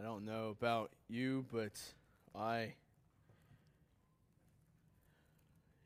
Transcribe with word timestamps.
I 0.00 0.02
don't 0.02 0.24
know 0.24 0.48
about 0.48 0.92
you, 1.10 1.44
but 1.52 1.78
I 2.34 2.72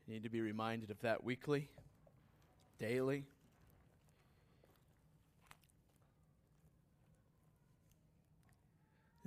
need 0.07 0.23
to 0.23 0.29
be 0.29 0.39
reminded 0.39 0.89
of 0.89 0.97
that 1.01 1.25
weekly, 1.25 1.67
daily. 2.79 3.25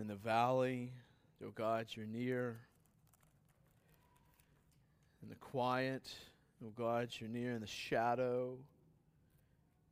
In 0.00 0.06
the 0.06 0.14
valley, 0.14 0.94
oh 1.44 1.50
God, 1.54 1.88
you're 1.90 2.06
near. 2.06 2.56
In 5.22 5.28
the 5.28 5.34
quiet, 5.34 6.08
oh 6.64 6.72
God, 6.74 7.10
you're 7.18 7.28
near. 7.28 7.52
In 7.52 7.60
the 7.60 7.66
shadow, 7.66 8.56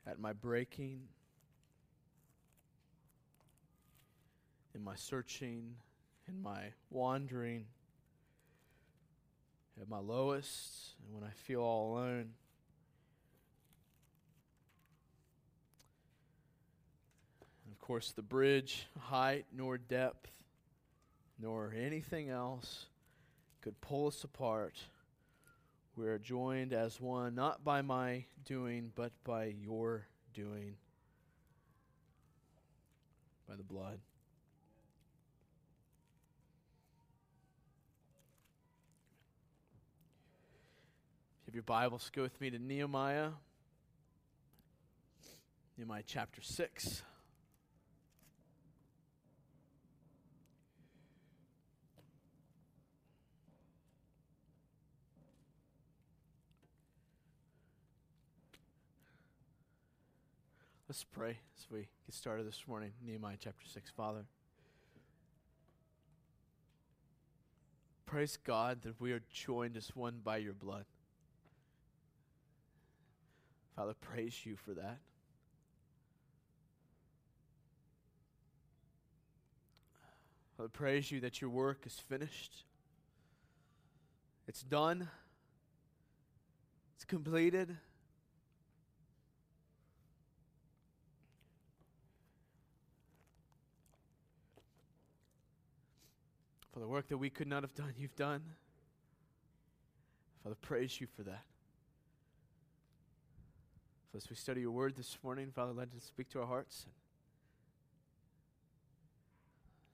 at 0.06 0.18
my 0.18 0.32
breaking. 0.32 1.02
In 4.76 4.84
my 4.84 4.94
searching, 4.94 5.74
in 6.28 6.42
my 6.42 6.64
wandering, 6.90 7.64
at 9.80 9.88
my 9.88 9.98
lowest, 9.98 10.94
and 11.02 11.14
when 11.14 11.24
I 11.24 11.32
feel 11.32 11.62
all 11.62 11.94
alone. 11.94 12.34
And 17.64 17.72
of 17.72 17.78
course, 17.80 18.12
the 18.12 18.22
bridge, 18.22 18.86
height 18.98 19.46
nor 19.50 19.78
depth, 19.78 20.30
nor 21.40 21.72
anything 21.74 22.28
else 22.28 22.86
could 23.62 23.80
pull 23.80 24.08
us 24.08 24.24
apart. 24.24 24.78
We 25.96 26.06
are 26.08 26.18
joined 26.18 26.74
as 26.74 27.00
one, 27.00 27.34
not 27.34 27.64
by 27.64 27.80
my 27.80 28.26
doing, 28.44 28.92
but 28.94 29.12
by 29.24 29.54
your 29.58 30.06
doing, 30.34 30.76
by 33.48 33.56
the 33.56 33.62
blood. 33.62 33.98
If 41.45 41.45
you 41.45 41.45
have 41.45 41.45
your 41.56 41.62
Bibles, 41.62 42.10
go 42.14 42.20
with 42.20 42.38
me 42.38 42.50
to 42.50 42.58
Nehemiah. 42.58 43.30
Nehemiah 45.78 46.02
chapter 46.06 46.42
6. 46.42 47.02
Let's 60.86 61.04
pray 61.04 61.38
as 61.56 61.70
we 61.70 61.78
get 61.78 61.88
started 62.10 62.46
this 62.46 62.64
morning. 62.68 62.92
Nehemiah 63.02 63.36
chapter 63.40 63.64
6. 63.66 63.90
Father, 63.96 64.26
praise 68.04 68.36
God 68.44 68.82
that 68.82 69.00
we 69.00 69.12
are 69.12 69.22
joined 69.32 69.78
as 69.78 69.96
one 69.96 70.20
by 70.22 70.36
your 70.36 70.52
blood. 70.52 70.84
Father, 73.76 73.92
praise 74.00 74.46
you 74.46 74.56
for 74.56 74.72
that. 74.72 74.98
Father, 80.56 80.70
praise 80.70 81.10
you 81.10 81.20
that 81.20 81.42
your 81.42 81.50
work 81.50 81.84
is 81.84 81.92
finished. 81.92 82.64
It's 84.48 84.62
done. 84.62 85.08
It's 86.94 87.04
completed. 87.04 87.76
For 96.72 96.80
the 96.80 96.88
work 96.88 97.08
that 97.08 97.18
we 97.18 97.28
could 97.28 97.48
not 97.48 97.62
have 97.62 97.74
done, 97.74 97.92
you've 97.98 98.16
done. 98.16 98.42
Father, 100.42 100.56
praise 100.62 100.98
you 100.98 101.06
for 101.06 101.22
that. 101.24 101.44
As 104.16 104.30
we 104.30 104.36
study 104.36 104.62
your 104.62 104.70
word 104.70 104.96
this 104.96 105.18
morning, 105.22 105.50
Father, 105.54 105.72
let 105.74 105.88
it 105.94 106.02
speak 106.02 106.30
to 106.30 106.40
our 106.40 106.46
hearts. 106.46 106.86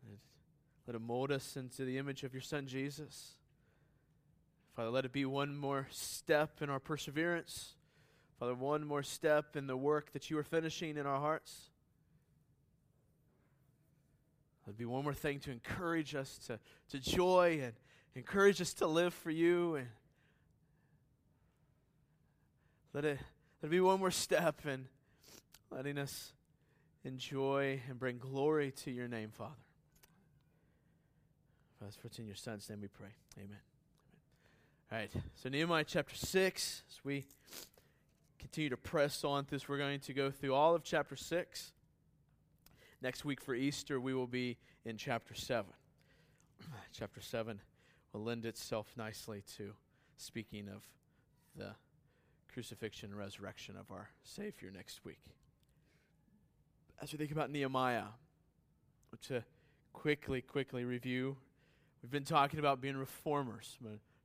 And 0.06 0.16
Let 0.86 0.94
it 0.94 1.00
mold 1.00 1.32
us 1.32 1.56
into 1.56 1.84
the 1.84 1.98
image 1.98 2.22
of 2.22 2.32
your 2.32 2.40
Son, 2.40 2.68
Jesus. 2.68 3.32
Father, 4.76 4.90
let 4.90 5.04
it 5.04 5.10
be 5.10 5.24
one 5.24 5.56
more 5.56 5.88
step 5.90 6.62
in 6.62 6.70
our 6.70 6.78
perseverance. 6.78 7.72
Father, 8.38 8.54
one 8.54 8.86
more 8.86 9.02
step 9.02 9.56
in 9.56 9.66
the 9.66 9.76
work 9.76 10.12
that 10.12 10.30
you 10.30 10.38
are 10.38 10.44
finishing 10.44 10.96
in 10.96 11.04
our 11.04 11.18
hearts. 11.18 11.70
Let 14.64 14.74
it 14.74 14.78
be 14.78 14.84
one 14.84 15.02
more 15.02 15.14
thing 15.14 15.40
to 15.40 15.50
encourage 15.50 16.14
us 16.14 16.38
to, 16.46 16.60
to 16.90 17.00
joy 17.00 17.60
and 17.60 17.72
encourage 18.14 18.60
us 18.60 18.72
to 18.74 18.86
live 18.86 19.14
for 19.14 19.32
you. 19.32 19.74
And 19.74 19.88
let 22.92 23.04
it 23.04 23.18
There'd 23.62 23.70
be 23.70 23.78
one 23.78 24.00
more 24.00 24.10
step 24.10 24.66
in 24.66 24.88
letting 25.70 25.96
us 25.96 26.32
enjoy 27.04 27.80
and 27.88 27.96
bring 27.96 28.18
glory 28.18 28.72
to 28.72 28.90
your 28.90 29.06
name, 29.06 29.30
Father. 29.30 29.54
Father, 31.78 31.92
it's 32.02 32.18
in 32.18 32.26
your 32.26 32.34
Son's 32.34 32.68
name 32.68 32.80
we 32.80 32.88
pray. 32.88 33.14
Amen. 33.38 33.60
All 34.90 34.98
right, 34.98 35.12
so 35.36 35.48
Nehemiah 35.48 35.84
chapter 35.84 36.16
6, 36.16 36.82
as 36.90 37.04
we 37.04 37.24
continue 38.40 38.68
to 38.68 38.76
press 38.76 39.22
on 39.22 39.44
through 39.44 39.58
this, 39.58 39.68
we're 39.68 39.78
going 39.78 40.00
to 40.00 40.12
go 40.12 40.32
through 40.32 40.54
all 40.54 40.74
of 40.74 40.82
chapter 40.82 41.14
6. 41.14 41.72
Next 43.00 43.24
week 43.24 43.40
for 43.40 43.54
Easter, 43.54 44.00
we 44.00 44.12
will 44.12 44.26
be 44.26 44.58
in 44.84 44.96
chapter 44.96 45.34
7. 45.34 45.70
chapter 46.92 47.20
7 47.20 47.60
will 48.12 48.24
lend 48.24 48.44
itself 48.44 48.92
nicely 48.96 49.44
to 49.56 49.74
speaking 50.16 50.66
of 50.66 50.82
the 51.54 51.76
crucifixion 52.52 53.10
and 53.10 53.18
resurrection 53.18 53.76
of 53.76 53.90
our 53.90 54.10
Savior 54.22 54.70
next 54.70 55.04
week. 55.04 55.20
As 57.00 57.12
we 57.12 57.18
think 57.18 57.32
about 57.32 57.50
Nehemiah, 57.50 58.04
to 59.28 59.42
quickly, 59.92 60.42
quickly 60.42 60.84
review, 60.84 61.36
we've 62.02 62.10
been 62.10 62.24
talking 62.24 62.58
about 62.58 62.80
being 62.80 62.96
reformers, 62.96 63.78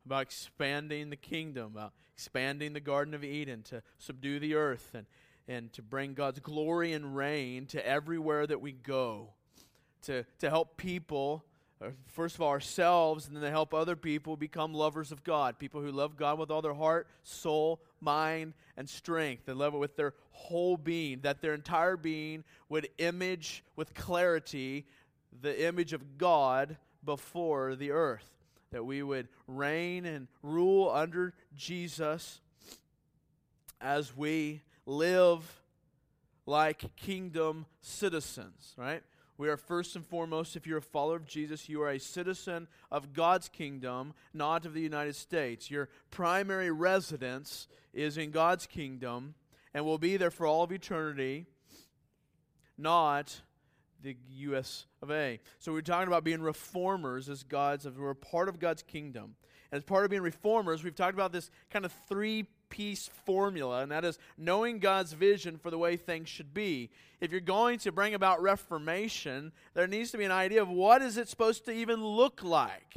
about 0.05 0.21
expanding 0.21 1.09
the 1.09 1.15
kingdom, 1.15 1.73
about 1.75 1.93
expanding 2.13 2.73
the 2.73 2.79
Garden 2.79 3.13
of 3.13 3.23
Eden 3.23 3.63
to 3.63 3.81
subdue 3.97 4.39
the 4.39 4.55
earth 4.55 4.91
and, 4.93 5.05
and 5.47 5.71
to 5.73 5.81
bring 5.81 6.13
God's 6.13 6.39
glory 6.39 6.93
and 6.93 7.15
reign 7.15 7.65
to 7.67 7.87
everywhere 7.87 8.45
that 8.45 8.61
we 8.61 8.73
go, 8.73 9.29
to, 10.03 10.25
to 10.39 10.49
help 10.49 10.77
people 10.77 11.45
uh, 11.79 11.89
first 12.07 12.35
of 12.35 12.41
all 12.41 12.49
ourselves 12.49 13.27
and 13.27 13.35
then 13.35 13.43
to 13.43 13.51
help 13.51 13.71
other 13.71 13.95
people 13.95 14.35
become 14.35 14.73
lovers 14.73 15.11
of 15.11 15.23
God, 15.23 15.59
people 15.59 15.81
who 15.81 15.91
love 15.91 16.17
God 16.17 16.39
with 16.39 16.49
all 16.49 16.61
their 16.61 16.73
heart, 16.73 17.07
soul, 17.23 17.81
mind, 18.01 18.53
and 18.75 18.89
strength. 18.89 19.45
They 19.45 19.53
love 19.53 19.73
it 19.73 19.77
with 19.77 19.95
their 19.95 20.13
whole 20.31 20.77
being, 20.77 21.21
that 21.21 21.41
their 21.41 21.53
entire 21.53 21.97
being 21.97 22.43
would 22.69 22.89
image 22.97 23.63
with 23.75 23.93
clarity 23.93 24.85
the 25.41 25.65
image 25.65 25.93
of 25.93 26.17
God 26.17 26.77
before 27.03 27.75
the 27.75 27.91
earth. 27.91 28.29
That 28.71 28.85
we 28.85 29.01
would 29.01 29.29
reign 29.47 30.05
and 30.05 30.27
rule 30.43 30.89
under 30.89 31.33
Jesus 31.55 32.41
as 33.79 34.15
we 34.15 34.61
live 34.85 35.61
like 36.45 36.95
kingdom 36.95 37.65
citizens, 37.81 38.73
right? 38.77 39.03
We 39.37 39.49
are 39.49 39.57
first 39.57 39.95
and 39.95 40.05
foremost, 40.05 40.55
if 40.55 40.65
you're 40.65 40.79
a 40.79 40.81
follower 40.81 41.17
of 41.17 41.27
Jesus, 41.27 41.69
you 41.69 41.81
are 41.83 41.91
a 41.91 41.99
citizen 41.99 42.67
of 42.91 43.13
God's 43.13 43.49
kingdom, 43.49 44.13
not 44.33 44.65
of 44.65 44.73
the 44.73 44.81
United 44.81 45.15
States. 45.15 45.69
Your 45.69 45.89
primary 46.09 46.71
residence 46.71 47.67
is 47.93 48.17
in 48.17 48.31
God's 48.31 48.65
kingdom 48.65 49.35
and 49.75 49.85
will 49.85 49.99
be 49.99 50.17
there 50.17 50.31
for 50.31 50.47
all 50.47 50.63
of 50.63 50.71
eternity, 50.71 51.45
not 52.79 53.41
the 54.01 54.17
U.S. 54.37 54.87
of 55.03 55.11
A. 55.11 55.39
So 55.59 55.71
we're 55.71 55.81
talking 55.81 56.07
about 56.07 56.23
being 56.23 56.41
reformers 56.41 57.29
as 57.29 57.43
God's, 57.43 57.87
we're 57.87 58.15
part 58.15 58.49
of 58.49 58.59
God's 58.59 58.81
kingdom. 58.81 59.35
And 59.71 59.77
as 59.77 59.83
part 59.83 60.03
of 60.03 60.09
being 60.09 60.23
reformers, 60.23 60.83
we've 60.83 60.95
talked 60.95 61.13
about 61.13 61.31
this 61.31 61.51
kind 61.69 61.85
of 61.85 61.93
three 62.07 62.47
piece 62.69 63.09
formula, 63.25 63.81
and 63.81 63.91
that 63.91 64.05
is 64.05 64.19
knowing 64.37 64.79
God's 64.79 65.13
vision 65.13 65.57
for 65.57 65.71
the 65.71 65.77
way 65.77 65.97
things 65.97 66.29
should 66.29 66.53
be. 66.53 66.89
If 67.19 67.31
you're 67.31 67.41
going 67.41 67.79
to 67.79 67.91
bring 67.91 68.13
about 68.13 68.41
reformation, 68.41 69.51
there 69.73 69.87
needs 69.87 70.11
to 70.11 70.17
be 70.17 70.25
an 70.25 70.31
idea 70.31 70.61
of 70.61 70.69
what 70.69 71.01
is 71.01 71.17
it 71.17 71.29
supposed 71.29 71.65
to 71.65 71.71
even 71.71 72.03
look 72.03 72.43
like. 72.43 72.95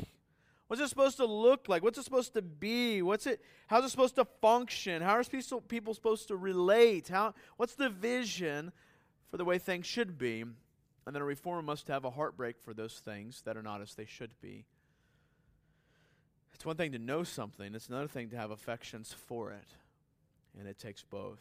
What's 0.69 0.81
it 0.81 0.88
supposed 0.88 1.17
to 1.17 1.26
look 1.26 1.69
like? 1.69 1.82
What's 1.82 1.99
it 1.99 2.05
supposed 2.05 2.34
to 2.34 2.43
be? 2.43 3.02
What's 3.02 3.26
it? 3.26 3.40
How's 3.67 3.84
it 3.84 3.90
supposed 3.90 4.14
to 4.17 4.25
function? 4.40 5.02
How 5.02 5.17
are 5.17 5.25
people 5.69 5.94
supposed 5.94 6.28
to 6.28 6.37
relate? 6.37 7.08
How? 7.08 7.34
What's 7.56 7.75
the 7.75 7.88
vision 7.88 8.70
for 9.31 9.37
the 9.37 9.44
way 9.44 9.58
things 9.58 9.87
should 9.87 10.16
be? 10.16 10.43
And 10.43 11.16
then 11.16 11.23
a 11.23 11.25
reformer 11.25 11.62
must 11.62 11.88
have 11.88 12.05
a 12.05 12.11
heartbreak 12.11 12.61
for 12.61 12.73
those 12.73 13.00
things 13.05 13.43
that 13.43 13.56
are 13.56 13.62
not 13.62 13.81
as 13.81 13.94
they 13.94 14.05
should 14.05 14.32
be. 14.40 14.64
It's 16.60 16.66
one 16.66 16.76
thing 16.76 16.92
to 16.92 16.98
know 16.98 17.22
something, 17.22 17.74
it's 17.74 17.88
another 17.88 18.06
thing 18.06 18.28
to 18.28 18.36
have 18.36 18.50
affections 18.50 19.16
for 19.26 19.50
it. 19.50 19.64
And 20.58 20.68
it 20.68 20.78
takes 20.78 21.02
both. 21.02 21.40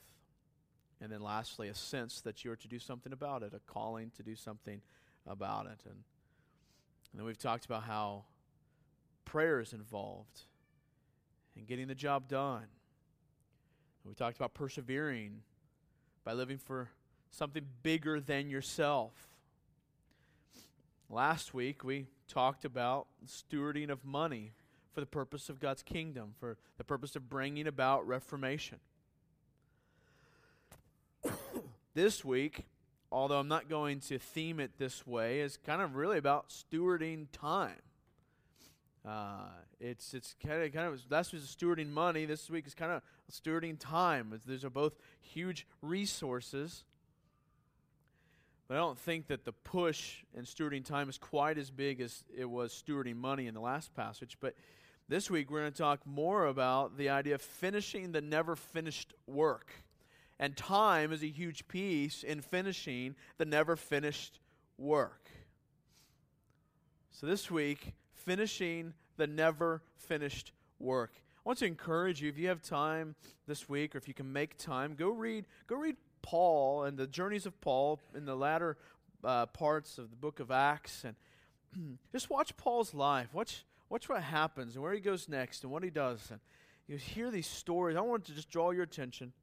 And 1.02 1.12
then 1.12 1.20
lastly, 1.20 1.68
a 1.68 1.76
sense 1.76 2.22
that 2.22 2.46
you're 2.46 2.56
to 2.56 2.70
do 2.70 2.80
something 2.80 3.12
about 3.12 3.44
it, 3.44 3.54
a 3.54 3.60
calling 3.70 4.14
to 4.16 4.24
do 4.24 4.38
something 4.38 4.82
about 5.28 5.66
it. 5.66 5.82
And 5.84 6.04
And 7.12 7.20
then 7.20 7.26
we've 7.26 7.38
talked 7.38 7.66
about 7.66 7.84
how 7.84 8.24
prayer 9.26 9.60
is 9.60 9.74
involved 9.74 10.44
in 11.54 11.66
getting 11.66 11.90
the 11.90 11.96
job 11.96 12.30
done. 12.30 12.68
We 14.06 14.14
talked 14.14 14.38
about 14.38 14.54
persevering 14.54 15.42
by 16.24 16.32
living 16.32 16.60
for 16.60 16.88
something 17.30 17.66
bigger 17.84 18.22
than 18.22 18.50
yourself. 18.50 19.12
Last 21.10 21.54
week, 21.54 21.84
we 21.84 22.08
talked 22.30 22.64
about 22.64 23.08
stewarding 23.28 23.90
of 23.90 24.06
money 24.06 24.54
for 24.94 25.00
the 25.00 25.06
purpose 25.06 25.50
of 25.50 25.60
God's 25.60 25.84
kingdom, 25.84 26.34
for 26.40 26.58
the 26.78 26.84
purpose 26.84 27.16
of 27.16 27.30
bringing 27.30 27.68
about 27.68 28.08
reformation. 28.08 28.80
this 31.94 32.24
week, 32.24 32.66
although 33.12 33.40
I'm 33.40 33.48
not 33.48 33.70
going 33.70 34.00
to 34.02 34.18
theme 34.18 34.60
it 34.60 34.72
this 34.78 35.06
way, 35.06 35.42
is 35.42 35.58
kind 35.58 35.82
of 35.82 35.96
really 35.96 36.18
about 36.18 36.50
stewarding 36.50 37.28
time. 37.32 37.82
Uh, 39.08 39.48
it's 39.80 40.14
it's 40.14 40.36
kind 40.46 40.62
of 40.62 40.74
kind 40.74 40.88
of 40.88 41.00
last 41.10 41.32
week 41.32 41.42
was 41.42 41.56
stewarding 41.56 41.90
money. 41.90 42.26
This 42.26 42.50
week 42.50 42.68
is 42.68 42.76
kind 42.76 42.92
of 42.92 43.02
stewarding 43.32 43.78
time. 43.80 44.38
These 44.46 44.66
are 44.66 44.70
both 44.70 44.94
huge 45.22 45.66
resources. 45.82 46.84
But 48.68 48.76
I 48.76 48.78
don't 48.78 49.00
think 49.00 49.28
that 49.28 49.46
the 49.46 49.52
push 49.52 50.18
in 50.36 50.44
stewarding 50.44 50.86
time 50.86 51.10
is 51.10 51.18
quite 51.18 51.58
as 51.58 51.72
big 51.72 52.02
as 52.02 52.24
it 52.38 52.46
was 52.46 52.72
stewarding 52.72 53.16
money 53.16 53.48
in 53.48 53.56
the 53.56 53.60
last 53.60 53.96
passage. 53.96 54.38
But 54.40 54.54
this 55.10 55.30
week 55.30 55.50
we're 55.50 55.62
going 55.62 55.72
to 55.72 55.78
talk 55.78 56.06
more 56.06 56.46
about 56.46 56.98
the 56.98 57.10
idea 57.10 57.36
of 57.36 57.42
finishing 57.42 58.12
the 58.12 58.22
never 58.22 58.56
finished 58.56 59.14
work. 59.26 59.72
And 60.40 60.56
time 60.56 61.12
is 61.12 61.24
a 61.24 61.28
huge 61.28 61.68
piece 61.68 62.24
in 62.24 62.42
finishing 62.42 63.16
the 63.38 63.46
never 63.46 63.76
finished 63.76 64.40
work. 64.78 65.30
So 67.12 67.26
this 67.26 67.52
week, 67.52 67.94
finishing 68.14 68.94
the 69.18 69.28
never 69.28 69.82
finished 69.98 70.54
work. 70.78 71.12
I 71.16 71.42
want 71.44 71.60
to 71.60 71.66
encourage 71.66 72.22
you 72.22 72.30
if 72.30 72.38
you 72.38 72.48
have 72.48 72.62
time 72.62 73.16
this 73.48 73.68
week 73.68 73.96
or 73.96 73.98
if 73.98 74.08
you 74.08 74.14
can 74.14 74.32
make 74.32 74.58
time, 74.58 74.94
go 74.94 75.10
read 75.10 75.46
go 75.68 75.76
read 75.76 75.98
Paul 76.22 76.84
and 76.84 76.98
the 76.98 77.08
journeys 77.08 77.46
of 77.46 77.60
Paul 77.60 78.00
in 78.16 78.26
the 78.26 78.36
latter 78.36 78.78
uh, 79.24 79.48
parts 79.48 79.98
of 79.98 80.12
the 80.12 80.16
book 80.16 80.40
of 80.40 80.52
Acts, 80.52 81.04
and 81.04 81.98
just 82.12 82.30
watch 82.30 82.56
Paul's 82.56 82.94
life. 82.94 83.34
Watch, 83.34 83.66
watch 83.90 84.08
what 84.08 84.22
happens 84.24 84.76
and 84.76 84.84
where 84.84 84.94
he 84.94 85.00
goes 85.00 85.28
next 85.28 85.64
and 85.64 85.72
what 85.72 85.84
he 85.84 85.90
does. 85.90 86.30
And 86.32 86.40
you 86.88 86.98
hear 86.98 87.32
these 87.32 87.48
stories. 87.48 87.98
I 87.98 88.02
want 88.02 88.26
to 88.26 88.34
just 88.34 88.50
draw 88.50 88.72
your 88.72 88.84
attention 88.84 89.34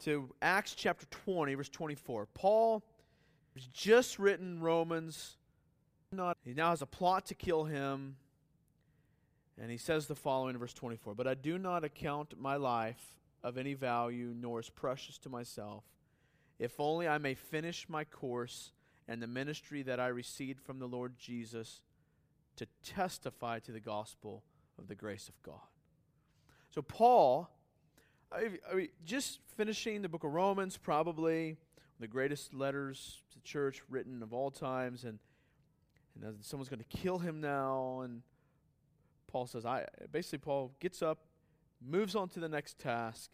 to 0.00 0.28
Acts 0.40 0.74
chapter 0.74 1.06
20, 1.24 1.54
verse 1.54 1.68
24. 1.68 2.26
Paul 2.34 2.84
has 3.54 3.66
just 3.66 4.18
written 4.18 4.60
Romans. 4.60 5.36
He 6.44 6.54
now 6.54 6.70
has 6.70 6.82
a 6.82 6.86
plot 6.86 7.26
to 7.26 7.34
kill 7.34 7.64
him. 7.64 8.16
And 9.60 9.70
he 9.70 9.78
says 9.78 10.06
the 10.06 10.14
following 10.14 10.54
in 10.54 10.60
verse 10.60 10.74
24 10.74 11.14
But 11.14 11.26
I 11.26 11.34
do 11.34 11.58
not 11.58 11.84
account 11.84 12.34
my 12.38 12.56
life 12.56 13.14
of 13.42 13.56
any 13.56 13.74
value, 13.74 14.34
nor 14.38 14.60
is 14.60 14.68
precious 14.68 15.18
to 15.18 15.28
myself, 15.28 15.84
if 16.58 16.78
only 16.78 17.08
I 17.08 17.18
may 17.18 17.34
finish 17.34 17.88
my 17.88 18.04
course 18.04 18.72
and 19.08 19.22
the 19.22 19.26
ministry 19.26 19.82
that 19.82 20.00
I 20.00 20.08
received 20.08 20.60
from 20.60 20.78
the 20.78 20.86
Lord 20.86 21.16
Jesus 21.18 21.82
to 22.56 22.66
testify 22.82 23.58
to 23.60 23.72
the 23.72 23.80
gospel 23.80 24.42
of 24.78 24.88
the 24.88 24.94
grace 24.94 25.28
of 25.28 25.40
God. 25.42 25.60
So, 26.70 26.82
Paul, 26.82 27.50
I, 28.32 28.50
I 28.72 28.88
just 29.04 29.40
finishing 29.56 30.02
the 30.02 30.08
book 30.08 30.24
of 30.24 30.32
Romans, 30.32 30.76
probably 30.76 31.56
the 32.00 32.06
greatest 32.06 32.52
letters 32.52 33.22
to 33.30 33.38
the 33.38 33.44
church 33.44 33.82
written 33.88 34.22
of 34.22 34.32
all 34.32 34.50
times, 34.50 35.04
and, 35.04 35.18
and 36.20 36.44
someone's 36.44 36.68
going 36.68 36.84
to 36.88 36.96
kill 36.96 37.18
him 37.18 37.40
now. 37.40 38.00
And 38.02 38.22
Paul 39.26 39.46
says, 39.46 39.64
I 39.64 39.86
basically, 40.12 40.38
Paul 40.38 40.72
gets 40.80 41.02
up, 41.02 41.18
moves 41.86 42.14
on 42.14 42.28
to 42.30 42.40
the 42.40 42.48
next 42.48 42.78
task 42.78 43.30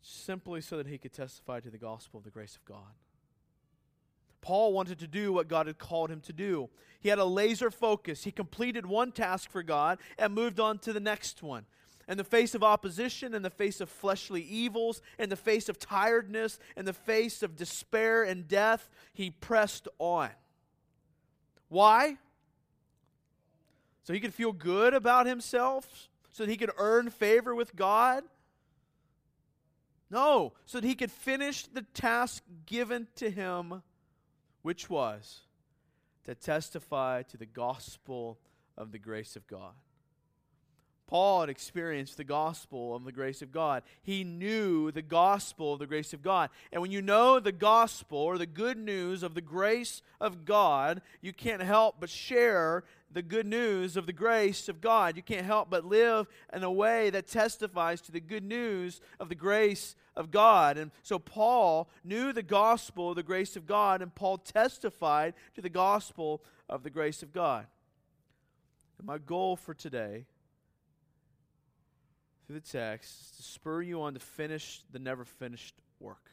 simply 0.00 0.60
so 0.60 0.76
that 0.76 0.86
he 0.86 0.98
could 0.98 1.12
testify 1.12 1.60
to 1.60 1.70
the 1.70 1.78
gospel 1.78 2.18
of 2.18 2.24
the 2.24 2.30
grace 2.30 2.56
of 2.56 2.64
God. 2.64 2.94
Paul 4.42 4.72
wanted 4.72 4.98
to 4.98 5.06
do 5.06 5.32
what 5.32 5.48
God 5.48 5.68
had 5.68 5.78
called 5.78 6.10
him 6.10 6.20
to 6.22 6.32
do. 6.32 6.68
He 7.00 7.08
had 7.08 7.18
a 7.18 7.24
laser 7.24 7.70
focus. 7.70 8.24
He 8.24 8.32
completed 8.32 8.84
one 8.84 9.12
task 9.12 9.50
for 9.50 9.62
God 9.62 9.98
and 10.18 10.34
moved 10.34 10.60
on 10.60 10.78
to 10.80 10.92
the 10.92 11.00
next 11.00 11.42
one. 11.42 11.64
In 12.08 12.18
the 12.18 12.24
face 12.24 12.54
of 12.54 12.64
opposition, 12.64 13.32
in 13.32 13.42
the 13.42 13.50
face 13.50 13.80
of 13.80 13.88
fleshly 13.88 14.42
evils, 14.42 15.00
in 15.18 15.28
the 15.28 15.36
face 15.36 15.68
of 15.68 15.78
tiredness, 15.78 16.58
in 16.76 16.84
the 16.84 16.92
face 16.92 17.42
of 17.42 17.56
despair 17.56 18.24
and 18.24 18.48
death, 18.48 18.90
he 19.14 19.30
pressed 19.30 19.86
on. 19.98 20.30
Why? 21.68 22.18
So 24.02 24.12
he 24.12 24.20
could 24.20 24.34
feel 24.34 24.52
good 24.52 24.92
about 24.92 25.26
himself, 25.26 26.10
so 26.30 26.44
that 26.44 26.50
he 26.50 26.56
could 26.56 26.72
earn 26.76 27.08
favor 27.10 27.54
with 27.54 27.76
God? 27.76 28.24
No, 30.10 30.52
so 30.66 30.80
that 30.80 30.86
he 30.86 30.96
could 30.96 31.12
finish 31.12 31.66
the 31.66 31.82
task 31.94 32.42
given 32.66 33.06
to 33.16 33.30
him, 33.30 33.82
which 34.62 34.88
was 34.88 35.40
to 36.24 36.34
testify 36.34 37.22
to 37.22 37.36
the 37.36 37.46
gospel 37.46 38.38
of 38.76 38.92
the 38.92 38.98
grace 38.98 39.36
of 39.36 39.46
God. 39.46 39.74
Paul 41.12 41.40
had 41.40 41.50
experienced 41.50 42.16
the 42.16 42.24
gospel 42.24 42.96
of 42.96 43.04
the 43.04 43.12
grace 43.12 43.42
of 43.42 43.52
God. 43.52 43.82
He 44.02 44.24
knew 44.24 44.90
the 44.90 45.02
gospel 45.02 45.74
of 45.74 45.78
the 45.78 45.86
grace 45.86 46.14
of 46.14 46.22
God. 46.22 46.48
And 46.72 46.80
when 46.80 46.90
you 46.90 47.02
know 47.02 47.38
the 47.38 47.52
gospel 47.52 48.16
or 48.16 48.38
the 48.38 48.46
good 48.46 48.78
news 48.78 49.22
of 49.22 49.34
the 49.34 49.42
grace 49.42 50.00
of 50.22 50.46
God, 50.46 51.02
you 51.20 51.34
can't 51.34 51.60
help 51.60 51.96
but 52.00 52.08
share 52.08 52.84
the 53.12 53.22
good 53.22 53.46
news 53.46 53.96
of 53.96 54.06
the 54.06 54.12
grace 54.12 54.68
of 54.68 54.80
God. 54.80 55.16
You 55.16 55.22
can't 55.22 55.46
help 55.46 55.70
but 55.70 55.84
live 55.84 56.28
in 56.52 56.62
a 56.62 56.72
way 56.72 57.10
that 57.10 57.26
testifies 57.26 58.00
to 58.02 58.12
the 58.12 58.20
good 58.20 58.44
news 58.44 59.00
of 59.20 59.28
the 59.28 59.34
grace 59.34 59.94
of 60.16 60.30
God. 60.30 60.78
And 60.78 60.90
so 61.02 61.18
Paul 61.18 61.88
knew 62.04 62.32
the 62.32 62.42
gospel 62.42 63.10
of 63.10 63.16
the 63.16 63.22
grace 63.22 63.56
of 63.56 63.66
God, 63.66 64.02
and 64.02 64.14
Paul 64.14 64.38
testified 64.38 65.34
to 65.54 65.60
the 65.60 65.68
gospel 65.68 66.42
of 66.68 66.82
the 66.82 66.90
grace 66.90 67.22
of 67.22 67.32
God. 67.32 67.66
And 68.98 69.06
my 69.06 69.18
goal 69.18 69.56
for 69.56 69.74
today 69.74 70.26
through 72.46 72.60
the 72.60 72.66
text 72.66 73.20
is 73.20 73.30
to 73.36 73.42
spur 73.42 73.82
you 73.82 74.02
on 74.02 74.14
to 74.14 74.20
finish 74.20 74.82
the 74.90 74.98
never 74.98 75.24
finished 75.24 75.74
work. 76.00 76.30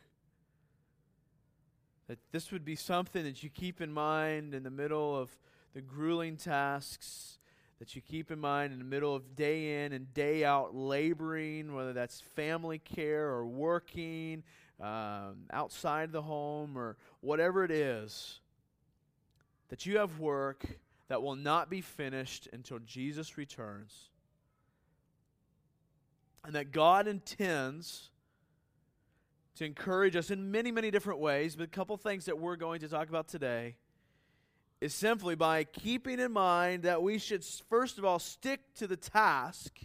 That 2.07 2.19
this 2.31 2.51
would 2.51 2.65
be 2.65 2.75
something 2.75 3.23
that 3.23 3.43
you 3.43 3.49
keep 3.49 3.81
in 3.81 3.91
mind 3.91 4.55
in 4.55 4.63
the 4.63 4.71
middle 4.71 5.15
of 5.15 5.29
the 5.74 5.81
grueling 5.81 6.38
tasks, 6.38 7.38
that 7.80 7.95
you 7.95 8.02
keep 8.02 8.30
in 8.31 8.40
mind 8.40 8.73
in 8.73 8.80
the 8.80 8.85
middle 8.85 9.16
of 9.16 9.35
day 9.35 9.85
in 9.85 9.94
and 9.94 10.14
day 10.14 10.44
out 10.44 10.76
laboring, 10.76 11.73
whether 11.73 11.94
that's 11.94 12.19
family 12.19 12.78
care 12.78 13.28
or 13.28 13.45
working 13.45 14.44
um, 14.81 15.45
outside 15.52 16.11
the 16.11 16.21
home 16.21 16.78
or 16.78 16.97
whatever 17.21 17.64
it 17.64 17.71
is, 17.71 18.42
that 19.69 19.85
you 19.85 19.97
have 19.97 20.19
work 20.19 20.66
that 21.07 21.21
will 21.21 21.35
not 21.35 21.69
be 21.69 21.81
finished 21.81 22.47
until 22.52 22.80
Jesus 22.80 23.38
returns 23.38 24.09
and 26.44 26.56
that 26.56 26.71
God 26.71 27.07
intends 27.07 28.09
to 29.56 29.66
encourage 29.66 30.16
us 30.16 30.31
in 30.31 30.52
many, 30.52 30.71
many 30.71 30.90
different 30.92 31.19
ways. 31.19 31.56
But 31.56 31.64
a 31.64 31.68
couple 31.68 31.95
things 31.97 32.26
that 32.26 32.40
we're 32.40 32.56
going 32.56 32.80
to 32.81 32.88
talk 32.88 33.09
about 33.09 33.28
today 33.28 33.76
is 34.81 34.94
simply 34.94 35.36
by 35.36 35.64
keeping 35.64 36.19
in 36.19 36.31
mind 36.31 36.83
that 36.83 37.02
we 37.02 37.18
should, 37.18 37.44
first 37.44 37.98
of 37.98 38.06
all, 38.06 38.19
stick 38.19 38.62
to 38.76 38.88
the 38.88 38.95
task, 38.98 39.80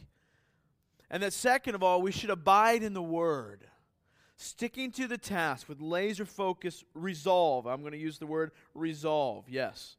and 1.10 1.22
that 1.22 1.32
second 1.32 1.74
of 1.74 1.82
all, 1.82 2.00
we 2.00 2.12
should 2.12 2.30
abide 2.30 2.82
in 2.82 2.94
the 2.94 3.02
Word. 3.02 3.66
Sticking 4.36 4.90
to 4.92 5.06
the 5.06 5.18
task 5.18 5.68
with 5.68 5.80
laser 5.80 6.24
focus, 6.24 6.84
resolve. 6.94 7.66
I'm 7.66 7.80
going 7.80 7.92
to 7.92 7.98
use 7.98 8.18
the 8.18 8.26
word 8.26 8.50
resolve, 8.74 9.48
yes. 9.48 9.96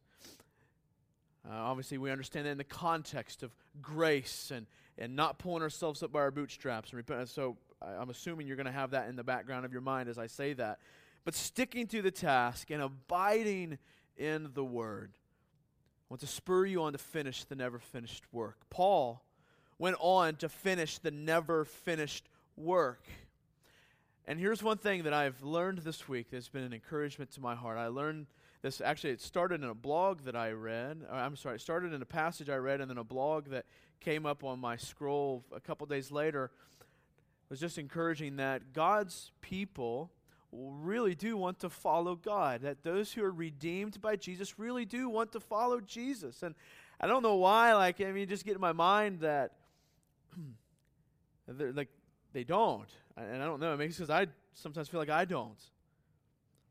Uh, 1.50 1.54
obviously, 1.54 1.98
we 1.98 2.12
understand 2.12 2.46
that 2.46 2.52
in 2.52 2.58
the 2.58 2.64
context 2.66 3.44
of 3.44 3.56
grace 3.82 4.52
and, 4.54 4.66
and 4.98 5.16
not 5.16 5.40
pulling 5.40 5.62
ourselves 5.62 6.04
up 6.04 6.12
by 6.12 6.20
our 6.20 6.32
bootstraps 6.32 6.90
and 6.90 6.98
repent. 6.98 7.30
So 7.30 7.56
I'm 7.82 8.10
assuming 8.10 8.48
you're 8.48 8.58
going 8.58 8.66
to 8.66 8.72
have 8.72 8.92
that 8.92 9.08
in 9.08 9.16
the 9.16 9.24
background 9.24 9.66
of 9.66 9.72
your 9.72 9.82
mind 9.82 10.10
as 10.10 10.18
I 10.18 10.28
say 10.28 10.54
that. 10.54 10.80
But 11.24 11.34
sticking 11.34 11.88
to 11.88 12.02
the 12.02 12.12
task 12.12 12.72
and 12.72 12.82
abiding 12.82 13.78
in 14.17 14.51
the 14.53 14.63
word. 14.63 15.12
I 15.13 16.13
want 16.13 16.22
to 16.22 16.27
spur 16.27 16.65
you 16.65 16.84
on 16.84 16.91
to 16.93 16.98
finish 16.98 17.43
the 17.45 17.55
never 17.55 17.79
finished 17.79 18.24
work. 18.31 18.57
Paul 18.69 19.24
went 19.79 19.98
on 20.00 20.36
to 20.38 20.50
finish 20.50 21.00
the 21.00 21.12
never 21.12 21.65
finished 21.65 22.29
work. 22.55 23.03
And 24.27 24.39
here's 24.39 24.63
one 24.63 24.77
thing 24.77 25.03
that 25.03 25.13
I've 25.13 25.41
learned 25.43 25.79
this 25.79 26.07
week 26.07 26.27
that's 26.31 26.50
been 26.50 26.63
an 26.63 26.74
encouragement 26.74 27.31
to 27.31 27.41
my 27.41 27.55
heart. 27.55 27.77
I 27.77 27.88
learned 27.88 28.27
this 28.62 28.81
actually 28.81 29.12
it 29.12 29.22
started 29.22 29.62
in 29.63 29.69
a 29.69 29.75
blog 29.75 30.22
that 30.22 30.36
I 30.36 30.51
read. 30.51 31.05
I'm 31.12 31.36
sorry, 31.36 31.55
it 31.55 31.62
started 31.62 31.93
in 31.93 32.01
a 32.01 32.05
passage 32.05 32.50
I 32.50 32.55
read 32.55 32.81
and 32.81 32.89
then 32.89 32.98
a 32.98 33.03
blog 33.03 33.50
that 33.50 33.65
came 34.00 34.25
up 34.25 34.43
on 34.43 34.60
my 34.60 34.77
scroll 34.77 35.43
a 35.55 35.60
couple 35.60 35.86
days 35.86 36.12
later 36.12 36.45
It 36.45 37.50
was 37.50 37.60
just 37.60 37.77
encouraging 37.77 38.38
that 38.38 38.74
God's 38.74 39.31
people 39.41 40.10
really 40.57 41.15
do 41.15 41.38
want 41.38 41.59
to 41.59 41.69
follow 41.69 42.15
God, 42.15 42.62
that 42.62 42.83
those 42.83 43.12
who 43.12 43.24
are 43.24 43.31
redeemed 43.31 44.00
by 44.01 44.15
Jesus 44.15 44.57
really 44.57 44.85
do 44.85 45.09
want 45.09 45.31
to 45.33 45.39
follow 45.39 45.79
Jesus. 45.79 46.43
And 46.43 46.55
I 47.00 47.07
don't 47.07 47.24
know 47.24 47.35
why, 47.35 47.74
like, 47.74 48.01
I 48.01 48.12
mean, 48.12 48.27
just 48.27 48.45
get 48.45 48.55
in 48.55 48.62
my 48.62 48.71
mind 48.71 49.19
that, 49.19 49.51
like, 51.47 51.89
they 52.33 52.43
don't. 52.43 52.89
And 53.17 53.41
I 53.41 53.45
don't 53.45 53.59
know, 53.59 53.75
maybe 53.77 53.93
because 53.93 54.09
I 54.09 54.27
sometimes 54.53 54.88
feel 54.88 55.00
like 55.00 55.09
I 55.09 55.25
don't. 55.25 55.62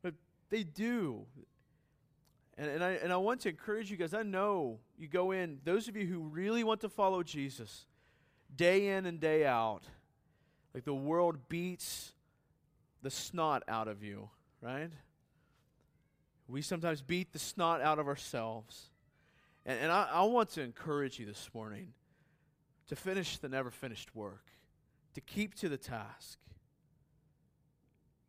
But 0.01 0.13
they 0.49 0.63
do. 0.63 1.25
And, 2.57 2.69
and, 2.69 2.83
I, 2.83 2.91
and 2.91 3.11
I 3.11 3.17
want 3.17 3.41
to 3.41 3.49
encourage 3.49 3.91
you 3.91 3.97
guys. 3.97 4.13
I 4.13 4.23
know 4.23 4.79
you 4.97 5.07
go 5.07 5.31
in, 5.31 5.59
those 5.63 5.87
of 5.87 5.95
you 5.95 6.05
who 6.05 6.19
really 6.19 6.63
want 6.63 6.81
to 6.81 6.89
follow 6.89 7.23
Jesus, 7.23 7.85
day 8.55 8.89
in 8.89 9.05
and 9.05 9.19
day 9.19 9.45
out, 9.45 9.83
like 10.73 10.85
the 10.85 10.93
world 10.93 11.49
beats 11.49 12.13
the 13.05 13.11
snot 13.11 13.61
out 13.67 13.87
of 13.87 14.01
you, 14.01 14.27
right? 14.61 14.89
We 16.47 16.63
sometimes 16.63 17.03
beat 17.03 17.33
the 17.33 17.39
snot 17.39 17.79
out 17.79 17.99
of 17.99 18.07
ourselves. 18.07 18.89
And, 19.63 19.79
and 19.79 19.91
I, 19.91 20.09
I 20.11 20.23
want 20.23 20.49
to 20.51 20.63
encourage 20.63 21.19
you 21.19 21.27
this 21.27 21.47
morning 21.53 21.93
to 22.87 22.95
finish 22.95 23.37
the 23.37 23.47
never 23.47 23.69
finished 23.69 24.15
work, 24.15 24.47
to 25.13 25.21
keep 25.21 25.53
to 25.55 25.69
the 25.69 25.77
task. 25.77 26.39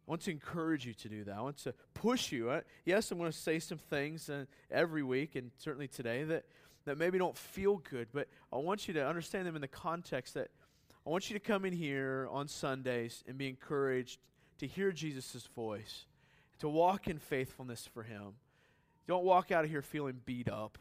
I 0.06 0.10
want 0.10 0.20
to 0.22 0.30
encourage 0.30 0.84
you 0.84 0.92
to 0.92 1.08
do 1.08 1.24
that. 1.24 1.34
I 1.34 1.40
want 1.40 1.56
to 1.64 1.72
push 1.94 2.30
you. 2.30 2.60
Yes, 2.84 3.10
I'm 3.10 3.16
going 3.16 3.32
to 3.32 3.36
say 3.36 3.58
some 3.58 3.78
things 3.78 4.28
uh, 4.28 4.44
every 4.70 5.02
week 5.02 5.36
and 5.36 5.52
certainly 5.56 5.88
today 5.88 6.22
that, 6.24 6.44
that 6.84 6.98
maybe 6.98 7.16
don't 7.16 7.36
feel 7.36 7.78
good, 7.90 8.08
but 8.12 8.28
I 8.52 8.58
want 8.58 8.88
you 8.88 8.92
to 8.94 9.08
understand 9.08 9.46
them 9.46 9.54
in 9.54 9.62
the 9.62 9.68
context 9.68 10.34
that 10.34 10.50
I 11.06 11.08
want 11.08 11.30
you 11.30 11.34
to 11.34 11.40
come 11.40 11.64
in 11.64 11.72
here 11.72 12.28
on 12.30 12.46
Sundays 12.46 13.24
and 13.26 13.38
be 13.38 13.48
encouraged 13.48 14.18
to 14.58 14.66
hear 14.66 14.92
Jesus' 14.92 15.48
voice, 15.54 16.06
to 16.58 16.68
walk 16.68 17.08
in 17.08 17.18
faithfulness 17.18 17.88
for 17.92 18.02
Him. 18.02 18.34
Don't 19.06 19.24
walk 19.24 19.52
out 19.52 19.64
of 19.64 19.70
here 19.70 19.82
feeling 19.82 20.20
beat 20.24 20.48
up. 20.48 20.78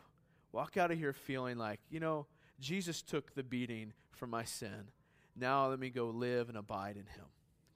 Walk 0.52 0.78
out 0.78 0.92
of 0.92 0.98
here 0.98 1.14
feeling 1.14 1.58
like, 1.58 1.80
you 1.90 2.00
know, 2.00 2.26
Jesus 2.60 3.02
took 3.02 3.36
the 3.36 3.44
beating 3.44 3.94
for 4.12 4.28
my 4.28 4.44
sin. 4.46 4.90
Now 5.36 5.68
let 5.68 5.80
me 5.80 5.90
go 5.90 6.08
live 6.08 6.48
and 6.50 6.58
abide 6.58 6.96
in 6.96 7.06
Him. 7.06 7.26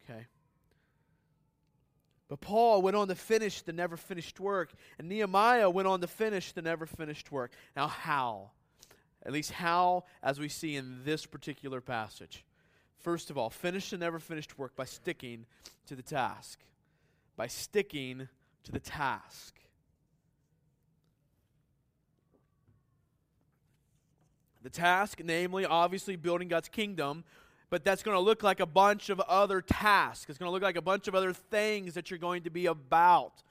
Okay? 0.03 0.25
But 2.29 2.41
Paul 2.41 2.83
went 2.83 2.95
on 2.95 3.07
to 3.07 3.15
finish 3.15 3.61
the 3.63 3.73
never 3.73 3.97
finished 3.97 4.39
work, 4.39 4.71
and 4.97 5.09
Nehemiah 5.09 5.69
went 5.69 5.87
on 5.87 5.99
to 6.01 6.07
finish 6.07 6.51
the 6.51 6.61
never 6.61 6.85
finished 6.85 7.31
work. 7.31 7.51
Now, 7.75 7.87
how? 7.87 8.51
At 9.25 9.33
least, 9.33 9.51
how, 9.51 10.05
as 10.23 10.39
we 10.39 10.47
see 10.47 10.75
in 10.75 11.01
this 11.03 11.25
particular 11.25 11.81
passage. 11.81 12.45
First 12.99 13.29
of 13.29 13.37
all, 13.37 13.49
finish 13.49 13.89
the 13.89 13.97
never 13.97 14.19
finished 14.19 14.57
work 14.57 14.75
by 14.75 14.85
sticking 14.85 15.45
to 15.87 15.95
the 15.95 16.01
task. 16.01 16.59
By 17.37 17.47
sticking 17.47 18.27
to 18.63 18.71
the 18.71 18.79
task. 18.79 19.55
The 24.61 24.69
task, 24.69 25.21
namely, 25.23 25.65
obviously 25.65 26.17
building 26.17 26.49
God's 26.49 26.67
kingdom, 26.67 27.23
but 27.69 27.85
that's 27.85 28.03
going 28.03 28.15
to 28.15 28.21
look 28.21 28.43
like 28.43 28.59
a 28.59 28.65
bunch 28.65 29.09
of 29.09 29.21
other 29.21 29.61
tasks. 29.61 30.29
It's 30.29 30.37
going 30.37 30.49
to 30.49 30.51
look 30.51 30.63
like 30.63 30.75
a 30.75 30.81
bunch 30.81 31.07
of 31.07 31.15
other 31.15 31.31
things 31.31 31.93
that 31.93 32.11
you're 32.11 32.19
going 32.19 32.43
to 32.43 32.49
be 32.49 32.65
about, 32.65 33.43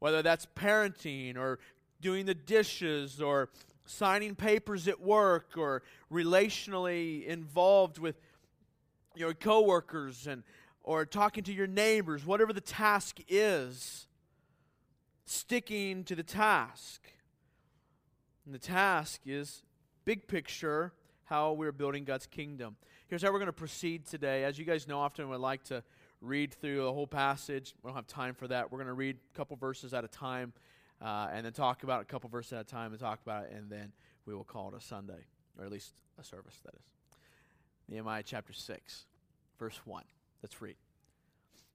whether 0.00 0.22
that's 0.22 0.46
parenting 0.56 1.36
or 1.36 1.60
doing 2.00 2.26
the 2.26 2.34
dishes 2.34 3.20
or 3.20 3.50
signing 3.84 4.34
papers 4.34 4.88
at 4.88 5.00
work 5.00 5.56
or 5.56 5.82
relationally 6.10 7.24
involved 7.26 7.98
with 7.98 8.16
your 9.14 9.34
coworkers 9.34 10.26
and 10.26 10.42
or 10.82 11.04
talking 11.04 11.44
to 11.44 11.52
your 11.52 11.66
neighbors, 11.66 12.24
whatever 12.24 12.52
the 12.52 12.60
task 12.60 13.18
is, 13.28 14.06
sticking 15.26 16.04
to 16.04 16.16
the 16.16 16.22
task. 16.22 17.02
And 18.46 18.54
the 18.54 18.58
task 18.58 19.20
is 19.26 19.62
big 20.04 20.26
picture 20.26 20.92
how 21.24 21.52
we're 21.52 21.72
building 21.72 22.04
God's 22.04 22.26
kingdom. 22.26 22.76
Here's 23.06 23.22
how 23.22 23.30
we're 23.30 23.38
going 23.38 23.46
to 23.46 23.52
proceed 23.52 24.06
today. 24.06 24.44
As 24.44 24.58
you 24.58 24.64
guys 24.64 24.88
know, 24.88 24.98
often 24.98 25.28
we 25.28 25.36
like 25.36 25.62
to 25.64 25.82
read 26.20 26.52
through 26.54 26.82
the 26.84 26.92
whole 26.92 27.06
passage. 27.06 27.74
We 27.82 27.88
don't 27.88 27.96
have 27.96 28.06
time 28.06 28.34
for 28.34 28.48
that. 28.48 28.72
We're 28.72 28.78
going 28.78 28.88
to 28.88 28.94
read 28.94 29.16
a 29.32 29.36
couple 29.36 29.56
verses 29.56 29.94
at 29.94 30.04
a 30.04 30.08
time 30.08 30.52
uh, 31.00 31.28
and 31.32 31.46
then 31.46 31.52
talk 31.52 31.82
about 31.82 32.02
a 32.02 32.04
couple 32.04 32.28
verses 32.28 32.52
at 32.54 32.60
a 32.62 32.64
time 32.64 32.92
and 32.92 33.00
talk 33.00 33.20
about 33.22 33.44
it, 33.44 33.52
and 33.54 33.70
then 33.70 33.92
we 34.26 34.34
will 34.34 34.44
call 34.44 34.68
it 34.68 34.74
a 34.76 34.80
Sunday, 34.80 35.26
or 35.58 35.64
at 35.64 35.70
least 35.70 35.94
a 36.18 36.24
service, 36.24 36.58
that 36.64 36.74
is. 36.74 36.99
Nehemiah 37.90 38.22
chapter 38.24 38.52
6, 38.52 39.06
verse 39.58 39.80
1. 39.84 40.04
Let's 40.42 40.62
read. 40.62 40.76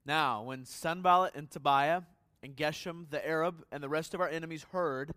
Now, 0.06 0.42
when 0.42 0.64
Sanballat 0.64 1.34
and 1.34 1.50
Tobiah 1.50 2.02
and 2.42 2.56
Geshem 2.56 3.10
the 3.10 3.26
Arab 3.26 3.64
and 3.70 3.82
the 3.82 3.88
rest 3.88 4.14
of 4.14 4.20
our 4.20 4.28
enemies 4.28 4.64
heard 4.72 5.12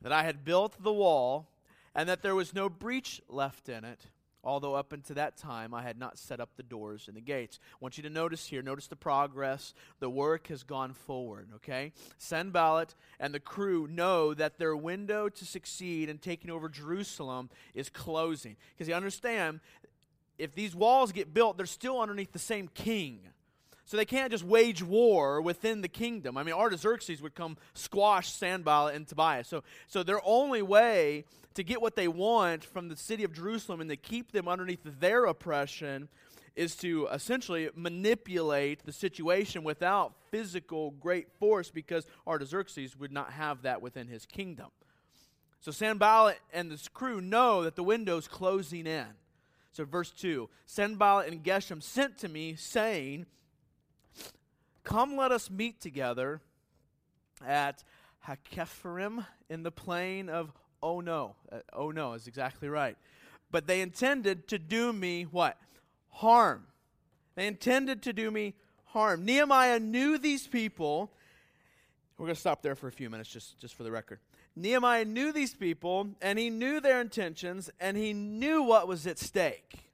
that 0.00 0.12
I 0.12 0.22
had 0.22 0.44
built 0.44 0.82
the 0.82 0.92
wall 0.92 1.50
and 1.94 2.08
that 2.08 2.22
there 2.22 2.34
was 2.34 2.54
no 2.54 2.70
breach 2.70 3.20
left 3.28 3.68
in 3.68 3.84
it, 3.84 4.06
although 4.44 4.74
up 4.74 4.92
until 4.92 5.16
that 5.16 5.36
time 5.36 5.74
I 5.74 5.82
had 5.82 5.98
not 5.98 6.16
set 6.16 6.40
up 6.40 6.50
the 6.56 6.62
doors 6.62 7.08
and 7.08 7.16
the 7.16 7.20
gates. 7.20 7.58
I 7.72 7.76
want 7.80 7.96
you 7.96 8.02
to 8.04 8.10
notice 8.10 8.46
here, 8.46 8.62
notice 8.62 8.86
the 8.86 8.96
progress. 8.96 9.74
The 9.98 10.08
work 10.08 10.46
has 10.46 10.62
gone 10.62 10.94
forward, 10.94 11.48
okay? 11.56 11.92
Sanballat 12.18 12.94
and 13.18 13.34
the 13.34 13.40
crew 13.40 13.86
know 13.88 14.34
that 14.34 14.58
their 14.58 14.76
window 14.76 15.28
to 15.28 15.44
succeed 15.44 16.08
in 16.08 16.18
taking 16.18 16.50
over 16.50 16.68
Jerusalem 16.68 17.50
is 17.74 17.90
closing. 17.90 18.56
Because 18.72 18.86
they 18.86 18.92
understand, 18.92 19.60
if 20.38 20.54
these 20.54 20.74
walls 20.74 21.12
get 21.12 21.34
built, 21.34 21.56
they're 21.56 21.66
still 21.66 22.00
underneath 22.00 22.32
the 22.32 22.38
same 22.38 22.68
king. 22.68 23.20
So 23.84 23.96
they 23.96 24.04
can't 24.04 24.30
just 24.30 24.44
wage 24.44 24.82
war 24.82 25.40
within 25.40 25.80
the 25.80 25.88
kingdom. 25.88 26.36
I 26.36 26.42
mean, 26.42 26.54
Artaxerxes 26.54 27.22
would 27.22 27.34
come 27.34 27.56
squash 27.72 28.30
Sanballat 28.30 28.94
and 28.94 29.08
Tobias. 29.08 29.48
So, 29.48 29.64
so 29.86 30.02
their 30.02 30.20
only 30.24 30.60
way 30.60 31.24
to 31.54 31.64
get 31.64 31.80
what 31.80 31.96
they 31.96 32.06
want 32.06 32.64
from 32.64 32.88
the 32.88 32.96
city 32.96 33.24
of 33.24 33.32
Jerusalem 33.32 33.80
and 33.80 33.88
to 33.88 33.96
keep 33.96 34.32
them 34.32 34.46
underneath 34.46 34.82
their 34.84 35.24
oppression 35.24 36.08
is 36.54 36.76
to 36.76 37.06
essentially 37.12 37.70
manipulate 37.74 38.84
the 38.84 38.92
situation 38.92 39.64
without 39.64 40.12
physical 40.30 40.90
great 40.90 41.28
force 41.38 41.70
because 41.70 42.04
Artaxerxes 42.26 42.94
would 42.98 43.10
not 43.10 43.32
have 43.32 43.62
that 43.62 43.80
within 43.80 44.06
his 44.06 44.26
kingdom. 44.26 44.66
So 45.60 45.70
Sanballat 45.70 46.38
and 46.52 46.70
his 46.70 46.88
crew 46.88 47.20
know 47.20 47.62
that 47.62 47.74
the 47.74 47.82
window's 47.82 48.28
closing 48.28 48.86
in. 48.86 49.06
So, 49.72 49.84
verse 49.84 50.10
2 50.10 50.48
Sanballat 50.66 51.28
and 51.28 51.42
Geshem 51.42 51.82
sent 51.82 52.18
to 52.18 52.28
me, 52.28 52.54
saying, 52.56 53.26
Come, 54.84 55.16
let 55.16 55.32
us 55.32 55.50
meet 55.50 55.80
together 55.80 56.40
at 57.46 57.84
Hakkephirim 58.26 59.26
in 59.48 59.62
the 59.62 59.70
plain 59.70 60.28
of 60.28 60.52
Oh 60.82 61.00
no. 61.00 61.34
Uh, 61.50 61.58
oh 61.72 61.90
no 61.90 62.12
is 62.12 62.26
exactly 62.26 62.68
right. 62.68 62.96
But 63.50 63.66
they 63.66 63.80
intended 63.80 64.48
to 64.48 64.58
do 64.58 64.92
me 64.92 65.24
what? 65.24 65.58
Harm. 66.10 66.66
They 67.34 67.46
intended 67.46 68.02
to 68.02 68.12
do 68.12 68.30
me 68.30 68.54
harm. 68.86 69.24
Nehemiah 69.24 69.80
knew 69.80 70.18
these 70.18 70.46
people. 70.46 71.12
We're 72.16 72.26
going 72.26 72.34
to 72.34 72.40
stop 72.40 72.62
there 72.62 72.74
for 72.74 72.88
a 72.88 72.92
few 72.92 73.08
minutes 73.10 73.30
just, 73.30 73.58
just 73.60 73.74
for 73.74 73.84
the 73.84 73.92
record. 73.92 74.18
Nehemiah 74.58 75.04
knew 75.04 75.32
these 75.32 75.54
people, 75.54 76.08
and 76.20 76.38
he 76.38 76.50
knew 76.50 76.80
their 76.80 77.00
intentions, 77.00 77.70
and 77.78 77.96
he 77.96 78.12
knew 78.12 78.62
what 78.62 78.88
was 78.88 79.06
at 79.06 79.18
stake. 79.18 79.90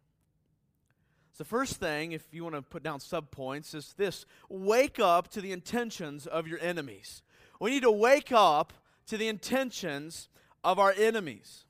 So, 1.35 1.45
first 1.45 1.77
thing, 1.77 2.13
if 2.13 2.23
you 2.33 2.45
want 2.45 2.55
to 2.55 2.63
put 2.63 2.83
down 2.83 3.01
subpoints, 3.01 3.75
is 3.75 3.93
this 3.97 4.25
wake 4.49 4.99
up 4.99 5.29
to 5.33 5.41
the 5.41 5.53
intentions 5.53 6.27
of 6.27 6.47
your 6.47 6.59
enemies. 6.61 7.23
We 7.61 7.73
need 7.73 7.83
to 7.83 7.91
wake 7.91 8.33
up 8.33 8.73
to 9.09 9.19
the 9.19 9.29
intentions 9.29 10.29
of 10.63 10.79
our 10.79 10.95
enemies. 10.97 11.65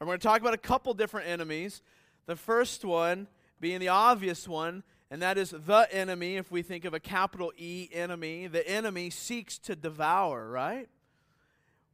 And 0.00 0.08
we're 0.08 0.14
going 0.14 0.20
to 0.20 0.26
talk 0.26 0.40
about 0.40 0.54
a 0.54 0.58
couple 0.58 0.92
different 0.94 1.28
enemies. 1.28 1.82
The 2.26 2.36
first 2.36 2.84
one 2.84 3.28
being 3.60 3.78
the 3.78 3.88
obvious 3.88 4.48
one, 4.48 4.82
and 5.10 5.22
that 5.22 5.38
is 5.38 5.50
the 5.50 5.86
enemy. 5.92 6.36
If 6.36 6.50
we 6.50 6.62
think 6.62 6.84
of 6.84 6.94
a 6.94 7.00
capital 7.00 7.52
E 7.56 7.88
enemy, 7.92 8.46
the 8.46 8.66
enemy 8.68 9.10
seeks 9.10 9.58
to 9.58 9.76
devour, 9.76 10.48
right? 10.48 10.88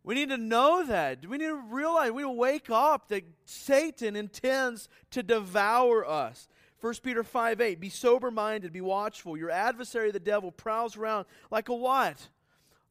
We 0.07 0.15
need 0.15 0.31
to 0.31 0.39
know 0.39 0.87
that. 0.87 1.27
We 1.27 1.37
need 1.37 1.49
to 1.49 1.63
realize, 1.69 2.13
we 2.13 2.23
need 2.23 2.29
to 2.29 2.33
wake 2.33 2.71
up 2.71 3.09
that 3.09 3.25
Satan 3.45 4.17
intends 4.17 4.89
to 5.11 5.23
devour 5.23 6.09
us. 6.09 6.49
1 6.81 6.95
Peter 7.03 7.23
5 7.23 7.61
8, 7.61 7.81
be 7.81 7.91
sober 7.91 8.31
minded, 8.31 8.73
be 8.73 8.81
watchful. 8.81 9.37
Your 9.37 9.51
adversary, 9.51 10.11
the 10.13 10.21
devil, 10.21 10.51
prowls 10.51 10.97
around 10.97 11.27
like 11.51 11.69
a 11.69 11.75
what? 11.75 12.29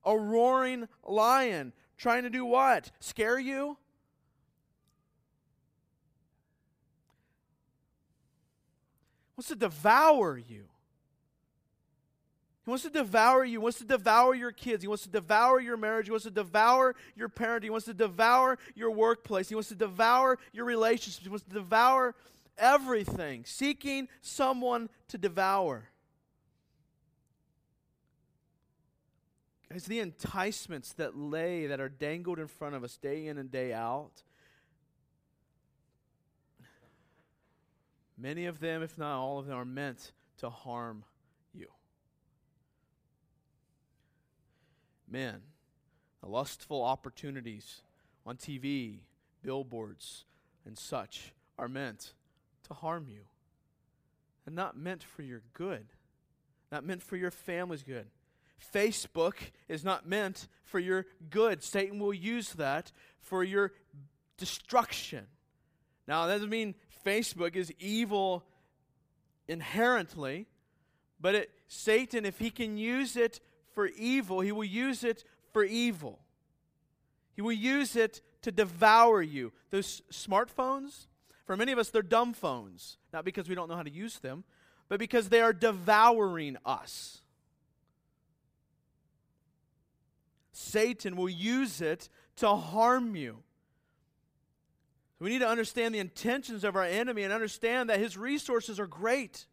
A 0.04 0.16
roaring 0.16 0.88
lion, 1.04 1.74
Trying 1.98 2.24
to 2.24 2.30
do 2.30 2.46
what? 2.46 2.92
Scare 3.00 3.40
you? 3.40 3.78
Wants 9.38 9.48
to 9.50 9.56
devour 9.56 10.38
you. 10.38 10.66
He 12.66 12.72
wants 12.72 12.84
to 12.84 12.90
devour 12.90 13.46
you. 13.46 13.52
He 13.52 13.58
wants 13.60 13.78
to 13.78 13.86
devour 13.86 14.34
your 14.34 14.52
kids. 14.52 14.84
He 14.84 14.88
wants 14.88 15.04
to 15.04 15.10
devour 15.10 15.60
your 15.60 15.78
marriage. 15.78 16.08
He 16.08 16.12
wants 16.12 16.26
to 16.26 16.32
devour 16.32 16.96
your 17.16 17.30
parenting. 17.30 17.64
He 17.64 17.70
wants 17.70 17.86
to 17.86 17.94
devour 17.94 18.58
your 18.74 18.90
workplace. 18.90 19.50
He 19.50 19.56
wants 19.56 19.70
to 19.70 19.76
devour 19.76 20.40
your 20.52 20.66
relationships. 20.66 21.24
He 21.24 21.30
wants 21.30 21.46
to 21.46 21.54
devour 21.54 22.16
everything, 22.58 23.44
seeking 23.46 24.08
someone 24.22 24.90
to 25.10 25.20
devour. 25.20 25.90
Guys, 29.70 29.86
the 29.86 30.00
enticements 30.00 30.94
that 30.94 31.16
lay, 31.16 31.68
that 31.68 31.80
are 31.80 31.90
dangled 31.90 32.40
in 32.40 32.48
front 32.48 32.74
of 32.74 32.84
us 32.84 32.98
day 32.98 33.28
in 33.28 33.38
and 33.38 33.52
day 33.52 33.74
out, 33.74 34.24
many 38.18 38.46
of 38.46 38.60
them, 38.60 38.82
if 38.82 38.98
not 38.98 39.20
all 39.20 39.38
of 39.38 39.46
them, 39.46 39.58
are 39.58 39.66
meant 39.66 40.14
to 40.38 40.50
harm 40.50 41.04
you. 41.54 41.68
Men, 45.16 45.44
the 46.22 46.28
lustful 46.28 46.84
opportunities 46.84 47.84
on 48.26 48.36
TV, 48.36 48.98
billboards, 49.42 50.26
and 50.66 50.78
such 50.78 51.32
are 51.58 51.70
meant 51.70 52.12
to 52.68 52.74
harm 52.74 53.08
you 53.08 53.22
and 54.46 54.54
not 54.54 54.76
meant 54.76 55.02
for 55.02 55.22
your 55.22 55.42
good, 55.54 55.86
not 56.70 56.84
meant 56.84 57.02
for 57.02 57.16
your 57.16 57.32
family's 57.32 57.82
good. 57.82 58.08
Facebook 58.74 59.36
is 59.70 59.86
not 59.86 60.06
meant 60.06 60.50
for 60.66 60.80
your 60.80 61.06
good. 61.30 61.64
Satan 61.64 61.98
will 61.98 62.14
use 62.14 62.50
that 62.56 62.92
for 63.22 63.42
your 63.42 63.72
destruction. 64.38 65.28
Now, 66.10 66.28
that 66.28 66.34
doesn't 66.34 66.50
mean 66.50 66.76
Facebook 67.06 67.56
is 67.56 67.72
evil 67.80 68.44
inherently, 69.48 70.48
but 71.22 71.36
it, 71.36 71.52
Satan, 71.70 72.26
if 72.26 72.38
he 72.38 72.50
can 72.50 72.78
use 72.78 73.16
it 73.16 73.40
for 73.76 73.88
evil, 73.88 74.40
he 74.40 74.52
will 74.52 74.64
use 74.64 75.04
it 75.04 75.24
for 75.52 75.64
evil. 75.64 76.20
He 77.36 77.42
will 77.42 77.52
use 77.52 77.96
it 77.96 78.22
to 78.42 78.52
devour 78.52 79.22
you. 79.22 79.52
Those 79.70 80.02
smartphones, 80.12 81.08
for 81.46 81.58
many 81.58 81.74
of 81.74 81.78
us, 81.78 81.90
they're 81.90 82.02
dumb 82.02 82.34
phones. 82.34 82.98
Not 83.14 83.26
because 83.26 83.50
we 83.50 83.56
don't 83.56 83.70
know 83.70 83.76
how 83.76 83.84
to 83.84 83.92
use 83.92 84.18
them, 84.20 84.46
but 84.88 84.98
because 84.98 85.30
they 85.30 85.42
are 85.42 85.54
devouring 85.54 86.58
us. 86.66 87.22
Satan 90.54 91.18
will 91.18 91.30
use 91.30 91.82
it 91.82 92.08
to 92.38 92.56
harm 92.56 93.16
you. 93.16 93.44
we 95.20 95.30
need 95.30 95.40
to 95.40 95.48
understand 95.48 95.94
the 95.94 96.00
intentions 96.00 96.64
of 96.64 96.76
our 96.76 96.84
enemy 96.84 97.24
and 97.24 97.34
understand 97.34 97.90
that 97.90 98.00
his 98.00 98.18
resources 98.18 98.80
are 98.80 98.88
great. 98.88 99.46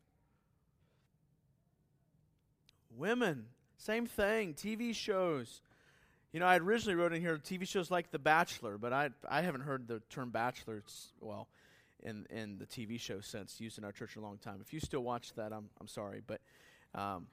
Women, 2.96 3.46
same 3.82 4.06
thing. 4.06 4.54
TV 4.54 4.94
shows. 4.94 5.60
You 6.32 6.38
know, 6.38 6.46
I 6.46 6.56
originally 6.58 6.94
wrote 6.94 7.12
in 7.12 7.20
here 7.20 7.36
TV 7.36 7.66
shows 7.66 7.90
like 7.90 8.12
The 8.12 8.18
Bachelor, 8.18 8.78
but 8.78 8.92
I 8.92 9.10
I 9.28 9.42
haven't 9.42 9.62
heard 9.62 9.88
the 9.88 10.00
term 10.08 10.30
bachelor. 10.30 10.82
Well, 11.20 11.48
in 12.02 12.26
in 12.30 12.58
the 12.58 12.66
TV 12.66 12.98
show 13.00 13.20
sense 13.20 13.60
used 13.60 13.78
in 13.78 13.84
our 13.84 13.90
church 13.90 14.16
in 14.16 14.22
a 14.22 14.24
long 14.24 14.38
time. 14.38 14.58
If 14.60 14.72
you 14.72 14.78
still 14.78 15.02
watch 15.02 15.34
that, 15.34 15.52
I'm 15.52 15.68
I'm 15.80 15.88
sorry, 15.88 16.22
but 16.24 16.40
um, 16.94 17.26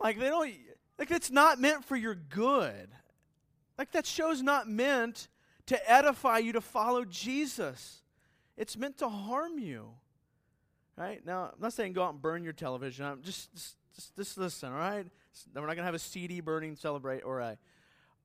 like 0.00 0.18
they 0.18 0.28
don't 0.28 0.50
like 0.98 1.10
it's 1.10 1.30
not 1.30 1.60
meant 1.60 1.84
for 1.84 1.96
your 1.96 2.14
good. 2.14 2.88
Like 3.76 3.92
that 3.92 4.06
show's 4.06 4.42
not 4.42 4.66
meant 4.66 5.28
to 5.66 5.90
edify 5.90 6.38
you 6.38 6.52
to 6.54 6.60
follow 6.62 7.04
Jesus. 7.04 8.02
It's 8.56 8.78
meant 8.78 8.98
to 8.98 9.08
harm 9.08 9.58
you. 9.58 9.90
Right? 10.96 11.24
Now, 11.24 11.50
I'm 11.54 11.60
not 11.60 11.72
saying 11.72 11.92
go 11.94 12.02
out 12.02 12.12
and 12.12 12.22
burn 12.22 12.44
your 12.44 12.52
television. 12.52 13.04
I'm 13.04 13.22
just 13.22 13.52
just, 13.54 13.76
just, 13.94 14.16
just 14.16 14.38
listen, 14.38 14.72
all 14.72 14.78
right? 14.78 15.06
We're 15.54 15.60
not 15.60 15.66
going 15.66 15.78
to 15.78 15.84
have 15.84 15.94
a 15.94 15.98
CD 15.98 16.40
burning 16.40 16.76
celebrate 16.76 17.20
or 17.20 17.40
a 17.40 17.58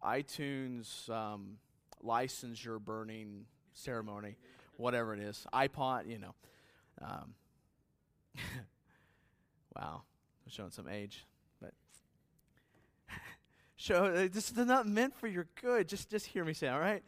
iTunes 0.04 1.10
um, 1.10 1.58
licensure 2.04 2.80
burning 2.80 3.46
ceremony 3.74 4.38
whatever 4.78 5.14
it 5.14 5.20
is, 5.20 5.46
iPod, 5.54 6.10
you 6.10 6.20
know. 6.20 6.36
Um, 7.02 7.34
wow, 9.76 10.02
I'm 10.46 10.52
showing 10.52 10.72
some 10.72 10.88
age, 10.88 11.26
but 11.62 11.74
show 13.76 14.06
uh, 14.06 14.28
this 14.32 14.52
is 14.52 14.58
not 14.58 14.88
meant 14.88 15.16
for 15.16 15.28
your 15.28 15.48
good. 15.62 15.88
Just 15.88 16.10
just 16.10 16.28
hear 16.28 16.46
me 16.46 16.54
say, 16.54 16.68
all 16.68 16.80
right. 16.80 17.04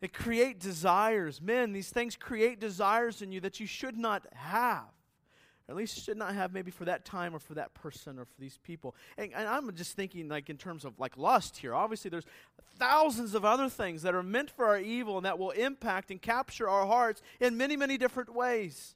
It 0.00 0.12
create 0.12 0.58
desires, 0.58 1.40
men. 1.40 1.72
These 1.72 1.90
things 1.90 2.16
create 2.16 2.58
desires 2.58 3.22
in 3.22 3.30
you 3.30 3.40
that 3.42 3.60
you 3.60 3.66
should 3.66 3.96
not 3.96 4.26
have 4.34 4.91
at 5.72 5.76
least 5.76 6.04
should 6.04 6.18
not 6.18 6.34
have 6.34 6.52
maybe 6.52 6.70
for 6.70 6.84
that 6.84 7.06
time 7.06 7.34
or 7.34 7.38
for 7.38 7.54
that 7.54 7.72
person 7.72 8.18
or 8.18 8.26
for 8.26 8.38
these 8.38 8.58
people. 8.58 8.94
And, 9.16 9.32
and, 9.34 9.48
I'm 9.48 9.74
just 9.74 9.96
thinking 9.96 10.28
like 10.28 10.50
in 10.50 10.58
terms 10.58 10.84
of 10.84 11.00
like 11.00 11.16
lust 11.16 11.56
here. 11.56 11.74
Obviously, 11.74 12.10
there's 12.10 12.26
thousands 12.78 13.34
of 13.34 13.46
other 13.46 13.70
things 13.70 14.02
that 14.02 14.14
are 14.14 14.22
meant 14.22 14.50
for 14.50 14.66
our 14.66 14.78
evil 14.78 15.16
and 15.16 15.24
that 15.24 15.38
will 15.38 15.50
impact 15.52 16.10
and 16.10 16.20
capture 16.20 16.68
our 16.68 16.86
hearts 16.86 17.22
in 17.40 17.56
many, 17.56 17.74
many 17.74 17.96
different 17.96 18.34
ways. 18.34 18.94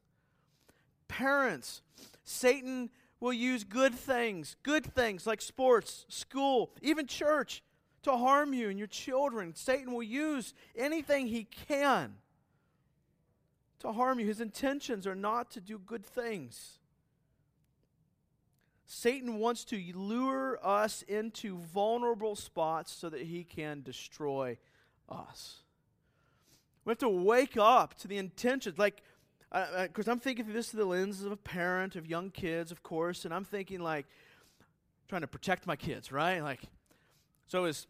Parents, 1.08 1.80
Satan 2.24 2.90
will 3.20 3.32
use 3.32 3.64
good 3.64 3.94
things, 3.94 4.56
good 4.62 4.84
things 4.84 5.26
like 5.26 5.40
sports, 5.40 6.04
school, 6.08 6.72
even 6.82 7.06
church, 7.06 7.62
to 8.02 8.12
harm 8.12 8.52
you 8.52 8.68
and 8.68 8.78
your 8.78 8.86
children. 8.86 9.54
Satan 9.54 9.94
will 9.94 10.02
use 10.02 10.52
anything 10.76 11.26
he 11.26 11.44
can 11.44 12.16
to 13.80 13.92
harm 13.92 14.18
you. 14.18 14.26
His 14.26 14.40
intentions 14.40 15.06
are 15.06 15.14
not 15.14 15.50
to 15.52 15.60
do 15.60 15.78
good 15.78 16.04
things. 16.04 16.78
Satan 18.86 19.38
wants 19.38 19.64
to 19.64 19.92
lure 19.94 20.58
us 20.62 21.02
into 21.02 21.58
vulnerable 21.58 22.36
spots 22.36 22.92
so 22.92 23.08
that 23.08 23.22
he 23.22 23.42
can 23.42 23.82
destroy 23.82 24.56
us. 25.08 25.62
We 26.84 26.92
have 26.92 26.98
to 26.98 27.08
wake 27.08 27.56
up 27.56 27.94
to 27.98 28.08
the 28.08 28.16
intentions. 28.16 28.78
Like, 28.78 29.02
because 29.50 30.06
uh, 30.06 30.12
I'm 30.12 30.20
thinking 30.20 30.44
through 30.44 30.54
this 30.54 30.70
through 30.70 30.80
the 30.80 30.86
lens 30.86 31.24
of 31.24 31.32
a 31.32 31.36
parent 31.36 31.96
of 31.96 32.06
young 32.06 32.30
kids, 32.30 32.70
of 32.70 32.82
course, 32.82 33.24
and 33.24 33.34
I'm 33.34 33.44
thinking 33.44 33.80
like 33.80 34.06
trying 35.08 35.22
to 35.22 35.26
protect 35.26 35.66
my 35.66 35.76
kids, 35.76 36.12
right? 36.12 36.40
Like, 36.40 36.60
so 37.48 37.64
is 37.64 37.88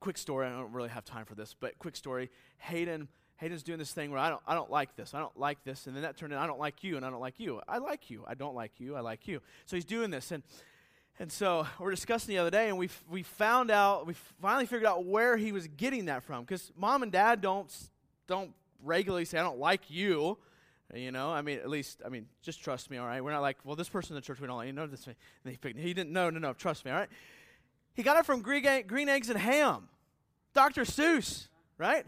quick 0.00 0.18
story. 0.18 0.46
I 0.46 0.50
don't 0.50 0.72
really 0.72 0.88
have 0.88 1.04
time 1.04 1.24
for 1.24 1.34
this, 1.34 1.54
but 1.58 1.78
quick 1.78 1.96
story. 1.96 2.30
Hayden 2.58 3.08
Hayden's 3.38 3.62
doing 3.62 3.78
this 3.78 3.92
thing 3.92 4.10
where 4.10 4.18
I 4.18 4.30
don't, 4.30 4.42
I 4.46 4.54
don't 4.54 4.70
like 4.70 4.96
this, 4.96 5.14
I 5.14 5.20
don't 5.20 5.36
like 5.38 5.62
this, 5.64 5.86
and 5.86 5.94
then 5.94 6.02
that 6.02 6.16
turned 6.16 6.32
in, 6.32 6.38
I 6.38 6.46
don't 6.46 6.58
like 6.58 6.82
you, 6.82 6.96
and 6.96 7.06
I 7.06 7.10
don't 7.10 7.20
like 7.20 7.38
you. 7.38 7.60
I 7.68 7.78
like 7.78 8.10
you, 8.10 8.24
I 8.26 8.34
don't 8.34 8.54
like 8.54 8.72
you, 8.78 8.96
I 8.96 9.00
like 9.00 9.28
you. 9.28 9.40
So 9.66 9.76
he's 9.76 9.84
doing 9.84 10.10
this, 10.10 10.32
and 10.32 10.42
and 11.20 11.32
so 11.32 11.66
we're 11.80 11.90
discussing 11.90 12.34
the 12.34 12.38
other 12.38 12.50
day, 12.50 12.68
and 12.68 12.76
we 12.76 12.90
we 13.08 13.22
found 13.22 13.70
out, 13.70 14.06
we 14.06 14.14
finally 14.40 14.66
figured 14.66 14.86
out 14.86 15.04
where 15.04 15.36
he 15.36 15.52
was 15.52 15.68
getting 15.68 16.06
that 16.06 16.24
from, 16.24 16.44
because 16.44 16.72
mom 16.76 17.02
and 17.02 17.12
dad 17.12 17.40
don't 17.40 17.72
don't 18.26 18.52
regularly 18.82 19.24
say 19.24 19.38
I 19.38 19.42
don't 19.42 19.58
like 19.58 19.88
you. 19.88 20.38
You 20.94 21.12
know, 21.12 21.30
I 21.30 21.42
mean, 21.42 21.58
at 21.58 21.68
least, 21.68 22.00
I 22.04 22.08
mean, 22.08 22.26
just 22.42 22.62
trust 22.62 22.90
me, 22.90 22.96
all 22.96 23.06
right? 23.06 23.22
We're 23.22 23.32
not 23.32 23.42
like, 23.42 23.58
well, 23.62 23.76
this 23.76 23.90
person 23.90 24.12
in 24.12 24.22
the 24.22 24.24
church, 24.24 24.40
we 24.40 24.46
don't 24.46 24.56
like, 24.56 24.68
you 24.68 24.72
know, 24.72 24.86
this. 24.86 25.06
He, 25.44 25.58
he 25.62 25.92
didn't, 25.92 26.12
no, 26.12 26.30
no, 26.30 26.38
no, 26.38 26.54
trust 26.54 26.86
me, 26.86 26.90
all 26.90 26.96
right? 26.96 27.10
He 27.92 28.02
got 28.02 28.16
it 28.16 28.24
from 28.24 28.40
Green, 28.40 28.86
green 28.86 29.10
Eggs 29.10 29.28
and 29.28 29.38
Ham. 29.38 29.90
Dr. 30.54 30.84
Seuss, 30.84 31.48
right? 31.76 32.06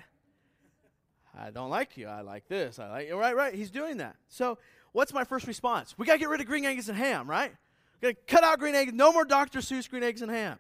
I 1.38 1.51
don't 1.51 1.71
like 1.71 1.97
you. 1.97 2.07
I 2.07 2.23
like 2.23 2.49
this. 2.49 2.79
I 2.79 2.88
like 2.88 3.09
you. 3.09 3.16
Right, 3.16 3.35
right. 3.35 3.55
He's 3.55 3.71
doing 3.71 3.99
that. 3.99 4.16
So, 4.29 4.59
what's 4.93 5.12
my 5.12 5.25
first 5.25 5.47
response? 5.47 5.95
We 5.97 6.07
got 6.07 6.14
to 6.14 6.19
get 6.19 6.29
rid 6.29 6.40
of 6.40 6.47
green 6.47 6.64
eggs 6.64 6.88
and 6.88 6.99
ham, 6.99 7.29
right? 7.29 7.53
We 8.01 8.12
got 8.12 8.27
to 8.27 8.35
cut 8.35 8.45
out 8.45 8.59
green 8.59 8.75
eggs. 8.75 8.93
No 8.93 9.12
more 9.12 9.25
Dr. 9.25 9.61
Seuss 9.61 9.88
green 9.88 10.03
eggs 10.03 10.23
and 10.23 10.31
ham. 10.31 10.59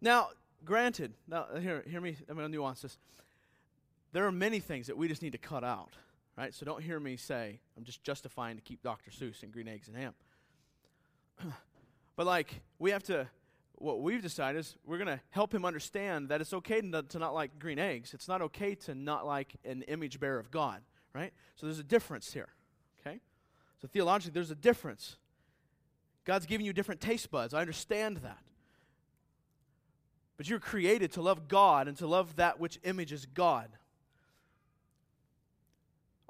Now, 0.00 0.30
granted, 0.64 1.12
now 1.28 1.46
uh, 1.52 1.58
here, 1.58 1.84
hear 1.88 2.00
me. 2.00 2.16
I'm 2.28 2.36
going 2.36 2.50
to 2.50 2.52
nuance 2.52 2.82
this. 2.82 2.98
There 4.12 4.26
are 4.26 4.32
many 4.32 4.60
things 4.60 4.86
that 4.88 4.96
we 4.96 5.08
just 5.08 5.22
need 5.22 5.32
to 5.32 5.38
cut 5.38 5.64
out, 5.64 5.92
right? 6.36 6.54
So 6.54 6.64
don't 6.64 6.82
hear 6.82 6.98
me 6.98 7.16
say 7.16 7.60
I'm 7.76 7.84
just 7.84 8.02
justifying 8.02 8.56
to 8.56 8.62
keep 8.62 8.82
Dr. 8.82 9.10
Seuss 9.10 9.42
and 9.42 9.52
green 9.52 9.68
eggs 9.68 9.88
and 9.88 9.96
ham. 9.96 10.14
but 12.16 12.26
like, 12.26 12.60
we 12.78 12.90
have 12.90 13.02
to 13.04 13.28
what 13.78 14.00
we've 14.00 14.22
decided 14.22 14.58
is 14.58 14.76
we're 14.84 14.98
going 14.98 15.08
to 15.08 15.20
help 15.30 15.54
him 15.54 15.64
understand 15.64 16.30
that 16.30 16.40
it's 16.40 16.52
okay 16.52 16.80
to, 16.80 17.02
to 17.02 17.18
not 17.18 17.34
like 17.34 17.58
green 17.58 17.78
eggs. 17.78 18.14
It's 18.14 18.28
not 18.28 18.42
okay 18.42 18.74
to 18.74 18.94
not 18.94 19.26
like 19.26 19.54
an 19.64 19.82
image 19.82 20.18
bearer 20.18 20.38
of 20.38 20.50
God, 20.50 20.80
right? 21.14 21.32
So 21.56 21.66
there's 21.66 21.78
a 21.78 21.84
difference 21.84 22.32
here, 22.32 22.48
okay? 23.00 23.20
So 23.80 23.88
theologically, 23.88 24.32
there's 24.32 24.50
a 24.50 24.56
difference. 24.56 25.16
God's 26.24 26.46
giving 26.46 26.64
you 26.64 26.72
different 26.72 27.00
taste 27.00 27.30
buds. 27.30 27.52
I 27.54 27.60
understand 27.60 28.18
that. 28.18 28.38
But 30.36 30.48
you're 30.48 30.58
created 30.58 31.12
to 31.12 31.22
love 31.22 31.48
God 31.48 31.88
and 31.88 31.96
to 31.98 32.06
love 32.06 32.36
that 32.36 32.58
which 32.58 32.78
images 32.82 33.26
God. 33.26 33.70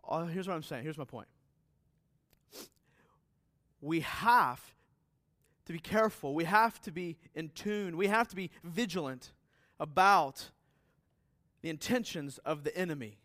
Uh, 0.08 0.24
here's 0.26 0.46
what 0.46 0.54
I'm 0.54 0.62
saying. 0.62 0.84
Here's 0.84 0.98
my 0.98 1.04
point. 1.04 1.26
We 3.80 4.00
have 4.00 4.60
to 5.66 5.72
be 5.72 5.78
careful. 5.78 6.34
We 6.34 6.44
have 6.44 6.80
to 6.82 6.90
be 6.90 7.16
in 7.34 7.50
tune. 7.50 7.96
We 7.96 8.06
have 8.06 8.28
to 8.28 8.36
be 8.36 8.50
vigilant 8.64 9.32
about 9.78 10.50
the 11.62 11.68
intentions 11.68 12.38
of 12.38 12.64
the 12.64 12.76
enemy. 12.76 13.18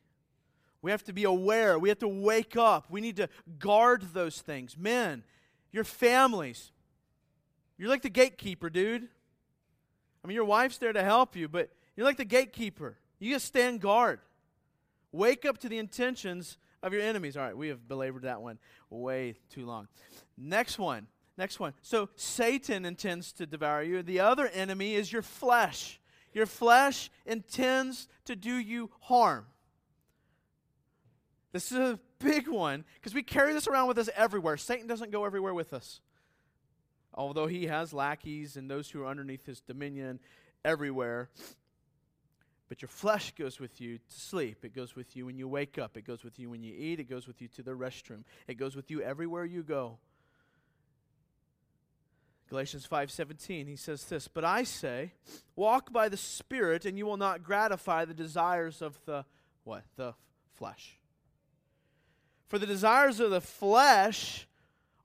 We 0.82 0.92
have 0.92 1.04
to 1.04 1.14
be 1.14 1.24
aware. 1.24 1.78
We 1.78 1.90
have 1.90 2.00
to 2.00 2.08
wake 2.08 2.58
up. 2.58 2.88
We 2.90 3.02
need 3.02 3.18
to 3.18 3.30
guard 3.60 4.14
those 4.14 4.42
things. 4.42 4.76
Men, 4.78 5.24
your 5.72 5.84
families, 5.84 6.72
you're 7.78 7.90
like 7.90 8.02
the 8.02 8.10
gatekeeper, 8.10 8.70
dude. 8.70 9.08
I 10.24 10.28
mean, 10.28 10.36
your 10.36 10.46
wife's 10.46 10.78
there 10.78 10.94
to 10.94 11.04
help 11.04 11.36
you, 11.36 11.48
but 11.48 11.70
you're 11.96 12.06
like 12.06 12.18
the 12.18 12.26
gatekeeper. 12.26 12.98
You 13.20 13.34
just 13.34 13.46
stand 13.46 13.82
guard. 13.82 14.20
Wake 15.12 15.46
up 15.46 15.60
to 15.60 15.70
the 15.70 15.78
intentions 15.78 16.58
of 16.82 16.94
your 16.94 17.02
enemies. 17.04 17.38
All 17.38 17.44
right, 17.44 17.56
we 17.56 17.68
have 17.68 17.88
belabored 17.88 18.24
that 18.24 18.42
one 18.42 18.58
way 18.90 19.36
too 19.50 19.66
long. 19.66 19.88
Next 20.38 20.80
one 20.80 21.08
Next 21.42 21.60
one. 21.60 21.74
So 21.82 22.08
Satan 22.18 22.86
intends 22.86 23.32
to 23.32 23.48
devour 23.48 23.82
you. 23.82 24.04
The 24.04 24.20
other 24.20 24.46
enemy 24.46 24.94
is 24.94 25.12
your 25.12 25.24
flesh. 25.24 26.00
Your 26.34 26.46
flesh 26.46 27.10
intends 27.26 28.08
to 28.26 28.36
do 28.36 28.54
you 28.54 28.92
harm. 29.00 29.48
This 31.52 31.72
is 31.72 31.80
a 31.80 32.00
big 32.20 32.48
one 32.48 32.86
because 32.94 33.16
we 33.16 33.24
carry 33.24 33.54
this 33.54 33.68
around 33.68 33.88
with 33.88 33.98
us 33.98 34.08
everywhere. 34.16 34.56
Satan 34.56 34.86
doesn't 34.86 35.10
go 35.10 35.26
everywhere 35.26 35.56
with 35.56 35.74
us. 35.74 36.00
Although 37.12 37.48
he 37.48 37.66
has 37.66 37.92
lackeys 37.92 38.56
and 38.56 38.70
those 38.70 38.92
who 38.92 39.02
are 39.02 39.08
underneath 39.08 39.48
his 39.48 39.62
dominion 39.62 40.20
everywhere. 40.64 41.32
But 42.70 42.84
your 42.84 42.90
flesh 42.90 43.34
goes 43.34 43.60
with 43.60 43.82
you 43.82 43.98
to 43.98 44.20
sleep. 44.20 44.64
It 44.64 44.76
goes 44.76 44.96
with 44.96 45.16
you 45.16 45.26
when 45.26 45.40
you 45.40 45.48
wake 45.48 45.80
up. 45.80 45.98
It 45.98 46.06
goes 46.06 46.24
with 46.24 46.38
you 46.38 46.52
when 46.52 46.62
you 46.62 46.76
eat. 46.78 47.00
It 47.00 47.10
goes 47.10 47.26
with 47.26 47.42
you 47.42 47.48
to 47.48 47.64
the 47.64 47.72
restroom. 47.72 48.26
It 48.48 48.60
goes 48.60 48.76
with 48.76 48.92
you 48.92 49.02
everywhere 49.02 49.44
you 49.44 49.64
go. 49.64 49.98
Galatians 52.52 52.86
5:17 52.86 53.66
he 53.66 53.78
says 53.78 54.04
this, 54.04 54.28
"But 54.28 54.44
I 54.44 54.64
say, 54.64 55.14
walk 55.56 55.94
by 55.94 56.10
the 56.10 56.18
Spirit 56.18 56.84
and 56.84 56.98
you 56.98 57.06
will 57.06 57.16
not 57.16 57.44
gratify 57.44 58.04
the 58.04 58.14
desires 58.14 58.82
of 58.82 59.00
the 59.06 59.26
what? 59.64 59.86
The 59.96 60.16
flesh." 60.56 61.00
For 62.50 62.60
the 62.60 62.66
desires 62.66 63.22
of 63.22 63.32
the 63.32 63.40
flesh 63.40 64.50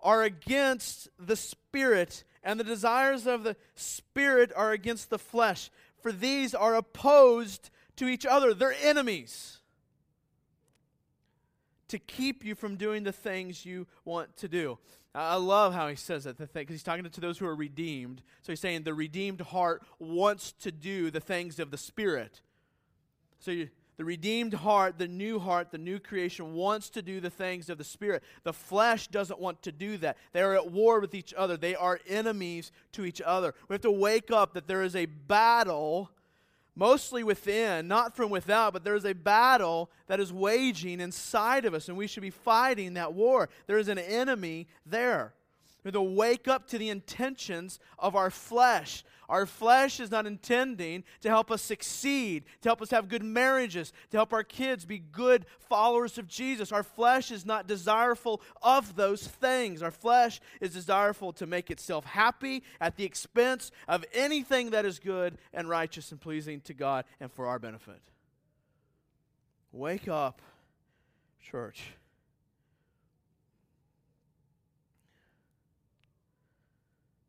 are 0.00 0.24
against 0.24 1.08
the 1.20 1.36
Spirit, 1.36 2.24
and 2.42 2.58
the 2.58 2.64
desires 2.64 3.28
of 3.28 3.44
the 3.44 3.56
Spirit 3.76 4.52
are 4.56 4.72
against 4.72 5.08
the 5.08 5.18
flesh. 5.18 5.70
For 6.02 6.10
these 6.10 6.52
are 6.52 6.74
opposed 6.74 7.70
to 7.94 8.08
each 8.08 8.26
other, 8.26 8.54
they're 8.54 8.72
enemies 8.72 9.60
to 11.86 12.00
keep 12.00 12.44
you 12.44 12.56
from 12.56 12.74
doing 12.74 13.04
the 13.04 13.12
things 13.12 13.64
you 13.64 13.86
want 14.04 14.36
to 14.38 14.48
do. 14.48 14.80
I 15.16 15.36
love 15.36 15.72
how 15.72 15.88
he 15.88 15.96
says 15.96 16.24
that, 16.24 16.36
because 16.36 16.74
he's 16.74 16.82
talking 16.82 17.08
to 17.08 17.20
those 17.20 17.38
who 17.38 17.46
are 17.46 17.56
redeemed. 17.56 18.22
So 18.42 18.52
he's 18.52 18.60
saying 18.60 18.82
the 18.82 18.92
redeemed 18.92 19.40
heart 19.40 19.82
wants 19.98 20.52
to 20.60 20.70
do 20.70 21.10
the 21.10 21.20
things 21.20 21.58
of 21.58 21.70
the 21.70 21.78
Spirit. 21.78 22.42
So 23.38 23.50
you, 23.50 23.70
the 23.96 24.04
redeemed 24.04 24.52
heart, 24.52 24.98
the 24.98 25.08
new 25.08 25.38
heart, 25.38 25.70
the 25.70 25.78
new 25.78 25.98
creation 25.98 26.52
wants 26.52 26.90
to 26.90 27.02
do 27.02 27.18
the 27.18 27.30
things 27.30 27.70
of 27.70 27.78
the 27.78 27.84
Spirit. 27.84 28.22
The 28.44 28.52
flesh 28.52 29.08
doesn't 29.08 29.40
want 29.40 29.62
to 29.62 29.72
do 29.72 29.96
that. 29.98 30.18
They 30.32 30.42
are 30.42 30.54
at 30.54 30.70
war 30.70 31.00
with 31.00 31.14
each 31.14 31.32
other, 31.32 31.56
they 31.56 31.74
are 31.74 31.98
enemies 32.06 32.70
to 32.92 33.06
each 33.06 33.22
other. 33.22 33.54
We 33.68 33.74
have 33.74 33.80
to 33.82 33.90
wake 33.90 34.30
up 34.30 34.52
that 34.52 34.66
there 34.66 34.82
is 34.82 34.94
a 34.94 35.06
battle 35.06 36.10
mostly 36.76 37.24
within, 37.24 37.88
not 37.88 38.14
from 38.14 38.30
without, 38.30 38.72
but 38.74 38.84
there 38.84 38.94
is 38.94 39.06
a 39.06 39.14
battle 39.14 39.90
that 40.06 40.20
is 40.20 40.32
waging 40.32 41.00
inside 41.00 41.64
of 41.64 41.74
us, 41.74 41.88
and 41.88 41.96
we 41.96 42.06
should 42.06 42.22
be 42.22 42.30
fighting 42.30 42.94
that 42.94 43.14
war. 43.14 43.48
There 43.66 43.78
is 43.78 43.88
an 43.88 43.98
enemy 43.98 44.68
there. 44.84 45.32
We 45.86 45.90
have 45.90 45.94
to 45.94 46.02
wake 46.02 46.48
up 46.48 46.66
to 46.70 46.78
the 46.78 46.88
intentions 46.88 47.78
of 47.96 48.16
our 48.16 48.28
flesh. 48.28 49.04
Our 49.28 49.46
flesh 49.46 50.00
is 50.00 50.10
not 50.10 50.26
intending 50.26 51.04
to 51.20 51.28
help 51.28 51.48
us 51.48 51.62
succeed, 51.62 52.42
to 52.62 52.68
help 52.68 52.82
us 52.82 52.90
have 52.90 53.08
good 53.08 53.22
marriages, 53.22 53.92
to 54.10 54.16
help 54.16 54.32
our 54.32 54.42
kids 54.42 54.84
be 54.84 54.98
good 54.98 55.46
followers 55.60 56.18
of 56.18 56.26
Jesus. 56.26 56.72
Our 56.72 56.82
flesh 56.82 57.30
is 57.30 57.46
not 57.46 57.68
desireful 57.68 58.40
of 58.62 58.96
those 58.96 59.28
things. 59.28 59.80
Our 59.80 59.92
flesh 59.92 60.40
is 60.60 60.72
desireful 60.72 61.32
to 61.34 61.46
make 61.46 61.70
itself 61.70 62.04
happy 62.04 62.64
at 62.80 62.96
the 62.96 63.04
expense 63.04 63.70
of 63.86 64.04
anything 64.12 64.70
that 64.70 64.84
is 64.84 64.98
good 64.98 65.38
and 65.54 65.68
righteous 65.68 66.10
and 66.10 66.20
pleasing 66.20 66.62
to 66.62 66.74
God 66.74 67.04
and 67.20 67.30
for 67.30 67.46
our 67.46 67.60
benefit. 67.60 68.02
Wake 69.70 70.08
up, 70.08 70.42
church. 71.48 71.92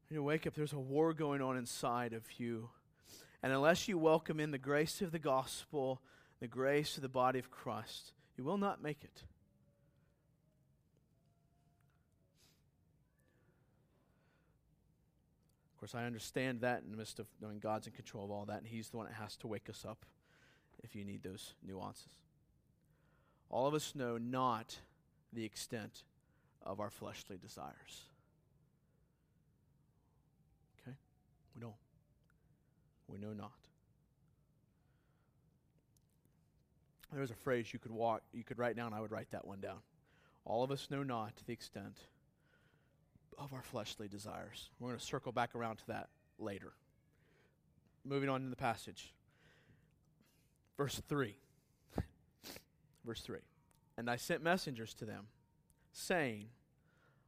You 0.09 0.23
wake 0.23 0.47
up, 0.47 0.55
there's 0.55 0.73
a 0.73 0.79
war 0.79 1.13
going 1.13 1.41
on 1.41 1.57
inside 1.57 2.13
of 2.13 2.23
you. 2.39 2.69
And 3.43 3.51
unless 3.51 3.87
you 3.87 3.97
welcome 3.97 4.39
in 4.39 4.51
the 4.51 4.57
grace 4.57 5.01
of 5.01 5.11
the 5.11 5.19
gospel, 5.19 6.01
the 6.39 6.47
grace 6.47 6.95
of 6.95 7.01
the 7.01 7.09
body 7.09 7.39
of 7.39 7.51
Christ, 7.51 8.13
you 8.37 8.43
will 8.43 8.57
not 8.57 8.81
make 8.81 9.03
it. 9.03 9.23
Of 15.73 15.79
course, 15.79 15.93
I 15.93 16.05
understand 16.05 16.61
that 16.61 16.81
in 16.83 16.91
the 16.91 16.97
midst 16.97 17.19
of 17.19 17.27
knowing 17.39 17.59
God's 17.59 17.85
in 17.85 17.93
control 17.93 18.25
of 18.25 18.31
all 18.31 18.45
that, 18.45 18.57
and 18.57 18.67
He's 18.67 18.89
the 18.89 18.97
one 18.97 19.05
that 19.05 19.13
has 19.13 19.37
to 19.37 19.47
wake 19.47 19.69
us 19.69 19.85
up 19.87 20.05
if 20.83 20.95
you 20.95 21.05
need 21.05 21.21
those 21.21 21.53
nuances. 21.65 22.13
All 23.49 23.67
of 23.67 23.73
us 23.73 23.93
know 23.93 24.17
not 24.17 24.75
the 25.31 25.45
extent 25.45 26.03
of 26.63 26.79
our 26.79 26.89
fleshly 26.89 27.37
desires. 27.37 28.06
We 31.57 31.65
know. 31.65 31.73
We 33.07 33.17
know 33.17 33.33
not. 33.33 33.51
There's 37.13 37.31
a 37.31 37.35
phrase 37.35 37.71
you 37.71 37.79
could 37.79 37.91
walk, 37.91 38.21
you 38.33 38.43
could 38.43 38.59
write 38.59 38.75
down. 38.75 38.93
I 38.93 38.99
would 38.99 39.11
write 39.11 39.31
that 39.31 39.47
one 39.47 39.59
down. 39.59 39.77
All 40.45 40.63
of 40.63 40.71
us 40.71 40.87
know 40.91 41.03
not 41.03 41.35
to 41.37 41.45
the 41.45 41.53
extent 41.53 41.97
of 43.37 43.53
our 43.53 43.61
fleshly 43.61 44.07
desires. 44.07 44.69
We're 44.79 44.89
going 44.89 44.99
to 44.99 45.05
circle 45.05 45.31
back 45.31 45.55
around 45.55 45.77
to 45.77 45.87
that 45.87 46.09
later. 46.37 46.73
Moving 48.03 48.29
on 48.29 48.41
in 48.41 48.49
the 48.49 48.55
passage. 48.55 49.13
Verse 50.77 51.01
3. 51.07 51.35
Verse 53.05 53.21
3. 53.21 53.39
And 53.97 54.09
I 54.09 54.17
sent 54.17 54.43
messengers 54.43 54.93
to 54.95 55.05
them, 55.05 55.27
saying, 55.91 56.47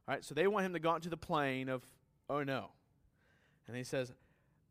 All 0.06 0.14
right, 0.14 0.24
so 0.24 0.34
they 0.34 0.46
want 0.46 0.66
him 0.66 0.74
to 0.74 0.78
go 0.78 0.94
into 0.94 1.08
the 1.08 1.16
plain 1.16 1.68
of, 1.68 1.82
oh 2.28 2.42
no. 2.42 2.70
And 3.66 3.76
he 3.76 3.84
says, 3.84 4.12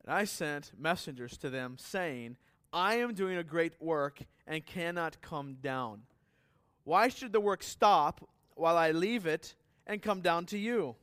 And 0.03 0.13
I 0.13 0.25
sent 0.25 0.71
messengers 0.77 1.37
to 1.37 1.49
them, 1.49 1.77
saying, 1.77 2.37
I 2.71 2.95
am 2.95 3.13
doing 3.13 3.37
a 3.37 3.43
great 3.43 3.73
work 3.81 4.19
and 4.45 4.65
cannot 4.65 5.21
come 5.21 5.57
down. 5.61 6.03
Why 6.83 7.07
should 7.07 7.33
the 7.33 7.39
work 7.39 7.63
stop 7.63 8.27
while 8.55 8.77
I 8.77 8.91
leave 8.91 9.25
it 9.25 9.55
and 9.87 10.01
come 10.01 10.21
down 10.21 10.45
to 10.47 10.57
you? 10.57 10.95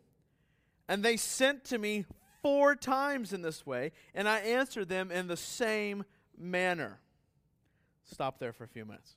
And 0.88 1.02
they 1.02 1.16
sent 1.16 1.64
to 1.66 1.78
me 1.78 2.04
four 2.42 2.76
times 2.76 3.32
in 3.32 3.42
this 3.42 3.66
way, 3.66 3.92
and 4.14 4.28
I 4.28 4.38
answered 4.38 4.88
them 4.88 5.10
in 5.10 5.26
the 5.26 5.36
same 5.36 6.04
manner. 6.38 7.00
Stop 8.04 8.38
there 8.38 8.52
for 8.52 8.64
a 8.64 8.68
few 8.68 8.84
minutes. 8.84 9.16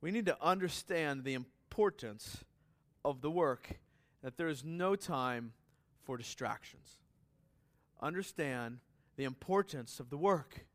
We 0.00 0.10
need 0.10 0.26
to 0.26 0.42
understand 0.42 1.24
the 1.24 1.34
importance 1.34 2.44
of 3.04 3.20
the 3.20 3.30
work, 3.30 3.78
that 4.22 4.36
there 4.38 4.48
is 4.48 4.64
no 4.64 4.96
time 4.96 5.52
for 6.04 6.16
distractions 6.16 7.00
understand 8.02 8.78
the 9.16 9.24
importance 9.24 10.00
of 10.00 10.10
the 10.10 10.16
work. 10.16 10.66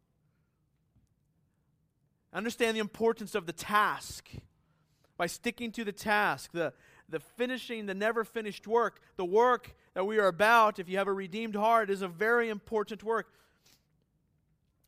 Understand 2.33 2.75
the 2.75 2.81
importance 2.81 3.35
of 3.35 3.45
the 3.45 3.53
task. 3.53 4.29
By 5.17 5.27
sticking 5.27 5.71
to 5.73 5.83
the 5.83 5.93
task, 5.93 6.51
the, 6.51 6.73
the 7.07 7.19
finishing, 7.19 7.85
the 7.85 7.93
never 7.93 8.23
finished 8.23 8.67
work, 8.67 9.01
the 9.15 9.25
work 9.25 9.73
that 9.93 10.05
we 10.05 10.19
are 10.19 10.27
about, 10.27 10.77
if 10.77 10.89
you 10.89 10.97
have 10.97 11.07
a 11.07 11.13
redeemed 11.13 11.55
heart, 11.55 11.89
is 11.89 12.01
a 12.01 12.07
very 12.07 12.49
important 12.49 13.03
work. 13.03 13.27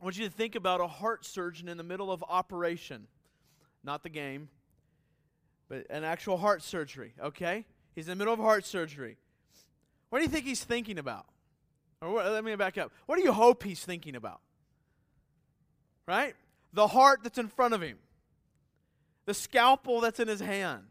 I 0.01 0.03
want 0.03 0.17
you 0.17 0.25
to 0.25 0.31
think 0.31 0.55
about 0.55 0.81
a 0.81 0.87
heart 0.87 1.25
surgeon 1.25 1.69
in 1.69 1.77
the 1.77 1.83
middle 1.83 2.11
of 2.11 2.23
operation. 2.27 3.07
Not 3.83 4.03
the 4.03 4.09
game, 4.09 4.49
but 5.69 5.87
an 5.89 6.03
actual 6.03 6.37
heart 6.37 6.61
surgery, 6.61 7.13
okay? 7.23 7.65
He's 7.95 8.07
in 8.07 8.11
the 8.11 8.15
middle 8.17 8.33
of 8.33 8.39
heart 8.39 8.65
surgery. 8.65 9.17
What 10.09 10.19
do 10.19 10.23
you 10.23 10.29
think 10.29 10.45
he's 10.45 10.63
thinking 10.63 10.99
about? 10.99 11.25
Or 12.01 12.11
what, 12.11 12.31
let 12.31 12.43
me 12.43 12.55
back 12.55 12.77
up. 12.77 12.91
What 13.05 13.17
do 13.17 13.23
you 13.23 13.31
hope 13.31 13.63
he's 13.63 13.83
thinking 13.83 14.15
about? 14.15 14.39
Right? 16.07 16.35
The 16.73 16.87
heart 16.87 17.21
that's 17.23 17.37
in 17.37 17.47
front 17.47 17.73
of 17.73 17.81
him, 17.81 17.97
the 19.25 19.33
scalpel 19.33 20.01
that's 20.01 20.19
in 20.19 20.27
his 20.27 20.39
hand, 20.39 20.83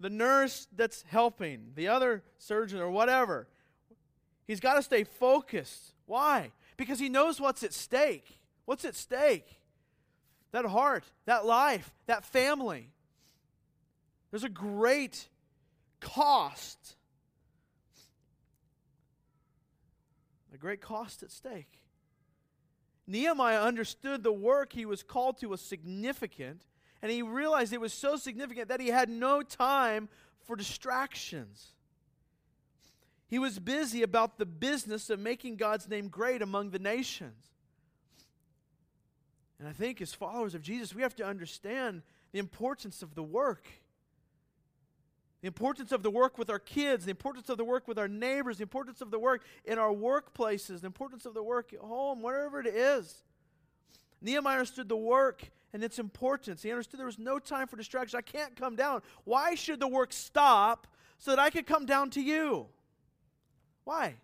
the 0.00 0.10
nurse 0.10 0.66
that's 0.74 1.04
helping, 1.08 1.72
the 1.74 1.88
other 1.88 2.22
surgeon 2.38 2.80
or 2.80 2.90
whatever. 2.90 3.48
He's 4.46 4.60
got 4.60 4.74
to 4.74 4.82
stay 4.82 5.04
focused. 5.04 5.94
Why? 6.06 6.52
Because 6.76 6.98
he 6.98 7.08
knows 7.08 7.40
what's 7.40 7.62
at 7.62 7.72
stake. 7.72 8.40
What's 8.64 8.84
at 8.84 8.94
stake? 8.94 9.60
That 10.52 10.64
heart, 10.64 11.04
that 11.26 11.44
life, 11.44 11.92
that 12.06 12.24
family. 12.24 12.90
There's 14.30 14.44
a 14.44 14.48
great 14.48 15.28
cost 16.00 16.96
a 20.58 20.60
great 20.60 20.80
cost 20.80 21.22
at 21.22 21.30
stake. 21.30 21.78
Nehemiah 23.06 23.62
understood 23.62 24.22
the 24.22 24.32
work 24.32 24.72
he 24.72 24.84
was 24.84 25.02
called 25.02 25.38
to 25.38 25.46
was 25.46 25.60
significant, 25.60 26.62
and 27.00 27.12
he 27.12 27.22
realized 27.22 27.72
it 27.72 27.80
was 27.80 27.92
so 27.92 28.16
significant 28.16 28.68
that 28.68 28.80
he 28.80 28.88
had 28.88 29.08
no 29.08 29.42
time 29.42 30.08
for 30.42 30.56
distractions. 30.56 31.68
He 33.28 33.38
was 33.38 33.58
busy 33.58 34.02
about 34.02 34.38
the 34.38 34.46
business 34.46 35.10
of 35.10 35.20
making 35.20 35.56
God's 35.56 35.88
name 35.88 36.08
great 36.08 36.42
among 36.42 36.70
the 36.70 36.78
nations. 36.78 37.44
And 39.58 39.68
I 39.68 39.72
think 39.72 40.00
as 40.00 40.12
followers 40.12 40.54
of 40.54 40.62
Jesus, 40.62 40.94
we 40.94 41.02
have 41.02 41.16
to 41.16 41.24
understand 41.24 42.02
the 42.32 42.38
importance 42.38 43.02
of 43.02 43.14
the 43.14 43.22
work. 43.22 43.66
The 45.40 45.46
importance 45.46 45.92
of 45.92 46.02
the 46.02 46.10
work 46.10 46.36
with 46.36 46.50
our 46.50 46.58
kids, 46.58 47.04
the 47.04 47.12
importance 47.12 47.48
of 47.48 47.58
the 47.58 47.64
work 47.64 47.86
with 47.86 47.98
our 47.98 48.08
neighbors, 48.08 48.58
the 48.58 48.64
importance 48.64 49.00
of 49.00 49.10
the 49.10 49.18
work 49.18 49.44
in 49.64 49.78
our 49.78 49.92
workplaces, 49.92 50.80
the 50.80 50.86
importance 50.86 51.26
of 51.26 51.34
the 51.34 51.42
work 51.42 51.72
at 51.72 51.78
home, 51.78 52.22
wherever 52.22 52.58
it 52.60 52.66
is. 52.66 53.22
Nehemiah 54.20 54.54
understood 54.54 54.88
the 54.88 54.96
work 54.96 55.50
and 55.72 55.84
its 55.84 56.00
importance. 56.00 56.62
He 56.62 56.72
understood 56.72 56.98
there 56.98 57.06
was 57.06 57.20
no 57.20 57.38
time 57.38 57.68
for 57.68 57.76
distraction. 57.76 58.18
I 58.18 58.22
can't 58.22 58.56
come 58.56 58.74
down. 58.74 59.02
Why 59.24 59.54
should 59.54 59.78
the 59.78 59.86
work 59.86 60.12
stop 60.12 60.88
so 61.18 61.30
that 61.30 61.38
I 61.38 61.50
could 61.50 61.66
come 61.66 61.86
down 61.86 62.10
to 62.10 62.20
you? 62.20 62.66
Why? 63.84 64.16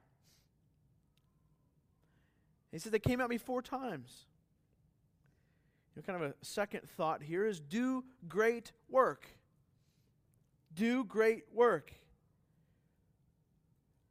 He 2.73 2.79
said 2.81 2.91
they 2.91 2.99
came 2.99 3.21
at 3.21 3.31
me 3.31 3.39
four 3.39 3.63
times. 3.63 4.27
You 5.95 6.03
know, 6.03 6.13
kind 6.13 6.25
of 6.25 6.31
a 6.31 6.35
second 6.45 6.89
thought 6.97 7.23
here 7.23 7.47
is 7.47 7.61
do 7.61 8.03
great 8.29 8.73
work. 8.91 9.27
Do 10.75 11.05
great 11.05 11.45
work. 11.53 11.93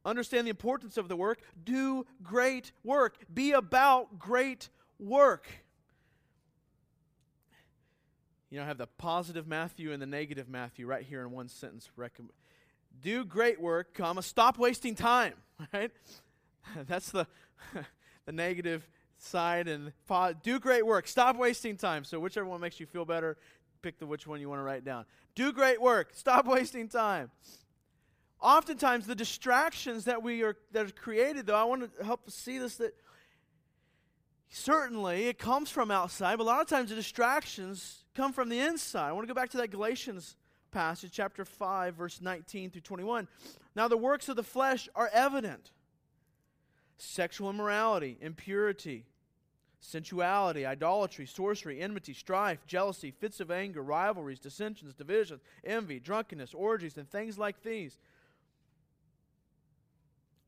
Understand 0.04 0.46
the 0.46 0.50
importance 0.50 0.96
of 0.96 1.08
the 1.08 1.16
work. 1.16 1.40
Do 1.64 2.06
great 2.22 2.72
work. 2.82 3.16
Be 3.32 3.52
about 3.52 4.18
great 4.18 4.68
work. 4.98 5.46
You 8.50 8.58
know, 8.58 8.64
I 8.64 8.68
have 8.68 8.78
the 8.78 8.86
positive 8.86 9.46
Matthew 9.46 9.92
and 9.92 10.00
the 10.00 10.06
negative 10.06 10.48
Matthew 10.48 10.86
right 10.86 11.04
here 11.04 11.22
in 11.22 11.32
one 11.32 11.48
sentence. 11.48 11.90
Do 13.02 13.24
great 13.24 13.60
work, 13.60 13.94
comma, 13.94 14.22
stop 14.22 14.58
wasting 14.58 14.94
time, 14.94 15.34
right? 15.72 15.90
That's 16.86 17.10
the, 17.10 17.26
the 18.26 18.32
negative 18.32 18.88
side 19.18 19.68
and 19.68 19.92
do 20.42 20.60
great 20.60 20.86
work. 20.86 21.08
Stop 21.08 21.36
wasting 21.36 21.76
time. 21.76 22.04
So 22.04 22.20
whichever 22.20 22.46
one 22.46 22.60
makes 22.60 22.78
you 22.78 22.86
feel 22.86 23.04
better, 23.04 23.36
pick 23.82 23.98
the 23.98 24.06
which 24.06 24.26
one 24.26 24.40
you 24.40 24.48
want 24.48 24.60
to 24.60 24.64
write 24.64 24.84
down. 24.84 25.04
Do 25.34 25.52
great 25.52 25.80
work. 25.80 26.10
Stop 26.14 26.46
wasting 26.46 26.88
time. 26.88 27.30
Oftentimes, 28.40 29.06
the 29.06 29.14
distractions 29.14 30.04
that 30.04 30.22
we 30.22 30.42
are 30.42 30.56
that 30.72 30.86
are 30.86 30.92
created, 30.92 31.46
though, 31.46 31.56
I 31.56 31.64
want 31.64 31.96
to 31.96 32.04
help 32.04 32.30
see 32.30 32.58
this 32.58 32.76
that 32.76 32.94
certainly 34.50 35.28
it 35.28 35.38
comes 35.38 35.70
from 35.70 35.90
outside, 35.90 36.36
but 36.36 36.44
a 36.44 36.46
lot 36.46 36.60
of 36.60 36.68
times 36.68 36.90
the 36.90 36.96
distractions 36.96 38.04
come 38.14 38.32
from 38.32 38.48
the 38.48 38.60
inside. 38.60 39.08
I 39.08 39.12
want 39.12 39.26
to 39.26 39.34
go 39.34 39.38
back 39.38 39.50
to 39.50 39.56
that 39.58 39.68
Galatians 39.68 40.36
passage, 40.70 41.12
chapter 41.12 41.44
5, 41.44 41.94
verse 41.94 42.20
19 42.20 42.70
through 42.70 42.82
21. 42.82 43.28
Now, 43.74 43.88
the 43.88 43.96
works 43.96 44.28
of 44.28 44.36
the 44.36 44.42
flesh 44.42 44.88
are 44.94 45.08
evident 45.12 45.70
sexual 46.96 47.50
immorality, 47.50 48.18
impurity 48.20 49.06
sensuality, 49.84 50.64
idolatry, 50.64 51.26
sorcery, 51.26 51.80
enmity, 51.80 52.14
strife, 52.14 52.66
jealousy, 52.66 53.10
fits 53.10 53.38
of 53.38 53.50
anger, 53.50 53.82
rivalries, 53.82 54.38
dissensions, 54.38 54.94
divisions, 54.94 55.42
envy, 55.62 56.00
drunkenness, 56.00 56.54
orgies, 56.54 56.96
and 56.96 57.08
things 57.10 57.38
like 57.38 57.62
these. 57.62 57.98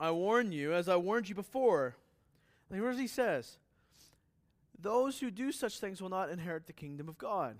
I 0.01 0.11
warn 0.11 0.53
you, 0.53 0.73
as 0.73 0.89
I 0.89 0.97
warned 0.97 1.29
you 1.29 1.35
before. 1.35 1.97
And 2.71 2.81
here's 2.81 2.95
what 2.95 3.01
he 3.01 3.07
says 3.07 3.59
Those 4.81 5.21
who 5.21 5.31
do 5.31 5.53
such 5.53 5.81
things 5.81 6.01
will 6.01 6.09
not 6.09 6.31
inherit 6.31 6.67
the 6.67 6.73
kingdom 6.73 7.07
of 7.09 7.19
God. 7.19 7.59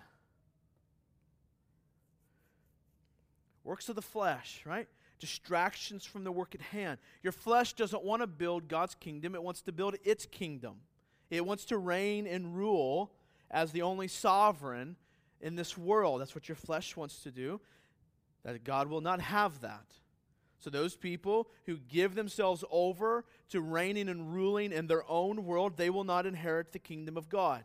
Works 3.65 3.89
of 3.91 3.97
the 3.97 4.03
flesh, 4.03 4.63
right? 4.65 4.89
Distractions 5.19 6.07
from 6.07 6.25
the 6.25 6.33
work 6.33 6.55
at 6.55 6.61
hand. 6.61 6.99
Your 7.23 7.33
flesh 7.33 7.75
doesn't 7.75 8.05
want 8.05 8.23
to 8.23 8.27
build 8.27 8.69
God's 8.69 8.95
kingdom, 8.95 9.35
it 9.35 9.43
wants 9.43 9.61
to 9.63 9.73
build 9.73 9.97
its 10.05 10.25
kingdom. 10.25 10.77
It 11.31 11.45
wants 11.45 11.65
to 11.67 11.79
reign 11.79 12.27
and 12.27 12.57
rule 12.57 13.13
as 13.51 13.73
the 13.73 13.83
only 13.83 14.09
sovereign 14.09 14.97
in 15.41 15.57
this 15.57 15.77
world. 15.77 16.21
That's 16.21 16.35
what 16.35 16.49
your 16.49 16.57
flesh 16.57 16.97
wants 16.97 17.23
to 17.23 17.31
do. 17.31 17.61
That 18.45 18.63
God 18.65 18.89
will 18.89 19.01
not 19.01 19.21
have 19.21 19.61
that. 19.61 19.87
So, 20.59 20.71
those 20.71 20.97
people 20.97 21.49
who 21.67 21.77
give 21.77 22.15
themselves 22.15 22.65
over 22.71 23.25
to 23.51 23.61
reigning 23.61 24.09
and 24.09 24.33
ruling 24.33 24.73
in 24.73 24.87
their 24.87 25.09
own 25.09 25.45
world, 25.45 25.77
they 25.77 25.91
will 25.91 26.05
not 26.05 26.27
inherit 26.27 26.73
the 26.73 26.79
kingdom 26.79 27.17
of 27.17 27.29
God. 27.29 27.63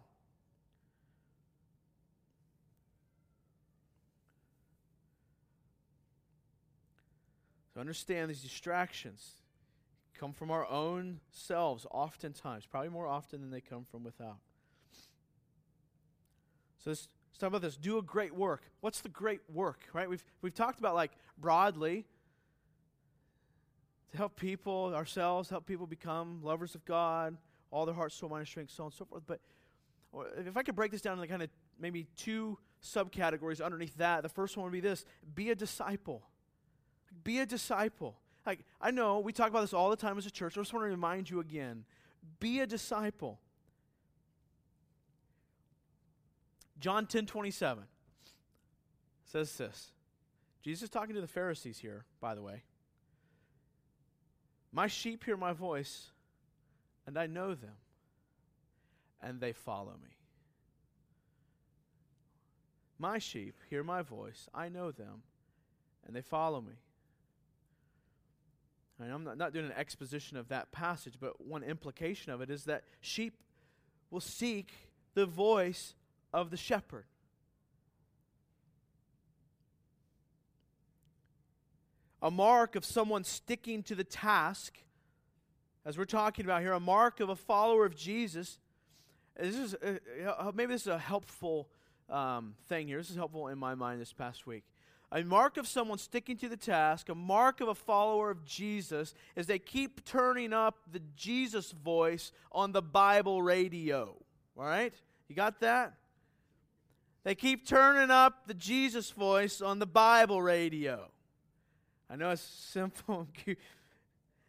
So, 7.73 7.79
understand 7.79 8.29
these 8.29 8.41
distractions 8.41 9.40
come 10.21 10.33
from 10.33 10.51
our 10.51 10.69
own 10.69 11.19
selves, 11.31 11.87
oftentimes, 11.89 12.67
probably 12.67 12.89
more 12.89 13.07
often 13.07 13.41
than 13.41 13.49
they 13.49 13.59
come 13.59 13.85
from 13.89 14.03
without. 14.03 14.37
So 16.83 16.91
let's, 16.91 17.07
let's 17.31 17.39
talk 17.39 17.47
about 17.47 17.63
this. 17.63 17.75
Do 17.75 17.97
a 17.97 18.03
great 18.03 18.35
work. 18.35 18.61
What's 18.81 19.01
the 19.01 19.09
great 19.09 19.41
work, 19.51 19.81
right? 19.93 20.07
We've, 20.07 20.23
we've 20.43 20.53
talked 20.53 20.77
about, 20.77 20.93
like, 20.93 21.11
broadly, 21.39 22.05
to 24.11 24.17
help 24.17 24.35
people, 24.35 24.93
ourselves, 24.93 25.49
help 25.49 25.65
people 25.65 25.87
become 25.87 26.41
lovers 26.43 26.75
of 26.75 26.85
God, 26.85 27.35
all 27.71 27.87
their 27.87 27.95
heart, 27.95 28.11
soul, 28.11 28.29
mind, 28.29 28.41
and 28.41 28.47
strength, 28.47 28.71
so 28.71 28.83
on 28.83 28.87
and 28.87 28.93
so 28.93 29.05
forth. 29.05 29.23
But 29.25 29.39
if 30.45 30.55
I 30.55 30.61
could 30.61 30.75
break 30.75 30.91
this 30.91 31.01
down 31.01 31.17
into 31.17 31.27
kind 31.27 31.41
of 31.41 31.49
maybe 31.79 32.05
two 32.15 32.59
subcategories 32.83 33.59
underneath 33.59 33.97
that, 33.97 34.21
the 34.21 34.29
first 34.29 34.55
one 34.55 34.65
would 34.65 34.73
be 34.73 34.81
this 34.81 35.03
be 35.33 35.49
a 35.49 35.55
disciple. 35.55 36.21
Be 37.23 37.39
a 37.39 37.45
disciple. 37.47 38.20
Like, 38.45 38.59
I 38.79 38.91
know 38.91 39.19
we 39.19 39.33
talk 39.33 39.49
about 39.49 39.61
this 39.61 39.73
all 39.73 39.89
the 39.89 39.95
time 39.95 40.17
as 40.17 40.25
a 40.25 40.31
church. 40.31 40.57
I 40.57 40.61
just 40.61 40.73
want 40.73 40.85
to 40.85 40.89
remind 40.89 41.29
you 41.29 41.39
again 41.39 41.85
be 42.39 42.59
a 42.59 42.67
disciple. 42.67 43.39
John 46.79 47.05
10 47.05 47.27
27 47.27 47.83
says 49.25 49.55
this. 49.57 49.91
Jesus 50.63 50.83
is 50.83 50.89
talking 50.89 51.15
to 51.15 51.21
the 51.21 51.27
Pharisees 51.27 51.79
here, 51.79 52.05
by 52.19 52.35
the 52.35 52.41
way. 52.41 52.63
My 54.71 54.87
sheep 54.87 55.23
hear 55.23 55.37
my 55.37 55.53
voice, 55.53 56.11
and 57.05 57.17
I 57.17 57.27
know 57.27 57.55
them, 57.55 57.75
and 59.21 59.39
they 59.39 59.53
follow 59.53 59.93
me. 60.03 60.09
My 62.97 63.17
sheep 63.17 63.55
hear 63.69 63.83
my 63.83 64.01
voice, 64.01 64.47
I 64.53 64.69
know 64.69 64.91
them, 64.91 65.23
and 66.05 66.15
they 66.15 66.21
follow 66.21 66.61
me. 66.61 66.73
I'm 69.09 69.23
not, 69.23 69.37
not 69.37 69.53
doing 69.53 69.65
an 69.65 69.73
exposition 69.73 70.37
of 70.37 70.49
that 70.49 70.71
passage, 70.71 71.15
but 71.19 71.45
one 71.45 71.63
implication 71.63 72.31
of 72.31 72.41
it 72.41 72.49
is 72.49 72.65
that 72.65 72.83
sheep 72.99 73.33
will 74.09 74.19
seek 74.19 74.71
the 75.13 75.25
voice 75.25 75.95
of 76.33 76.51
the 76.51 76.57
shepherd. 76.57 77.05
A 82.21 82.29
mark 82.29 82.75
of 82.75 82.85
someone 82.85 83.23
sticking 83.23 83.81
to 83.83 83.95
the 83.95 84.03
task, 84.03 84.77
as 85.85 85.97
we're 85.97 86.05
talking 86.05 86.45
about 86.45 86.61
here, 86.61 86.73
a 86.73 86.79
mark 86.79 87.19
of 87.19 87.29
a 87.29 87.35
follower 87.35 87.85
of 87.85 87.95
Jesus. 87.95 88.59
This 89.39 89.55
is 89.55 89.73
uh, 89.75 89.97
uh 90.27 90.51
maybe 90.53 90.73
this 90.73 90.81
is 90.81 90.87
a 90.87 90.99
helpful 90.99 91.67
um, 92.09 92.55
thing 92.67 92.87
here. 92.87 92.99
This 92.99 93.09
is 93.09 93.15
helpful 93.15 93.47
in 93.47 93.57
my 93.57 93.73
mind 93.73 93.99
this 93.99 94.13
past 94.13 94.45
week. 94.45 94.63
A 95.13 95.23
mark 95.23 95.57
of 95.57 95.67
someone 95.67 95.97
sticking 95.97 96.37
to 96.37 96.47
the 96.47 96.55
task, 96.55 97.09
a 97.09 97.15
mark 97.15 97.59
of 97.59 97.67
a 97.67 97.75
follower 97.75 98.31
of 98.31 98.45
Jesus, 98.45 99.13
is 99.35 99.45
they 99.45 99.59
keep 99.59 100.05
turning 100.05 100.53
up 100.53 100.77
the 100.89 101.01
Jesus 101.17 101.71
voice 101.71 102.31
on 102.51 102.71
the 102.71 102.81
Bible 102.81 103.41
radio. 103.41 104.15
All 104.57 104.63
right? 104.63 104.93
You 105.27 105.35
got 105.35 105.59
that? 105.59 105.95
They 107.23 107.35
keep 107.35 107.67
turning 107.67 108.09
up 108.09 108.47
the 108.47 108.53
Jesus 108.53 109.11
voice 109.11 109.61
on 109.61 109.79
the 109.79 109.85
Bible 109.85 110.41
radio. 110.41 111.11
I 112.09 112.15
know 112.15 112.31
it's 112.31 112.41
simple. 112.71 113.27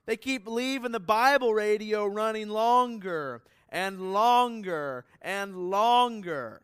they 0.06 0.16
keep 0.16 0.46
leaving 0.46 0.92
the 0.92 1.00
Bible 1.00 1.52
radio 1.52 2.06
running 2.06 2.48
longer 2.48 3.42
and 3.68 4.12
longer 4.12 5.04
and 5.20 5.70
longer. 5.70 6.62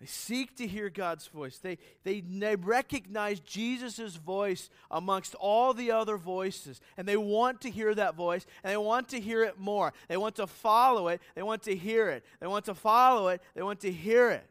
They 0.00 0.06
seek 0.06 0.54
to 0.56 0.66
hear 0.66 0.90
God's 0.90 1.26
voice. 1.26 1.58
They, 1.58 1.78
they, 2.04 2.20
they 2.20 2.54
recognize 2.54 3.40
Jesus' 3.40 4.14
voice 4.14 4.70
amongst 4.92 5.34
all 5.34 5.74
the 5.74 5.90
other 5.90 6.16
voices. 6.16 6.80
And 6.96 7.06
they 7.06 7.16
want 7.16 7.62
to 7.62 7.70
hear 7.70 7.92
that 7.96 8.14
voice, 8.14 8.46
and 8.62 8.72
they 8.72 8.76
want 8.76 9.08
to 9.08 9.20
hear 9.20 9.42
it 9.42 9.58
more. 9.58 9.92
They 10.08 10.16
want 10.16 10.36
to 10.36 10.46
follow 10.46 11.08
it. 11.08 11.20
They 11.34 11.42
want 11.42 11.64
to 11.64 11.74
hear 11.74 12.10
it. 12.10 12.24
They 12.38 12.46
want 12.46 12.66
to 12.66 12.74
follow 12.74 13.28
it. 13.28 13.42
They 13.56 13.62
want 13.62 13.80
to 13.80 13.90
hear 13.90 14.30
it. 14.30 14.48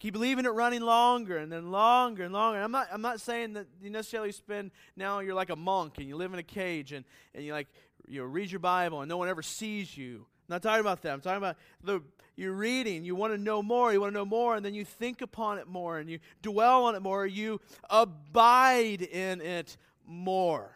Keep 0.00 0.16
leaving 0.16 0.46
it 0.46 0.50
running 0.50 0.80
longer 0.80 1.36
and 1.36 1.52
then 1.52 1.70
longer 1.70 2.24
and 2.24 2.32
longer. 2.32 2.60
I'm 2.60 2.72
not, 2.72 2.88
I'm 2.90 3.02
not 3.02 3.20
saying 3.20 3.54
that 3.54 3.66
you 3.82 3.90
necessarily 3.90 4.32
spend 4.32 4.70
now 4.96 5.20
you're 5.20 5.34
like 5.34 5.50
a 5.50 5.56
monk 5.56 5.98
and 5.98 6.08
you 6.08 6.16
live 6.16 6.32
in 6.32 6.38
a 6.38 6.42
cage 6.42 6.92
and, 6.92 7.04
and 7.34 7.44
you 7.44 7.52
like 7.52 7.68
you 8.08 8.20
know, 8.20 8.26
read 8.26 8.50
your 8.50 8.60
Bible 8.60 9.02
and 9.02 9.10
no 9.10 9.18
one 9.18 9.28
ever 9.28 9.42
sees 9.42 9.94
you. 9.94 10.24
I'm 10.50 10.54
not 10.54 10.62
talking 10.62 10.80
about 10.80 11.00
that. 11.02 11.12
I'm 11.12 11.20
talking 11.20 11.36
about 11.36 11.56
the 11.84 12.02
you're 12.34 12.54
reading, 12.54 13.04
you 13.04 13.14
want 13.14 13.32
to 13.32 13.38
know 13.38 13.62
more, 13.62 13.92
you 13.92 14.00
want 14.00 14.12
to 14.12 14.18
know 14.18 14.24
more, 14.24 14.56
and 14.56 14.64
then 14.64 14.74
you 14.74 14.84
think 14.84 15.20
upon 15.22 15.58
it 15.58 15.68
more 15.68 15.98
and 15.98 16.10
you 16.10 16.18
dwell 16.42 16.86
on 16.86 16.96
it 16.96 17.02
more, 17.02 17.24
you 17.24 17.60
abide 17.88 19.02
in 19.02 19.40
it 19.40 19.76
more. 20.04 20.74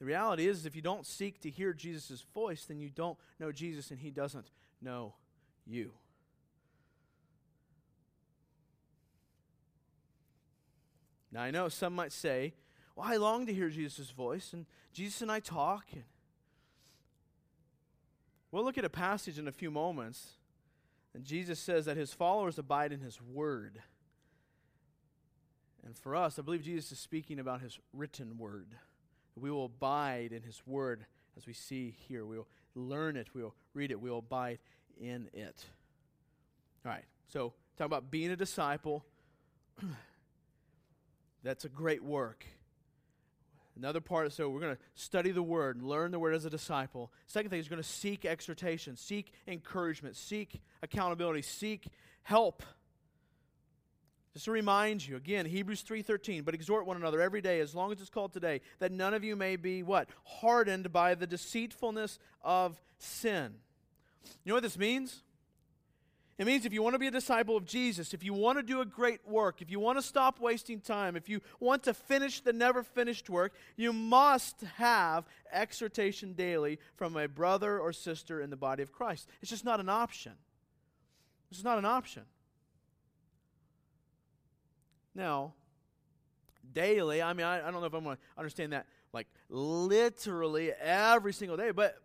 The 0.00 0.04
reality 0.04 0.46
is, 0.46 0.66
if 0.66 0.76
you 0.76 0.82
don't 0.82 1.06
seek 1.06 1.40
to 1.40 1.50
hear 1.50 1.72
Jesus' 1.72 2.26
voice, 2.34 2.66
then 2.66 2.78
you 2.78 2.90
don't 2.90 3.16
know 3.40 3.52
Jesus 3.52 3.90
and 3.90 3.98
he 3.98 4.10
doesn't 4.10 4.50
know 4.82 5.14
you. 5.66 5.92
Now, 11.32 11.40
I 11.40 11.50
know 11.50 11.68
some 11.68 11.94
might 11.94 12.12
say, 12.12 12.52
well, 12.98 13.06
I 13.08 13.16
long 13.16 13.46
to 13.46 13.54
hear 13.54 13.68
Jesus' 13.68 14.10
voice, 14.10 14.52
and 14.52 14.66
Jesus 14.92 15.22
and 15.22 15.30
I 15.30 15.38
talk. 15.38 15.84
And 15.92 16.02
we'll 18.50 18.64
look 18.64 18.76
at 18.76 18.84
a 18.84 18.90
passage 18.90 19.38
in 19.38 19.46
a 19.46 19.52
few 19.52 19.70
moments, 19.70 20.32
and 21.14 21.22
Jesus 21.24 21.60
says 21.60 21.84
that 21.84 21.96
his 21.96 22.12
followers 22.12 22.58
abide 22.58 22.92
in 22.92 22.98
his 22.98 23.22
word. 23.22 23.80
And 25.86 25.96
for 25.96 26.16
us, 26.16 26.40
I 26.40 26.42
believe 26.42 26.64
Jesus 26.64 26.90
is 26.90 26.98
speaking 26.98 27.38
about 27.38 27.60
his 27.60 27.78
written 27.92 28.36
word. 28.36 28.74
We 29.36 29.52
will 29.52 29.66
abide 29.66 30.32
in 30.32 30.42
his 30.42 30.60
word 30.66 31.06
as 31.36 31.46
we 31.46 31.52
see 31.52 31.94
here. 32.08 32.26
We 32.26 32.36
will 32.36 32.48
learn 32.74 33.16
it, 33.16 33.28
we 33.32 33.44
will 33.44 33.54
read 33.74 33.92
it, 33.92 34.00
we 34.00 34.10
will 34.10 34.18
abide 34.18 34.58
in 35.00 35.28
it. 35.32 35.64
All 36.84 36.90
right, 36.90 37.04
so 37.28 37.52
talk 37.76 37.86
about 37.86 38.10
being 38.10 38.32
a 38.32 38.36
disciple. 38.36 39.04
That's 41.44 41.64
a 41.64 41.68
great 41.68 42.02
work. 42.02 42.44
Another 43.78 44.00
part, 44.00 44.32
so 44.32 44.48
we're 44.48 44.60
going 44.60 44.74
to 44.74 44.82
study 44.96 45.30
the 45.30 45.42
word 45.42 45.80
learn 45.82 46.10
the 46.10 46.18
word 46.18 46.34
as 46.34 46.44
a 46.44 46.50
disciple. 46.50 47.12
Second 47.28 47.50
thing 47.50 47.60
is 47.60 47.68
going 47.68 47.80
to 47.80 47.88
seek 47.88 48.24
exhortation, 48.24 48.96
seek 48.96 49.32
encouragement, 49.46 50.16
seek 50.16 50.60
accountability, 50.82 51.42
seek 51.42 51.86
help. 52.24 52.64
Just 54.32 54.46
to 54.46 54.50
remind 54.50 55.06
you, 55.06 55.16
again, 55.16 55.46
Hebrews 55.46 55.82
3:13, 55.82 56.44
but 56.44 56.54
exhort 56.54 56.86
one 56.86 56.96
another 56.96 57.20
every 57.20 57.40
day 57.40 57.60
as 57.60 57.72
long 57.72 57.92
as 57.92 58.00
it's 58.00 58.10
called 58.10 58.32
today, 58.32 58.62
that 58.80 58.90
none 58.90 59.14
of 59.14 59.22
you 59.22 59.36
may 59.36 59.54
be 59.54 59.84
what? 59.84 60.08
hardened 60.24 60.92
by 60.92 61.14
the 61.14 61.26
deceitfulness 61.26 62.18
of 62.42 62.80
sin. 62.98 63.54
You 64.44 64.50
know 64.50 64.54
what 64.54 64.64
this 64.64 64.78
means? 64.78 65.22
It 66.38 66.46
means 66.46 66.64
if 66.64 66.72
you 66.72 66.84
want 66.84 66.94
to 66.94 67.00
be 67.00 67.08
a 67.08 67.10
disciple 67.10 67.56
of 67.56 67.64
Jesus, 67.64 68.14
if 68.14 68.22
you 68.22 68.32
want 68.32 68.58
to 68.58 68.62
do 68.62 68.80
a 68.80 68.86
great 68.86 69.26
work, 69.26 69.60
if 69.60 69.72
you 69.72 69.80
want 69.80 69.98
to 69.98 70.02
stop 70.02 70.38
wasting 70.38 70.80
time, 70.80 71.16
if 71.16 71.28
you 71.28 71.40
want 71.58 71.82
to 71.82 71.94
finish 71.94 72.40
the 72.40 72.52
never 72.52 72.84
finished 72.84 73.28
work, 73.28 73.52
you 73.76 73.92
must 73.92 74.60
have 74.76 75.24
exhortation 75.52 76.34
daily 76.34 76.78
from 76.94 77.16
a 77.16 77.26
brother 77.26 77.80
or 77.80 77.92
sister 77.92 78.40
in 78.40 78.50
the 78.50 78.56
body 78.56 78.84
of 78.84 78.92
Christ. 78.92 79.28
It's 79.42 79.50
just 79.50 79.64
not 79.64 79.80
an 79.80 79.88
option. 79.88 80.32
It's 81.50 81.64
not 81.64 81.76
an 81.76 81.84
option. 81.84 82.22
Now, 85.12 85.54
daily, 86.72 87.20
I 87.20 87.32
mean, 87.32 87.46
I, 87.46 87.66
I 87.66 87.70
don't 87.72 87.80
know 87.80 87.86
if 87.86 87.94
I'm 87.94 88.04
going 88.04 88.16
to 88.16 88.22
understand 88.38 88.72
that 88.74 88.86
like 89.12 89.26
literally 89.48 90.70
every 90.70 91.32
single 91.32 91.56
day, 91.56 91.72
but 91.72 91.96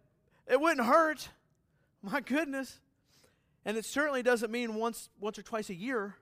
it 0.47 0.59
wouldn't 0.59 0.87
hurt. 0.87 1.29
My 2.01 2.19
goodness. 2.19 2.79
And 3.65 3.77
it 3.77 3.85
certainly 3.85 4.23
doesn't 4.23 4.51
mean 4.51 4.75
once, 4.75 5.09
once 5.19 5.39
or 5.39 5.41
twice 5.41 5.69
a 5.69 5.75
year. 5.75 6.15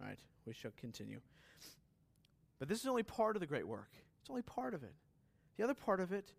All 0.00 0.06
right, 0.06 0.18
we 0.46 0.54
shall 0.54 0.72
continue. 0.78 1.20
But 2.58 2.68
this 2.68 2.80
is 2.80 2.86
only 2.86 3.02
part 3.02 3.36
of 3.36 3.40
the 3.40 3.46
great 3.46 3.68
work. 3.68 3.90
It's 4.20 4.30
only 4.30 4.42
part 4.42 4.74
of 4.74 4.82
it. 4.82 4.94
The 5.56 5.64
other 5.64 5.74
part 5.74 6.00
of 6.00 6.12
it, 6.12 6.32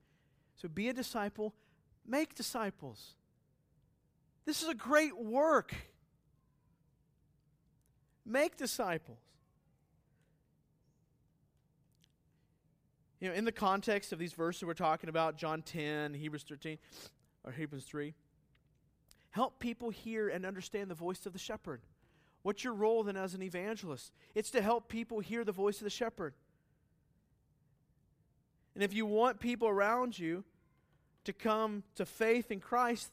so 0.55 0.67
be 0.67 0.89
a 0.89 0.93
disciple, 0.93 1.53
make 2.05 2.35
disciples. 2.35 3.15
This 4.45 4.63
is 4.63 4.69
a 4.69 4.75
great 4.75 5.17
work. 5.17 5.73
Make 8.25 8.57
disciples. 8.57 9.19
You 13.19 13.29
know, 13.29 13.33
in 13.33 13.45
the 13.45 13.51
context 13.51 14.13
of 14.13 14.19
these 14.19 14.33
verses 14.33 14.63
we're 14.63 14.73
talking 14.73 15.09
about, 15.09 15.37
John 15.37 15.63
10, 15.63 16.13
Hebrews 16.13 16.45
13, 16.47 16.77
or 17.43 17.51
Hebrews 17.51 17.83
3, 17.85 18.13
help 19.31 19.59
people 19.59 19.89
hear 19.89 20.29
and 20.29 20.45
understand 20.45 20.91
the 20.91 20.95
voice 20.95 21.25
of 21.25 21.33
the 21.33 21.39
shepherd. 21.39 21.81
What's 22.43 22.63
your 22.63 22.73
role 22.73 23.03
then 23.03 23.17
as 23.17 23.33
an 23.33 23.41
evangelist? 23.41 24.11
It's 24.35 24.51
to 24.51 24.61
help 24.61 24.87
people 24.87 25.19
hear 25.19 25.43
the 25.43 25.51
voice 25.51 25.77
of 25.77 25.83
the 25.83 25.89
shepherd. 25.89 26.33
And 28.75 28.83
if 28.83 28.93
you 28.93 29.07
want 29.07 29.39
people 29.39 29.67
around 29.67 30.19
you 30.19 30.43
to 31.23 31.33
come 31.33 31.83
to 31.95 32.05
faith 32.05 32.51
in 32.51 32.59
Christ, 32.59 33.11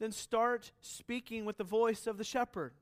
then 0.00 0.10
start 0.10 0.72
speaking 0.80 1.44
with 1.44 1.56
the 1.56 1.64
voice 1.64 2.08
of 2.08 2.18
the 2.18 2.24
shepherd. 2.24 2.72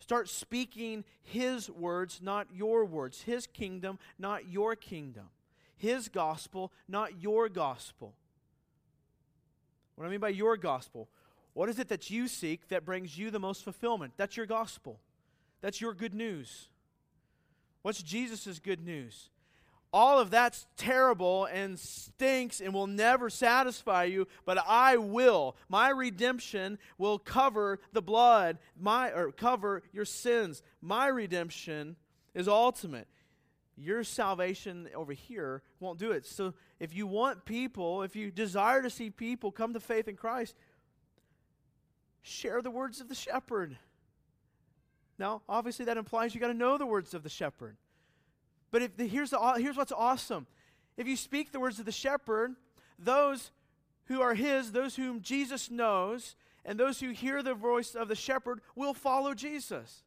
Start 0.00 0.28
speaking 0.28 1.04
His 1.22 1.70
words, 1.70 2.20
not 2.22 2.48
your 2.52 2.84
words. 2.84 3.22
His 3.22 3.46
kingdom, 3.46 3.98
not 4.18 4.48
your 4.48 4.74
kingdom. 4.74 5.28
His 5.76 6.08
gospel, 6.08 6.72
not 6.88 7.22
your 7.22 7.48
gospel. 7.48 8.14
What 9.94 10.06
I 10.06 10.10
mean 10.10 10.20
by 10.20 10.30
your 10.30 10.56
gospel, 10.56 11.08
what 11.52 11.68
is 11.68 11.78
it 11.78 11.88
that 11.88 12.10
you 12.10 12.26
seek 12.26 12.68
that 12.68 12.84
brings 12.84 13.18
you 13.18 13.30
the 13.30 13.38
most 13.38 13.62
fulfillment? 13.62 14.14
That's 14.16 14.36
your 14.36 14.46
gospel. 14.46 14.98
That's 15.60 15.80
your 15.80 15.94
good 15.94 16.14
news. 16.14 16.68
What's 17.82 18.02
Jesus' 18.02 18.58
good 18.58 18.84
news? 18.84 19.30
All 19.92 20.18
of 20.18 20.30
that's 20.30 20.66
terrible 20.76 21.46
and 21.46 21.78
stinks 21.78 22.60
and 22.60 22.72
will 22.72 22.86
never 22.86 23.28
satisfy 23.28 24.04
you, 24.04 24.28
but 24.44 24.58
I 24.66 24.96
will. 24.96 25.56
My 25.68 25.90
redemption 25.90 26.78
will 26.96 27.18
cover 27.18 27.80
the 27.92 28.02
blood, 28.02 28.58
my 28.78 29.10
or 29.10 29.32
cover 29.32 29.82
your 29.92 30.04
sins. 30.04 30.62
My 30.80 31.08
redemption 31.08 31.96
is 32.34 32.46
ultimate. 32.46 33.08
Your 33.76 34.04
salvation 34.04 34.88
over 34.94 35.12
here 35.12 35.62
won't 35.80 35.98
do 35.98 36.12
it. 36.12 36.26
So 36.26 36.54
if 36.78 36.94
you 36.94 37.06
want 37.06 37.44
people, 37.44 38.02
if 38.02 38.14
you 38.14 38.30
desire 38.30 38.82
to 38.82 38.90
see 38.90 39.10
people 39.10 39.50
come 39.50 39.72
to 39.72 39.80
faith 39.80 40.06
in 40.06 40.16
Christ, 40.16 40.54
share 42.22 42.62
the 42.62 42.70
words 42.70 43.00
of 43.00 43.08
the 43.08 43.14
shepherd. 43.14 43.76
Now, 45.18 45.42
obviously 45.48 45.86
that 45.86 45.96
implies 45.96 46.34
you 46.34 46.40
got 46.40 46.48
to 46.48 46.54
know 46.54 46.78
the 46.78 46.86
words 46.86 47.14
of 47.14 47.22
the 47.22 47.28
shepherd. 47.28 47.76
But 48.70 48.82
if 48.82 48.96
the, 48.96 49.06
here's, 49.06 49.30
the, 49.30 49.54
here's 49.58 49.76
what's 49.76 49.92
awesome. 49.92 50.46
If 50.96 51.06
you 51.06 51.16
speak 51.16 51.52
the 51.52 51.60
words 51.60 51.78
of 51.78 51.86
the 51.86 51.92
shepherd, 51.92 52.54
those 52.98 53.50
who 54.06 54.20
are 54.20 54.34
his, 54.34 54.72
those 54.72 54.96
whom 54.96 55.20
Jesus 55.20 55.70
knows, 55.70 56.36
and 56.64 56.78
those 56.78 57.00
who 57.00 57.10
hear 57.10 57.42
the 57.42 57.54
voice 57.54 57.94
of 57.94 58.08
the 58.08 58.14
shepherd 58.14 58.60
will 58.74 58.94
follow 58.94 59.34
Jesus. 59.34 60.02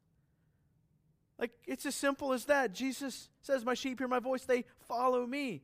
Like, 1.39 1.51
it's 1.65 1.85
as 1.85 1.95
simple 1.95 2.31
as 2.31 2.45
that. 2.45 2.73
Jesus 2.73 3.29
says, 3.41 3.65
My 3.65 3.73
sheep 3.73 3.99
hear 3.99 4.07
my 4.07 4.19
voice, 4.19 4.45
they 4.45 4.65
follow 4.87 5.25
me. 5.25 5.63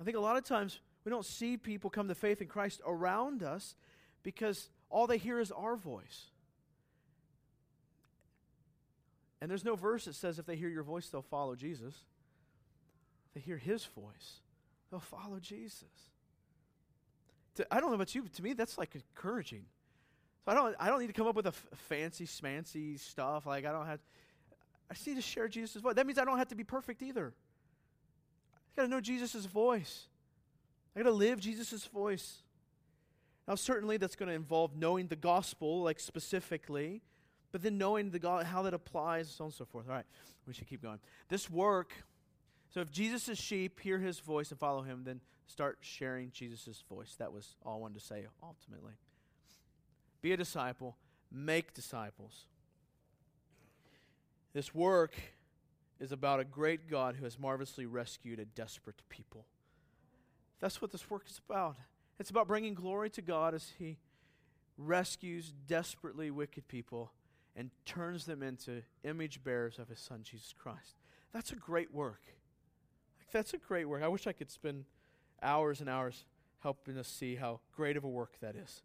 I 0.00 0.04
think 0.04 0.16
a 0.16 0.20
lot 0.20 0.36
of 0.36 0.44
times 0.44 0.80
we 1.04 1.10
don't 1.10 1.24
see 1.24 1.56
people 1.56 1.90
come 1.90 2.08
to 2.08 2.14
faith 2.14 2.40
in 2.40 2.48
Christ 2.48 2.80
around 2.86 3.42
us 3.42 3.74
because 4.22 4.70
all 4.90 5.06
they 5.06 5.18
hear 5.18 5.40
is 5.40 5.52
our 5.52 5.76
voice. 5.76 6.30
And 9.40 9.50
there's 9.50 9.64
no 9.64 9.76
verse 9.76 10.06
that 10.06 10.14
says 10.14 10.38
if 10.38 10.46
they 10.46 10.56
hear 10.56 10.68
your 10.68 10.82
voice, 10.82 11.08
they'll 11.08 11.22
follow 11.22 11.54
Jesus. 11.54 11.94
If 13.28 13.34
they 13.34 13.40
hear 13.40 13.56
his 13.56 13.84
voice, 13.84 14.40
they'll 14.90 15.00
follow 15.00 15.38
Jesus. 15.40 15.84
To, 17.56 17.66
I 17.70 17.80
don't 17.80 17.90
know 17.90 17.94
about 17.94 18.14
you, 18.14 18.22
but 18.22 18.32
to 18.34 18.42
me, 18.42 18.52
that's 18.52 18.78
like 18.78 18.94
encouraging. 18.94 19.64
So 20.44 20.52
I 20.52 20.54
don't, 20.54 20.76
I 20.80 20.88
don't 20.88 21.00
need 21.00 21.08
to 21.08 21.12
come 21.12 21.26
up 21.26 21.36
with 21.36 21.46
a 21.46 21.50
f- 21.50 21.66
fancy, 21.88 22.26
smancy 22.26 22.98
stuff. 22.98 23.46
Like, 23.46 23.64
I 23.64 23.72
don't 23.72 23.86
have, 23.86 24.00
I 24.90 24.94
just 24.94 25.06
need 25.06 25.16
to 25.16 25.22
share 25.22 25.46
Jesus' 25.48 25.82
voice. 25.82 25.94
That 25.94 26.06
means 26.06 26.18
I 26.18 26.24
don't 26.24 26.38
have 26.38 26.48
to 26.48 26.54
be 26.54 26.64
perfect 26.64 27.02
either. 27.02 27.32
I 28.52 28.80
got 28.80 28.82
to 28.82 28.88
know 28.88 29.00
Jesus' 29.00 29.44
voice. 29.44 30.06
I 30.96 31.00
got 31.00 31.06
to 31.06 31.12
live 31.12 31.38
Jesus' 31.38 31.84
voice. 31.84 32.42
Now, 33.46 33.54
certainly 33.54 33.96
that's 33.98 34.16
going 34.16 34.28
to 34.28 34.34
involve 34.34 34.76
knowing 34.76 35.06
the 35.06 35.16
gospel, 35.16 35.82
like 35.82 36.00
specifically. 36.00 37.02
But 37.50 37.62
then 37.62 37.78
knowing 37.78 38.10
the 38.10 38.18
God, 38.18 38.44
how 38.44 38.62
that 38.62 38.74
applies, 38.74 39.28
so 39.28 39.44
on 39.44 39.48
and 39.48 39.54
so 39.54 39.64
forth. 39.64 39.86
All 39.88 39.94
right, 39.94 40.06
we 40.46 40.52
should 40.52 40.68
keep 40.68 40.82
going. 40.82 40.98
This 41.28 41.48
work, 41.48 41.92
so 42.72 42.80
if 42.80 42.90
Jesus' 42.90 43.38
sheep 43.38 43.80
hear 43.80 43.98
his 43.98 44.18
voice 44.18 44.50
and 44.50 44.60
follow 44.60 44.82
him, 44.82 45.02
then 45.04 45.20
start 45.46 45.78
sharing 45.80 46.30
Jesus' 46.30 46.84
voice. 46.88 47.14
That 47.18 47.32
was 47.32 47.56
all 47.64 47.76
I 47.76 47.78
wanted 47.78 48.00
to 48.00 48.04
say 48.04 48.26
ultimately. 48.42 48.94
Be 50.20 50.32
a 50.32 50.36
disciple, 50.36 50.96
make 51.32 51.72
disciples. 51.72 52.46
This 54.52 54.74
work 54.74 55.14
is 56.00 56.12
about 56.12 56.40
a 56.40 56.44
great 56.44 56.88
God 56.88 57.16
who 57.16 57.24
has 57.24 57.38
marvelously 57.38 57.86
rescued 57.86 58.38
a 58.38 58.44
desperate 58.44 59.00
people. 59.08 59.46
That's 60.60 60.82
what 60.82 60.92
this 60.92 61.08
work 61.08 61.24
is 61.28 61.40
about. 61.48 61.76
It's 62.18 62.30
about 62.30 62.48
bringing 62.48 62.74
glory 62.74 63.10
to 63.10 63.22
God 63.22 63.54
as 63.54 63.72
He 63.78 63.98
rescues 64.76 65.52
desperately 65.66 66.30
wicked 66.30 66.68
people 66.68 67.12
and 67.58 67.70
turns 67.84 68.24
them 68.24 68.40
into 68.40 68.82
image 69.02 69.42
bearers 69.42 69.80
of 69.80 69.88
his 69.88 69.98
son, 69.98 70.20
Jesus 70.22 70.54
Christ. 70.56 70.94
That's 71.32 71.50
a 71.50 71.56
great 71.56 71.92
work. 71.92 72.22
Like, 73.18 73.32
that's 73.32 73.52
a 73.52 73.58
great 73.58 73.88
work. 73.88 74.02
I 74.04 74.08
wish 74.08 74.28
I 74.28 74.32
could 74.32 74.48
spend 74.48 74.84
hours 75.42 75.80
and 75.80 75.90
hours 75.90 76.24
helping 76.60 76.96
us 76.96 77.08
see 77.08 77.34
how 77.34 77.58
great 77.74 77.96
of 77.96 78.04
a 78.04 78.08
work 78.08 78.38
that 78.40 78.54
is. 78.54 78.82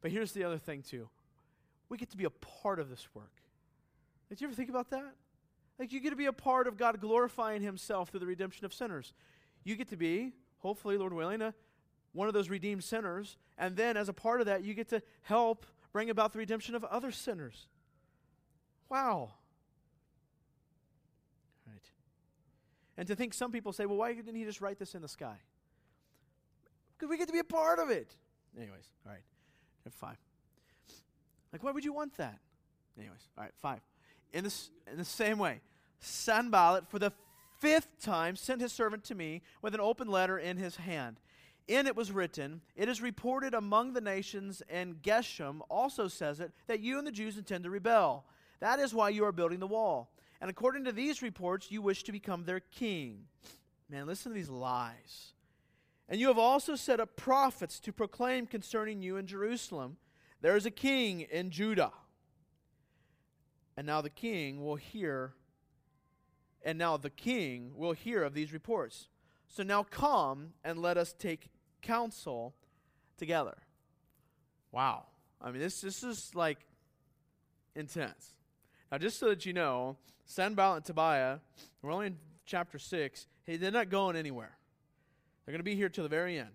But 0.00 0.10
here's 0.10 0.32
the 0.32 0.44
other 0.44 0.58
thing, 0.58 0.82
too 0.82 1.08
we 1.90 1.96
get 1.96 2.10
to 2.10 2.16
be 2.16 2.24
a 2.24 2.30
part 2.30 2.78
of 2.80 2.90
this 2.90 3.08
work. 3.14 3.32
Did 4.28 4.40
you 4.40 4.46
ever 4.46 4.54
think 4.54 4.68
about 4.68 4.90
that? 4.90 5.14
Like 5.78 5.90
you 5.92 6.00
get 6.00 6.10
to 6.10 6.16
be 6.16 6.26
a 6.26 6.32
part 6.32 6.66
of 6.66 6.76
God 6.76 7.00
glorifying 7.00 7.62
Himself 7.62 8.10
through 8.10 8.20
the 8.20 8.26
redemption 8.26 8.66
of 8.66 8.74
sinners. 8.74 9.14
You 9.64 9.74
get 9.76 9.88
to 9.88 9.96
be, 9.96 10.32
hopefully, 10.58 10.98
Lord 10.98 11.12
willing, 11.12 11.40
a, 11.40 11.54
one 12.12 12.28
of 12.28 12.34
those 12.34 12.50
redeemed 12.50 12.84
sinners. 12.84 13.36
And 13.56 13.76
then, 13.76 13.96
as 13.96 14.08
a 14.08 14.12
part 14.12 14.40
of 14.40 14.46
that, 14.46 14.64
you 14.64 14.74
get 14.74 14.88
to 14.88 15.02
help 15.22 15.66
bring 15.92 16.10
about 16.10 16.32
the 16.32 16.38
redemption 16.38 16.74
of 16.74 16.84
other 16.84 17.10
sinners. 17.10 17.66
Wow. 18.88 19.32
Right. 21.66 21.90
And 22.96 23.06
to 23.08 23.16
think 23.16 23.34
some 23.34 23.52
people 23.52 23.72
say, 23.72 23.86
well, 23.86 23.98
why 23.98 24.14
didn't 24.14 24.34
he 24.34 24.44
just 24.44 24.60
write 24.60 24.78
this 24.78 24.94
in 24.94 25.02
the 25.02 25.08
sky? 25.08 25.36
Because 26.96 27.10
we 27.10 27.16
get 27.16 27.26
to 27.28 27.32
be 27.32 27.38
a 27.38 27.44
part 27.44 27.78
of 27.78 27.90
it. 27.90 28.14
Anyways, 28.56 28.86
all 29.06 29.12
right. 29.12 29.22
Five. 29.90 30.18
Like, 31.52 31.62
why 31.62 31.70
would 31.70 31.84
you 31.84 31.94
want 31.94 32.14
that? 32.18 32.38
Anyways, 32.98 33.28
all 33.38 33.44
right, 33.44 33.52
five. 33.56 33.80
In, 34.32 34.44
this, 34.44 34.70
in 34.90 34.98
the 34.98 35.04
same 35.04 35.38
way, 35.38 35.60
Sanballat, 36.00 36.88
for 36.88 36.98
the 36.98 37.12
fifth 37.58 38.00
time, 38.02 38.36
sent 38.36 38.60
his 38.60 38.72
servant 38.72 39.04
to 39.04 39.14
me 39.14 39.42
with 39.62 39.74
an 39.74 39.80
open 39.80 40.08
letter 40.08 40.38
in 40.38 40.58
his 40.58 40.76
hand. 40.76 41.20
In 41.68 41.86
it 41.86 41.94
was 41.94 42.10
written, 42.10 42.62
It 42.74 42.88
is 42.88 43.02
reported 43.02 43.52
among 43.52 43.92
the 43.92 44.00
nations, 44.00 44.62
and 44.70 45.02
Geshem 45.02 45.60
also 45.68 46.08
says 46.08 46.40
it, 46.40 46.50
that 46.66 46.80
you 46.80 46.96
and 46.98 47.06
the 47.06 47.12
Jews 47.12 47.36
intend 47.36 47.64
to 47.64 47.70
rebel. 47.70 48.24
That 48.60 48.80
is 48.80 48.94
why 48.94 49.10
you 49.10 49.24
are 49.24 49.32
building 49.32 49.60
the 49.60 49.66
wall. 49.66 50.10
And 50.40 50.50
according 50.50 50.84
to 50.84 50.92
these 50.92 51.20
reports, 51.20 51.70
you 51.70 51.82
wish 51.82 52.04
to 52.04 52.12
become 52.12 52.44
their 52.44 52.60
king. 52.60 53.26
Man, 53.90 54.06
listen 54.06 54.32
to 54.32 54.36
these 54.36 54.48
lies. 54.48 55.32
And 56.08 56.18
you 56.18 56.28
have 56.28 56.38
also 56.38 56.74
set 56.74 57.00
up 57.00 57.16
prophets 57.16 57.78
to 57.80 57.92
proclaim 57.92 58.46
concerning 58.46 59.02
you 59.02 59.18
in 59.18 59.26
Jerusalem, 59.26 59.98
There 60.40 60.56
is 60.56 60.64
a 60.64 60.70
king 60.70 61.20
in 61.20 61.50
Judah. 61.50 61.92
And 63.76 63.86
now 63.86 64.00
the 64.00 64.10
king 64.10 64.64
will 64.64 64.76
hear, 64.76 65.34
and 66.64 66.78
now 66.78 66.96
the 66.96 67.10
king 67.10 67.72
will 67.76 67.92
hear 67.92 68.24
of 68.24 68.32
these 68.32 68.52
reports. 68.52 69.08
So 69.48 69.62
now 69.62 69.82
come 69.82 70.54
and 70.64 70.80
let 70.80 70.96
us 70.96 71.12
take 71.12 71.50
counsel 71.82 72.54
together. 73.16 73.56
Wow. 74.72 75.06
I 75.40 75.50
mean, 75.50 75.60
this, 75.60 75.80
this 75.80 76.02
is 76.02 76.34
like 76.34 76.58
intense. 77.74 78.34
Now, 78.90 78.98
just 78.98 79.18
so 79.18 79.28
that 79.28 79.46
you 79.46 79.52
know, 79.52 79.96
Sanballat 80.26 80.78
and 80.78 80.84
Tobiah, 80.84 81.38
we're 81.82 81.92
only 81.92 82.08
in 82.08 82.16
chapter 82.46 82.78
6, 82.78 83.26
hey, 83.44 83.56
they're 83.56 83.70
not 83.70 83.90
going 83.90 84.16
anywhere. 84.16 84.56
They're 85.44 85.52
going 85.52 85.60
to 85.60 85.64
be 85.64 85.76
here 85.76 85.88
till 85.88 86.04
the 86.04 86.08
very 86.08 86.38
end. 86.38 86.50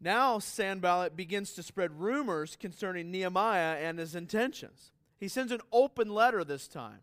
Now, 0.00 0.38
Sanballat 0.38 1.16
begins 1.16 1.52
to 1.54 1.62
spread 1.62 2.00
rumors 2.00 2.56
concerning 2.58 3.10
Nehemiah 3.10 3.76
and 3.76 3.98
his 3.98 4.14
intentions. 4.14 4.92
He 5.18 5.26
sends 5.28 5.50
an 5.50 5.60
open 5.72 6.08
letter 6.08 6.44
this 6.44 6.68
time. 6.68 7.00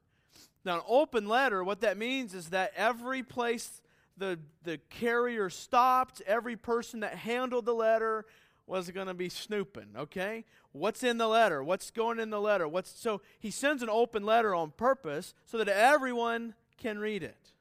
Now, 0.64 0.78
an 0.78 0.84
open 0.88 1.28
letter, 1.28 1.64
what 1.64 1.82
that 1.82 1.98
means 1.98 2.34
is 2.34 2.50
that 2.50 2.72
every 2.76 3.22
place 3.22 3.82
the, 4.18 4.40
the 4.64 4.80
carrier 4.90 5.50
stopped, 5.50 6.22
every 6.26 6.56
person 6.56 7.02
that 7.02 7.16
handled 7.16 7.66
the 7.66 7.74
letter 7.74 8.26
was 8.68 8.90
going 8.90 9.08
to 9.08 9.14
be 9.14 9.30
snooping, 9.30 9.90
okay? 9.96 10.44
What's 10.72 11.04
in 11.04 11.18
the 11.18 11.28
letter? 11.28 11.64
What's 11.64 11.92
going 11.92 12.20
in 12.20 12.32
the 12.32 12.42
letter? 12.42 12.68
What's 12.68 12.90
so 13.00 13.22
he 13.40 13.52
sends 13.52 13.84
an 13.84 13.90
open 13.90 14.26
letter 14.26 14.56
on 14.56 14.72
purpose 14.72 15.34
so 15.46 15.58
that 15.58 15.68
everyone 15.68 16.56
can 16.78 16.98
read 16.98 17.24
it. 17.24 17.52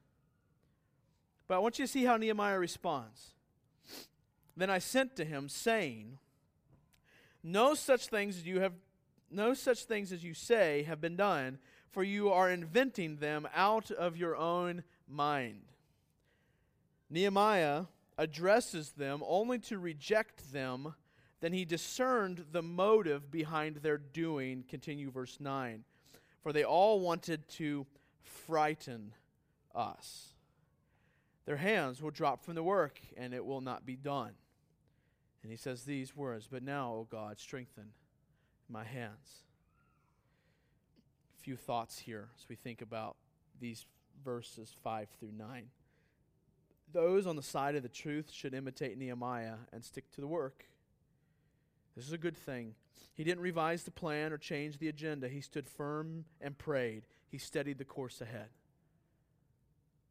But 1.46 1.56
I 1.56 1.58
want 1.58 1.78
you 1.78 1.84
to 1.84 1.90
see 1.90 2.04
how 2.04 2.16
Nehemiah 2.16 2.58
responds. 2.58 3.34
Then 4.56 4.70
I 4.70 4.78
sent 4.78 5.16
to 5.16 5.24
him 5.24 5.48
saying, 5.48 6.18
No 7.42 7.74
such 7.74 8.06
things 8.06 8.38
as 8.38 8.46
you 8.46 8.60
have 8.60 8.72
no 9.30 9.52
such 9.52 9.84
things 9.84 10.12
as 10.12 10.22
you 10.22 10.32
say 10.32 10.84
have 10.84 11.00
been 11.00 11.16
done, 11.16 11.58
for 11.90 12.02
you 12.02 12.30
are 12.30 12.50
inventing 12.50 13.16
them 13.16 13.48
out 13.54 13.90
of 13.90 14.16
your 14.16 14.36
own 14.36 14.84
mind. 15.08 15.73
Nehemiah 17.14 17.84
addresses 18.18 18.90
them 18.90 19.22
only 19.24 19.60
to 19.60 19.78
reject 19.78 20.52
them. 20.52 20.94
Then 21.40 21.52
he 21.52 21.64
discerned 21.64 22.46
the 22.50 22.60
motive 22.60 23.30
behind 23.30 23.76
their 23.76 23.98
doing. 23.98 24.64
Continue 24.68 25.12
verse 25.12 25.38
9. 25.38 25.84
For 26.42 26.52
they 26.52 26.64
all 26.64 26.98
wanted 26.98 27.48
to 27.50 27.86
frighten 28.20 29.12
us. 29.76 30.34
Their 31.46 31.58
hands 31.58 32.02
will 32.02 32.10
drop 32.10 32.44
from 32.44 32.56
the 32.56 32.64
work, 32.64 33.00
and 33.16 33.32
it 33.32 33.44
will 33.44 33.60
not 33.60 33.86
be 33.86 33.94
done. 33.94 34.32
And 35.44 35.52
he 35.52 35.56
says 35.56 35.84
these 35.84 36.16
words 36.16 36.48
But 36.50 36.64
now, 36.64 36.90
O 36.94 37.06
God, 37.08 37.38
strengthen 37.38 37.92
my 38.68 38.82
hands. 38.82 39.44
A 41.38 41.42
few 41.42 41.54
thoughts 41.54 41.96
here 42.00 42.30
as 42.36 42.48
we 42.48 42.56
think 42.56 42.82
about 42.82 43.14
these 43.60 43.86
verses 44.24 44.74
5 44.82 45.08
through 45.20 45.32
9 45.38 45.68
those 46.94 47.26
on 47.26 47.36
the 47.36 47.42
side 47.42 47.74
of 47.74 47.82
the 47.82 47.88
truth 47.90 48.30
should 48.32 48.54
imitate 48.54 48.96
Nehemiah 48.96 49.56
and 49.72 49.84
stick 49.84 50.10
to 50.12 50.22
the 50.22 50.26
work. 50.26 50.64
This 51.94 52.06
is 52.06 52.12
a 52.12 52.18
good 52.18 52.36
thing. 52.36 52.74
He 53.14 53.22
didn't 53.22 53.42
revise 53.42 53.82
the 53.82 53.90
plan 53.90 54.32
or 54.32 54.38
change 54.38 54.78
the 54.78 54.88
agenda. 54.88 55.28
He 55.28 55.40
stood 55.40 55.68
firm 55.68 56.24
and 56.40 56.56
prayed. 56.56 57.06
He 57.28 57.38
steadied 57.38 57.78
the 57.78 57.84
course 57.84 58.20
ahead. 58.20 58.48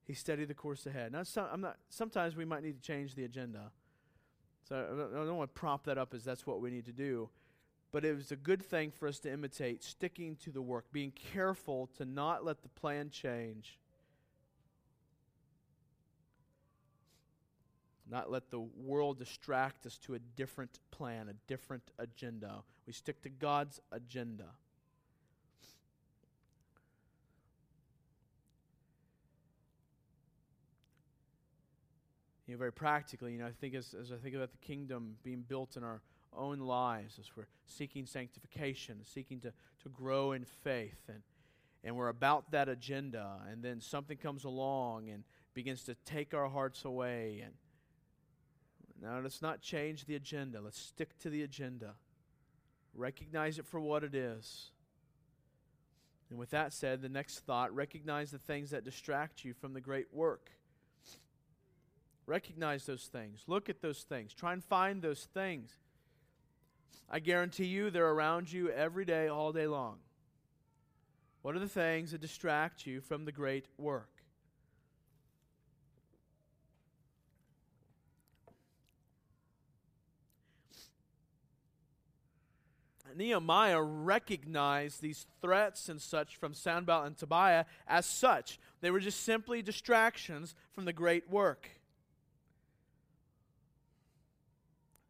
He 0.05 0.13
steadied 0.13 0.49
the 0.49 0.53
course 0.53 0.85
ahead. 0.85 1.11
Now, 1.11 1.23
some, 1.23 1.47
I'm 1.51 1.61
not, 1.61 1.77
sometimes 1.89 2.35
we 2.35 2.45
might 2.45 2.63
need 2.63 2.75
to 2.75 2.81
change 2.81 3.15
the 3.15 3.23
agenda. 3.23 3.71
So 4.67 4.75
I 4.75 5.25
don't 5.25 5.37
want 5.37 5.53
to 5.53 5.59
prop 5.59 5.85
that 5.85 5.97
up 5.97 6.13
as 6.13 6.23
that's 6.23 6.45
what 6.45 6.61
we 6.61 6.69
need 6.69 6.85
to 6.85 6.93
do. 6.93 7.29
But 7.91 8.05
it 8.05 8.15
was 8.15 8.31
a 8.31 8.35
good 8.35 8.61
thing 8.63 8.91
for 8.91 9.07
us 9.07 9.19
to 9.19 9.31
imitate, 9.31 9.83
sticking 9.83 10.35
to 10.37 10.51
the 10.51 10.61
work, 10.61 10.85
being 10.91 11.11
careful 11.11 11.89
to 11.97 12.05
not 12.05 12.43
let 12.43 12.63
the 12.63 12.69
plan 12.69 13.09
change 13.09 13.79
not 18.09 18.29
let 18.29 18.49
the 18.49 18.59
world 18.59 19.17
distract 19.17 19.85
us 19.85 19.97
to 19.99 20.15
a 20.15 20.19
different 20.19 20.79
plan, 20.91 21.29
a 21.29 21.33
different 21.47 21.91
agenda. 21.99 22.63
We 22.85 22.93
stick 22.93 23.21
to 23.23 23.29
God's 23.29 23.79
agenda. 23.91 24.47
You 32.45 32.55
know, 32.55 32.59
very 32.59 32.73
practically, 32.73 33.33
you 33.33 33.39
know, 33.39 33.45
I 33.45 33.51
think 33.51 33.73
as, 33.73 33.95
as 33.99 34.11
I 34.11 34.17
think 34.17 34.35
about 34.35 34.51
the 34.51 34.57
kingdom 34.57 35.15
being 35.23 35.45
built 35.47 35.77
in 35.77 35.83
our 35.83 36.01
own 36.35 36.59
lives, 36.59 37.17
as 37.17 37.31
we're 37.37 37.47
seeking 37.65 38.05
sanctification, 38.05 38.97
seeking 39.05 39.39
to, 39.41 39.53
to 39.83 39.89
grow 39.89 40.33
in 40.33 40.43
faith, 40.43 40.99
and, 41.07 41.21
and 41.85 41.95
we're 41.95 42.09
about 42.09 42.51
that 42.51 42.67
agenda, 42.67 43.39
and 43.49 43.63
then 43.63 43.79
something 43.79 44.17
comes 44.17 44.43
along 44.43 45.09
and 45.09 45.23
begins 45.53 45.83
to 45.83 45.95
take 46.05 46.33
our 46.33 46.49
hearts 46.49 46.83
away 46.83 47.41
and 47.43 47.53
now, 49.03 49.19
let's 49.21 49.41
not 49.41 49.61
change 49.61 50.05
the 50.05 50.15
agenda. 50.15 50.61
Let's 50.61 50.79
stick 50.79 51.19
to 51.19 51.29
the 51.29 51.43
agenda. 51.43 51.95
Recognize 52.95 53.59
it 53.59 53.65
for 53.65 53.79
what 53.81 54.03
it 54.03 54.15
is. 54.15 54.71
And 56.29 56.39
with 56.39 56.51
that 56.51 56.71
said, 56.71 57.01
the 57.01 57.09
next 57.09 57.39
thought 57.39 57.75
recognize 57.75 58.31
the 58.31 58.39
things 58.39 58.69
that 58.69 58.85
distract 58.85 59.43
you 59.43 59.53
from 59.53 59.73
the 59.73 59.81
great 59.81 60.07
work. 60.13 60.51
Recognize 62.25 62.85
those 62.85 63.09
things. 63.11 63.43
Look 63.45 63.67
at 63.67 63.81
those 63.81 64.03
things. 64.03 64.33
Try 64.33 64.53
and 64.53 64.63
find 64.63 65.01
those 65.01 65.27
things. 65.33 65.71
I 67.09 67.19
guarantee 67.19 67.65
you 67.65 67.89
they're 67.89 68.09
around 68.09 68.51
you 68.51 68.69
every 68.69 69.03
day, 69.03 69.27
all 69.27 69.51
day 69.51 69.67
long. 69.67 69.97
What 71.41 71.57
are 71.57 71.59
the 71.59 71.67
things 71.67 72.11
that 72.11 72.21
distract 72.21 72.87
you 72.87 73.01
from 73.01 73.25
the 73.25 73.33
great 73.33 73.65
work? 73.77 74.12
Nehemiah 83.17 83.81
recognized 83.81 85.01
these 85.01 85.25
threats 85.41 85.89
and 85.89 86.01
such 86.01 86.35
from 86.37 86.53
Sanballat 86.53 87.07
and 87.07 87.17
Tobiah 87.17 87.65
as 87.87 88.05
such. 88.05 88.59
They 88.81 88.91
were 88.91 88.99
just 88.99 89.23
simply 89.23 89.61
distractions 89.61 90.55
from 90.73 90.85
the 90.85 90.93
great 90.93 91.29
work. 91.29 91.69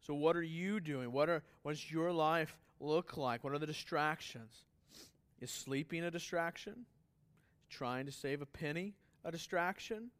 So, 0.06 0.14
what 0.14 0.36
are 0.36 0.42
you 0.42 0.80
doing? 0.80 1.12
What, 1.12 1.28
are, 1.28 1.42
what 1.62 1.72
does 1.72 1.90
your 1.90 2.12
life 2.12 2.56
look 2.78 3.16
like? 3.16 3.42
What 3.42 3.54
are 3.54 3.58
the 3.58 3.66
distractions? 3.66 4.52
Is 5.40 5.50
sleeping 5.50 6.04
a 6.04 6.10
distraction? 6.10 6.84
Trying 7.70 8.06
to 8.06 8.12
save 8.12 8.42
a 8.42 8.46
penny 8.46 8.94
a 9.24 9.32
distraction? 9.32 10.10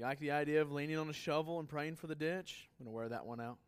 You 0.00 0.06
like 0.06 0.18
the 0.18 0.30
idea 0.30 0.62
of 0.62 0.72
leaning 0.72 0.96
on 0.96 1.10
a 1.10 1.12
shovel 1.12 1.60
and 1.60 1.68
praying 1.68 1.96
for 1.96 2.06
the 2.06 2.14
ditch? 2.14 2.70
I'm 2.80 2.86
going 2.86 2.94
to 2.94 2.96
wear 2.96 3.08
that 3.10 3.26
one 3.26 3.38
out. 3.38 3.58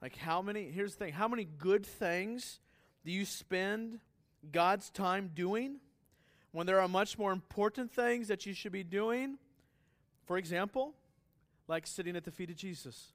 Like, 0.00 0.16
how 0.16 0.40
many, 0.40 0.70
here's 0.70 0.94
the 0.94 1.04
thing 1.04 1.12
how 1.12 1.28
many 1.28 1.44
good 1.44 1.84
things 1.84 2.60
do 3.04 3.12
you 3.12 3.26
spend 3.26 3.98
God's 4.50 4.88
time 4.88 5.32
doing 5.34 5.80
when 6.52 6.66
there 6.66 6.80
are 6.80 6.88
much 6.88 7.18
more 7.18 7.30
important 7.30 7.92
things 7.92 8.28
that 8.28 8.46
you 8.46 8.54
should 8.54 8.72
be 8.72 8.82
doing? 8.82 9.36
For 10.24 10.38
example, 10.38 10.94
like 11.68 11.86
sitting 11.86 12.16
at 12.16 12.24
the 12.24 12.30
feet 12.30 12.48
of 12.48 12.56
Jesus, 12.56 13.12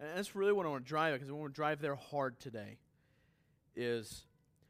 and 0.00 0.08
that's 0.16 0.34
really 0.34 0.54
what 0.54 0.64
I 0.64 0.70
want 0.70 0.86
to 0.86 0.88
drive 0.88 1.12
because 1.12 1.28
I 1.28 1.34
want 1.34 1.52
to 1.52 1.56
drive 1.56 1.82
there 1.82 1.94
hard 1.94 2.40
today, 2.40 2.78
is 3.76 4.24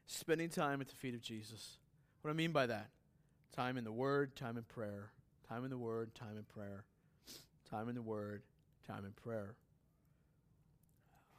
spending 0.08 0.48
time 0.48 0.80
at 0.80 0.88
the 0.88 0.96
feet 0.96 1.14
of 1.14 1.22
Jesus. 1.22 1.76
What 2.22 2.30
I 2.30 2.34
mean 2.34 2.52
by 2.52 2.66
that? 2.66 2.88
Time 3.54 3.76
in 3.76 3.84
the 3.84 3.92
Word, 3.92 4.36
time 4.36 4.56
in 4.56 4.64
prayer. 4.64 5.10
Time 5.48 5.64
in 5.64 5.70
the 5.70 5.78
Word, 5.78 6.14
time 6.14 6.36
in 6.36 6.44
prayer. 6.44 6.84
Time 7.70 7.88
in 7.88 7.94
the 7.94 8.02
Word, 8.02 8.42
time 8.86 9.04
in 9.04 9.12
prayer. 9.12 9.54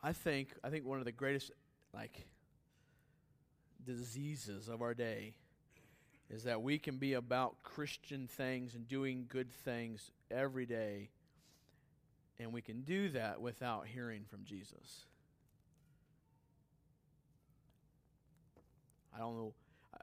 I 0.03 0.13
think 0.13 0.49
I 0.63 0.69
think 0.69 0.85
one 0.85 0.99
of 0.99 1.05
the 1.05 1.11
greatest 1.11 1.51
like 1.93 2.25
diseases 3.85 4.67
of 4.67 4.81
our 4.81 4.93
day 4.93 5.33
is 6.29 6.43
that 6.43 6.61
we 6.61 6.79
can 6.79 6.97
be 6.97 7.13
about 7.13 7.61
Christian 7.61 8.27
things 8.27 8.73
and 8.73 8.87
doing 8.87 9.25
good 9.27 9.51
things 9.51 10.11
every 10.31 10.65
day, 10.65 11.09
and 12.39 12.53
we 12.53 12.61
can 12.61 12.81
do 12.81 13.09
that 13.09 13.41
without 13.41 13.85
hearing 13.85 14.23
from 14.29 14.45
Jesus. 14.45 15.05
I 19.13 19.19
don't 19.19 19.35
know. 19.35 19.53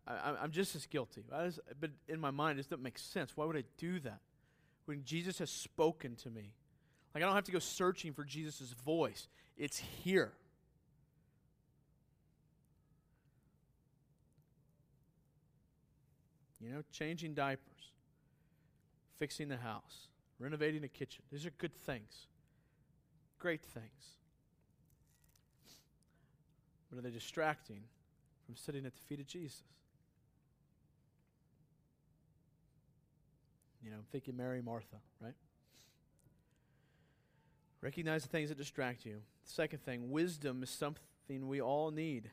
I, 0.07 0.45
am 0.45 0.51
just 0.51 0.75
as 0.77 0.87
guilty. 0.87 1.23
Just, 1.29 1.61
but 1.81 1.91
in 2.09 2.21
my 2.21 2.31
mind, 2.31 2.59
it 2.59 2.69
doesn't 2.69 2.83
make 2.83 2.99
sense. 2.99 3.37
Why 3.37 3.45
would 3.45 3.57
I 3.57 3.65
do 3.77 4.01
that? 4.01 4.21
When 4.87 5.05
Jesus 5.05 5.39
has 5.39 5.51
spoken 5.51 6.17
to 6.17 6.31
me. 6.31 6.53
Like, 7.15 7.23
I 7.23 7.27
don't 7.27 7.35
have 7.35 7.45
to 7.45 7.53
go 7.53 7.59
searching 7.59 8.13
for 8.13 8.25
Jesus' 8.25 8.75
voice, 8.85 9.29
it's 9.57 9.79
here. 9.79 10.33
You 16.61 16.71
know, 16.71 16.83
changing 16.93 17.35
diapers, 17.35 17.93
fixing 19.17 19.49
the 19.49 19.57
house, 19.57 20.09
renovating 20.39 20.83
the 20.83 20.89
kitchen. 20.89 21.23
These 21.31 21.47
are 21.47 21.51
good 21.51 21.75
things, 21.75 22.27
great 23.39 23.63
things. 23.63 24.17
But 26.91 26.99
are 26.99 27.03
they 27.03 27.11
distracting 27.11 27.83
from 28.45 28.57
sitting 28.57 28.87
at 28.87 28.95
the 28.95 29.03
feet 29.03 29.21
of 29.21 29.27
Jesus? 29.27 29.63
You 33.83 33.91
know, 33.91 33.99
thinking 34.11 34.37
Mary, 34.37 34.61
Martha, 34.61 34.97
right? 35.21 35.35
Recognize 37.81 38.23
the 38.23 38.29
things 38.29 38.49
that 38.49 38.59
distract 38.59 39.07
you. 39.07 39.23
second 39.45 39.83
thing, 39.85 40.11
wisdom 40.11 40.63
is 40.63 40.71
something 40.71 41.47
we 41.47 41.61
all 41.61 41.91
need. 41.91 42.31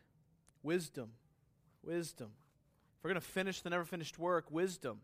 Wisdom. 0.63 1.11
Wisdom 1.83 2.31
we're 3.05 3.09
going 3.09 3.21
to 3.21 3.27
finish 3.27 3.61
the 3.61 3.69
never 3.69 3.85
finished 3.85 4.17
work, 4.17 4.49
wisdom. 4.49 4.99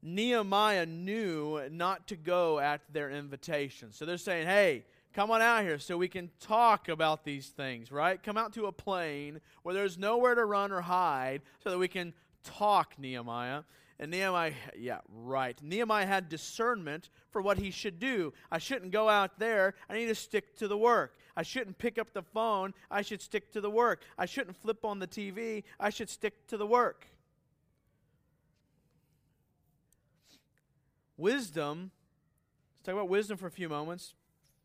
Nehemiah 0.00 0.86
knew 0.86 1.68
not 1.72 2.06
to 2.06 2.14
go 2.14 2.60
at 2.60 2.82
their 2.92 3.10
invitation. 3.10 3.90
So 3.90 4.04
they're 4.06 4.16
saying, 4.16 4.46
hey, 4.46 4.84
come 5.14 5.30
on 5.30 5.42
out 5.42 5.62
here 5.62 5.78
so 5.78 5.96
we 5.96 6.08
can 6.08 6.30
talk 6.40 6.88
about 6.88 7.24
these 7.24 7.48
things, 7.48 7.90
right? 7.90 8.22
Come 8.22 8.36
out 8.36 8.52
to 8.54 8.66
a 8.66 8.72
plain 8.72 9.40
where 9.62 9.74
there's 9.74 9.98
nowhere 9.98 10.34
to 10.34 10.44
run 10.44 10.72
or 10.72 10.80
hide 10.80 11.42
so 11.62 11.70
that 11.70 11.78
we 11.78 11.88
can 11.88 12.12
talk, 12.44 12.94
Nehemiah. 12.98 13.62
And 13.98 14.10
Nehemiah, 14.10 14.52
yeah, 14.78 15.00
right. 15.12 15.58
Nehemiah 15.62 16.06
had 16.06 16.30
discernment 16.30 17.10
for 17.30 17.42
what 17.42 17.58
he 17.58 17.70
should 17.70 17.98
do. 17.98 18.32
I 18.50 18.56
shouldn't 18.56 18.92
go 18.92 19.10
out 19.10 19.38
there. 19.38 19.74
I 19.90 19.94
need 19.94 20.06
to 20.06 20.14
stick 20.14 20.56
to 20.56 20.68
the 20.68 20.78
work. 20.78 21.16
I 21.36 21.42
shouldn't 21.42 21.76
pick 21.76 21.98
up 21.98 22.12
the 22.14 22.22
phone. 22.22 22.72
I 22.90 23.02
should 23.02 23.20
stick 23.20 23.52
to 23.52 23.60
the 23.60 23.70
work. 23.70 24.02
I 24.16 24.24
shouldn't 24.24 24.56
flip 24.56 24.86
on 24.86 25.00
the 25.00 25.06
TV. 25.06 25.64
I 25.78 25.90
should 25.90 26.08
stick 26.08 26.46
to 26.48 26.56
the 26.56 26.66
work. 26.66 27.06
Wisdom, 31.18 31.90
let's 32.78 32.86
talk 32.86 32.94
about 32.94 33.10
wisdom 33.10 33.36
for 33.36 33.46
a 33.46 33.50
few 33.50 33.68
moments, 33.68 34.14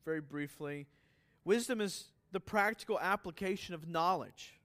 very 0.06 0.22
briefly. 0.22 0.88
Wisdom 1.44 1.82
is 1.82 2.06
the 2.32 2.40
practical 2.40 3.00
application 3.00 3.74
of 3.74 3.88
knowledge. 3.88 4.60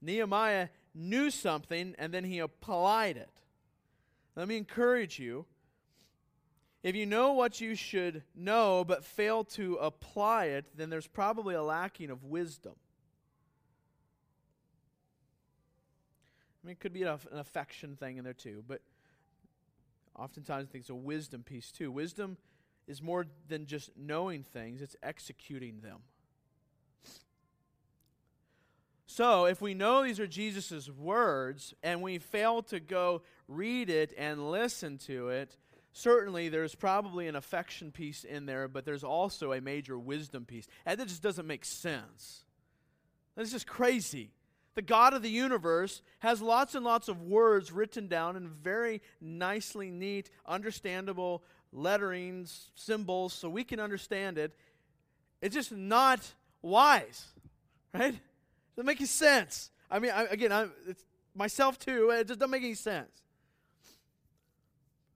Nehemiah 0.00 0.68
knew 0.94 1.30
something 1.30 1.94
and 1.98 2.14
then 2.14 2.24
he 2.24 2.38
applied 2.38 3.16
it. 3.16 3.30
Let 4.36 4.48
me 4.48 4.56
encourage 4.56 5.18
you 5.18 5.44
if 6.82 6.96
you 6.96 7.04
know 7.04 7.32
what 7.32 7.60
you 7.60 7.74
should 7.74 8.22
know 8.34 8.84
but 8.84 9.04
fail 9.04 9.44
to 9.44 9.76
apply 9.76 10.46
it, 10.46 10.64
then 10.74 10.88
there's 10.88 11.06
probably 11.06 11.54
a 11.54 11.62
lacking 11.62 12.10
of 12.10 12.24
wisdom. 12.24 12.72
I 16.62 16.66
mean, 16.66 16.72
it 16.72 16.80
could 16.80 16.92
be 16.92 17.02
an 17.02 17.18
affection 17.32 17.96
thing 17.96 18.16
in 18.16 18.24
there 18.24 18.32
too, 18.32 18.62
but 18.66 18.80
oftentimes 20.18 20.68
I 20.68 20.72
think 20.72 20.82
it's 20.82 20.90
a 20.90 20.94
wisdom 20.94 21.42
piece 21.42 21.70
too. 21.70 21.90
Wisdom 21.90 22.36
is 22.86 23.02
more 23.02 23.26
than 23.48 23.66
just 23.66 23.90
knowing 23.96 24.42
things, 24.42 24.82
it's 24.82 24.96
executing 25.02 25.80
them. 25.80 26.00
So, 29.06 29.46
if 29.46 29.60
we 29.60 29.74
know 29.74 30.04
these 30.04 30.20
are 30.20 30.26
Jesus' 30.28 30.88
words 30.88 31.74
and 31.82 32.00
we 32.00 32.18
fail 32.18 32.62
to 32.64 32.78
go 32.78 33.22
read 33.48 33.90
it 33.90 34.14
and 34.16 34.52
listen 34.52 34.98
to 34.98 35.30
it, 35.30 35.56
certainly 35.92 36.48
there's 36.48 36.76
probably 36.76 37.26
an 37.26 37.34
affection 37.34 37.90
piece 37.90 38.22
in 38.22 38.46
there, 38.46 38.68
but 38.68 38.84
there's 38.84 39.02
also 39.02 39.52
a 39.52 39.60
major 39.60 39.98
wisdom 39.98 40.44
piece. 40.44 40.68
And 40.86 41.00
that 41.00 41.08
just 41.08 41.22
doesn't 41.22 41.46
make 41.46 41.64
sense. 41.64 42.44
That's 43.34 43.50
just 43.50 43.66
crazy. 43.66 44.30
The 44.80 44.86
God 44.86 45.12
of 45.12 45.20
the 45.20 45.28
universe 45.28 46.00
has 46.20 46.40
lots 46.40 46.74
and 46.74 46.82
lots 46.86 47.08
of 47.08 47.20
words 47.20 47.70
written 47.70 48.08
down 48.08 48.34
in 48.34 48.48
very 48.48 49.02
nicely 49.20 49.90
neat, 49.90 50.30
understandable 50.46 51.42
letterings, 51.70 52.70
symbols, 52.76 53.34
so 53.34 53.50
we 53.50 53.62
can 53.62 53.78
understand 53.78 54.38
it. 54.38 54.56
It's 55.42 55.54
just 55.54 55.70
not 55.70 56.32
wise, 56.62 57.26
right? 57.92 58.14
It 58.14 58.20
doesn't 58.74 58.86
make 58.86 59.02
any 59.02 59.06
sense. 59.06 59.70
I 59.90 59.98
mean, 59.98 60.12
I, 60.12 60.22
again, 60.22 60.50
I, 60.50 60.68
myself 61.34 61.78
too, 61.78 62.08
it 62.08 62.26
just 62.26 62.40
doesn't 62.40 62.50
make 62.50 62.62
any 62.62 62.72
sense. 62.72 63.20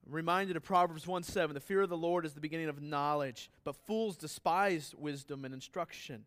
I'm 0.05 0.13
reminded 0.13 0.57
of 0.57 0.61
Proverbs 0.61 1.07
1 1.07 1.23
7. 1.23 1.55
The 1.55 1.59
fear 1.59 1.81
of 1.81 1.89
the 1.89 1.97
Lord 1.97 2.27
is 2.27 2.33
the 2.33 2.39
beginning 2.39 2.69
of 2.69 2.83
knowledge, 2.83 3.49
but 3.63 3.75
fools 3.87 4.15
despise 4.15 4.93
wisdom 4.95 5.43
and 5.43 5.55
instruction. 5.55 6.25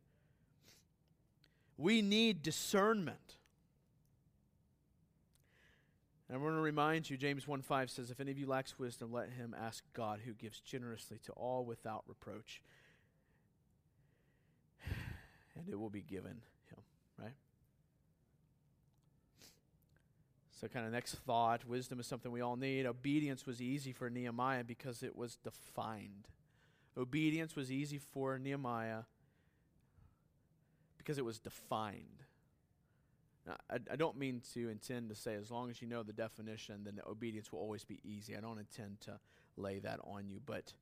We 1.79 2.03
need 2.03 2.43
discernment. 2.43 3.37
And 6.29 6.37
I 6.37 6.41
want 6.41 6.57
to 6.57 6.61
remind 6.61 7.09
you, 7.09 7.16
James 7.16 7.49
1 7.49 7.62
5 7.62 7.91
says, 7.91 8.11
If 8.11 8.20
any 8.20 8.31
of 8.31 8.39
you 8.39 8.47
lacks 8.47 8.79
wisdom, 8.79 9.12
let 9.12 9.31
him 9.31 9.55
ask 9.59 9.83
God, 9.95 10.20
who 10.26 10.35
gives 10.35 10.61
generously 10.61 11.18
to 11.24 11.33
all 11.33 11.64
without 11.64 12.03
reproach, 12.07 12.61
and 15.57 15.68
it 15.70 15.79
will 15.79 15.89
be 15.89 16.03
given 16.03 16.43
him, 16.70 16.83
right? 17.16 17.37
So, 20.61 20.66
kind 20.66 20.85
of 20.85 20.93
next 20.93 21.14
thought 21.14 21.64
wisdom 21.64 22.01
is 22.01 22.07
something 22.07 22.33
we 22.33 22.41
all 22.41 22.57
need. 22.57 22.85
Obedience 22.85 23.47
was 23.47 23.62
easy 23.62 23.93
for 23.93 24.11
Nehemiah 24.11 24.64
because 24.64 25.05
it 25.05 25.16
was 25.16 25.37
defined. 25.37 26.26
Obedience 26.97 27.55
was 27.55 27.70
easy 27.70 27.99
for 27.99 28.39
Nehemiah 28.39 29.03
because 31.09 31.16
it 31.16 31.24
was 31.24 31.38
defined. 31.38 32.22
I, 33.70 33.78
I 33.90 33.96
don't 33.96 34.18
mean 34.18 34.42
to 34.52 34.68
intend 34.68 35.09
to 35.09 35.14
say 35.14 35.36
as 35.36 35.50
long 35.50 35.70
as 35.70 35.80
you 35.80 35.88
know 35.88 36.02
the 36.02 36.12
definition, 36.12 36.84
then 36.84 36.96
the 36.96 37.09
obedience 37.09 37.50
will 37.50 37.61
always 37.61 37.82
be 37.82 37.98
easy. 38.04 38.36
I 38.36 38.40
don't 38.40 38.59
intend 38.59 39.00
to 39.06 39.18
lay 39.56 39.78
that 39.78 40.00
on 40.04 40.28
you. 40.28 40.38
But 40.44 40.74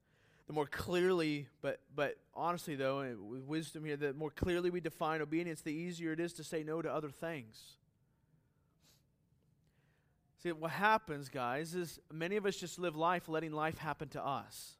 the 0.48 0.52
more 0.52 0.66
clearly, 0.66 1.46
but, 1.62 1.78
but 1.94 2.16
honestly, 2.34 2.74
though, 2.74 3.16
with 3.20 3.44
wisdom 3.44 3.84
here, 3.84 3.96
the 3.96 4.14
more 4.14 4.30
clearly 4.30 4.68
we 4.68 4.80
define 4.80 5.20
obedience, 5.20 5.60
the 5.60 5.70
easier 5.70 6.10
it 6.10 6.18
is 6.18 6.32
to 6.32 6.42
say 6.42 6.64
no 6.64 6.82
to 6.82 6.92
other 6.92 7.10
things. 7.10 7.76
See, 10.42 10.50
what 10.50 10.72
happens, 10.72 11.28
guys, 11.28 11.76
is 11.76 12.00
many 12.12 12.34
of 12.34 12.46
us 12.46 12.56
just 12.56 12.80
live 12.80 12.96
life 12.96 13.28
letting 13.28 13.52
life 13.52 13.78
happen 13.78 14.08
to 14.08 14.26
us. 14.26 14.74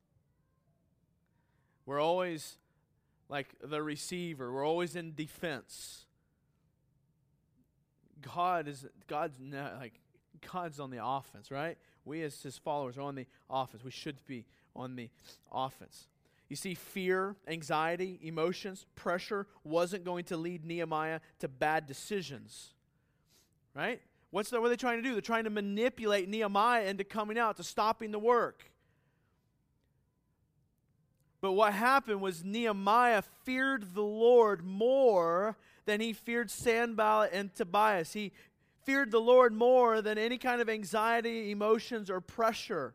We're 1.84 2.00
always 2.00 2.56
like 3.28 3.48
the 3.62 3.82
receiver, 3.82 4.52
we're 4.52 4.66
always 4.66 4.96
in 4.96 5.14
defense. 5.14 6.04
God 8.20 8.68
is 8.68 8.86
God's 9.06 9.38
not, 9.40 9.78
like 9.78 10.00
God's 10.52 10.80
on 10.80 10.90
the 10.90 11.04
offense, 11.04 11.50
right? 11.50 11.76
We 12.04 12.22
as 12.22 12.42
his 12.42 12.56
followers 12.56 12.96
are 12.96 13.02
on 13.02 13.14
the 13.14 13.26
offense. 13.50 13.84
We 13.84 13.90
should 13.90 14.24
be 14.26 14.46
on 14.74 14.96
the 14.96 15.10
offense. 15.52 16.06
You 16.48 16.56
see, 16.56 16.74
fear, 16.74 17.34
anxiety, 17.48 18.20
emotions, 18.22 18.86
pressure 18.94 19.46
wasn't 19.64 20.04
going 20.04 20.24
to 20.26 20.36
lead 20.36 20.64
Nehemiah 20.64 21.20
to 21.40 21.48
bad 21.48 21.86
decisions. 21.86 22.74
Right? 23.74 24.00
What's 24.30 24.50
the, 24.50 24.60
what 24.60 24.66
are 24.66 24.70
they 24.70 24.76
trying 24.76 25.02
to 25.02 25.02
do? 25.02 25.12
They're 25.12 25.20
trying 25.20 25.44
to 25.44 25.50
manipulate 25.50 26.28
Nehemiah 26.28 26.86
into 26.86 27.04
coming 27.04 27.38
out, 27.38 27.56
to 27.56 27.64
stopping 27.64 28.12
the 28.12 28.18
work. 28.18 28.70
But 31.46 31.52
what 31.52 31.74
happened 31.74 32.20
was 32.20 32.42
Nehemiah 32.42 33.22
feared 33.44 33.94
the 33.94 34.02
Lord 34.02 34.64
more 34.64 35.56
than 35.84 36.00
he 36.00 36.12
feared 36.12 36.50
Sanballat 36.50 37.30
and 37.32 37.54
Tobias. 37.54 38.12
He 38.12 38.32
feared 38.82 39.12
the 39.12 39.20
Lord 39.20 39.52
more 39.52 40.02
than 40.02 40.18
any 40.18 40.38
kind 40.38 40.60
of 40.60 40.68
anxiety, 40.68 41.52
emotions, 41.52 42.10
or 42.10 42.20
pressure. 42.20 42.94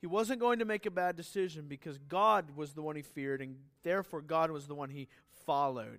He 0.00 0.06
wasn't 0.06 0.38
going 0.38 0.60
to 0.60 0.64
make 0.64 0.86
a 0.86 0.90
bad 0.92 1.16
decision 1.16 1.66
because 1.66 1.98
God 1.98 2.54
was 2.54 2.74
the 2.74 2.82
one 2.82 2.94
he 2.94 3.02
feared, 3.02 3.42
and 3.42 3.56
therefore 3.82 4.20
God 4.20 4.52
was 4.52 4.68
the 4.68 4.76
one 4.76 4.90
he 4.90 5.08
followed. 5.44 5.98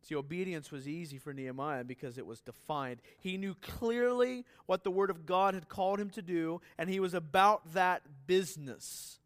See, 0.00 0.14
obedience 0.14 0.72
was 0.72 0.88
easy 0.88 1.18
for 1.18 1.34
Nehemiah 1.34 1.84
because 1.84 2.16
it 2.16 2.24
was 2.24 2.40
defined. 2.40 3.02
He 3.18 3.36
knew 3.36 3.54
clearly 3.60 4.46
what 4.64 4.84
the 4.84 4.90
Word 4.90 5.10
of 5.10 5.26
God 5.26 5.52
had 5.52 5.68
called 5.68 6.00
him 6.00 6.08
to 6.08 6.22
do, 6.22 6.62
and 6.78 6.88
he 6.88 6.98
was 6.98 7.12
about 7.12 7.74
that 7.74 8.00
business. 8.26 9.18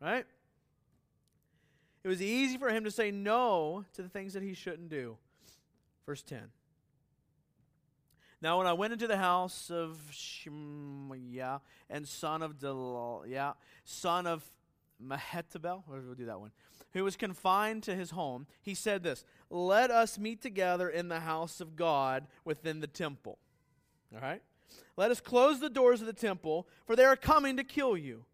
Right? 0.00 0.24
It 2.04 2.08
was 2.08 2.20
easy 2.20 2.58
for 2.58 2.68
him 2.68 2.84
to 2.84 2.90
say 2.90 3.10
no 3.10 3.84
to 3.94 4.02
the 4.02 4.08
things 4.08 4.32
that 4.34 4.42
he 4.42 4.54
shouldn't 4.54 4.88
do. 4.88 5.16
Verse 6.04 6.22
10. 6.22 6.50
Now, 8.40 8.58
when 8.58 8.66
I 8.66 8.72
went 8.72 8.92
into 8.92 9.06
the 9.06 9.18
house 9.18 9.70
of 9.70 10.00
Shemaiah 10.10 11.60
and 11.88 12.08
son 12.08 12.42
of 12.42 12.58
Delal, 12.58 13.22
yeah, 13.28 13.52
son 13.84 14.26
of 14.26 14.42
Mehetabel, 15.00 15.84
we'll 15.86 16.14
do 16.14 16.26
that 16.26 16.40
one, 16.40 16.50
who 16.92 17.04
was 17.04 17.14
confined 17.14 17.84
to 17.84 17.94
his 17.94 18.10
home, 18.10 18.48
he 18.60 18.74
said 18.74 19.04
this 19.04 19.24
Let 19.48 19.92
us 19.92 20.18
meet 20.18 20.42
together 20.42 20.88
in 20.88 21.08
the 21.08 21.20
house 21.20 21.60
of 21.60 21.76
God 21.76 22.26
within 22.44 22.80
the 22.80 22.88
temple. 22.88 23.38
All 24.12 24.20
right? 24.20 24.42
Let 24.96 25.12
us 25.12 25.20
close 25.20 25.60
the 25.60 25.70
doors 25.70 26.00
of 26.00 26.08
the 26.08 26.12
temple, 26.12 26.66
for 26.84 26.96
they 26.96 27.04
are 27.04 27.16
coming 27.16 27.56
to 27.58 27.64
kill 27.64 27.96
you. 27.96 28.24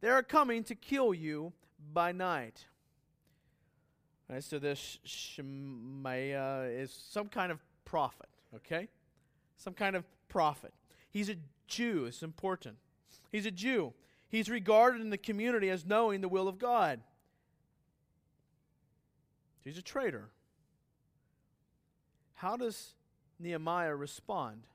They 0.00 0.08
are 0.08 0.22
coming 0.22 0.62
to 0.64 0.74
kill 0.74 1.12
you 1.12 1.52
by 1.92 2.12
night. 2.12 2.66
Right, 4.28 4.42
so 4.42 4.58
this 4.58 4.98
Shemaiah 5.04 6.64
is 6.64 6.92
some 7.10 7.28
kind 7.28 7.52
of 7.52 7.60
prophet, 7.84 8.28
okay? 8.56 8.88
some 9.56 9.74
kind 9.74 9.96
of 9.96 10.04
prophet. 10.28 10.72
He's 11.10 11.28
a 11.28 11.36
Jew, 11.66 12.04
it's 12.06 12.22
important. 12.22 12.76
He's 13.32 13.46
a 13.46 13.50
Jew. 13.50 13.92
He's 14.28 14.48
regarded 14.48 15.00
in 15.00 15.10
the 15.10 15.18
community 15.18 15.70
as 15.70 15.84
knowing 15.84 16.20
the 16.20 16.28
will 16.28 16.48
of 16.48 16.58
God. 16.58 17.00
He's 19.64 19.78
a 19.78 19.82
traitor. 19.82 20.28
How 22.34 22.56
does 22.56 22.94
Nehemiah 23.40 23.94
respond? 23.94 24.66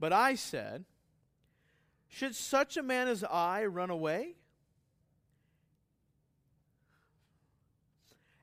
But 0.00 0.12
I 0.12 0.34
said, 0.34 0.84
Should 2.08 2.34
such 2.34 2.76
a 2.76 2.82
man 2.82 3.06
as 3.06 3.22
I 3.22 3.66
run 3.66 3.90
away? 3.90 4.34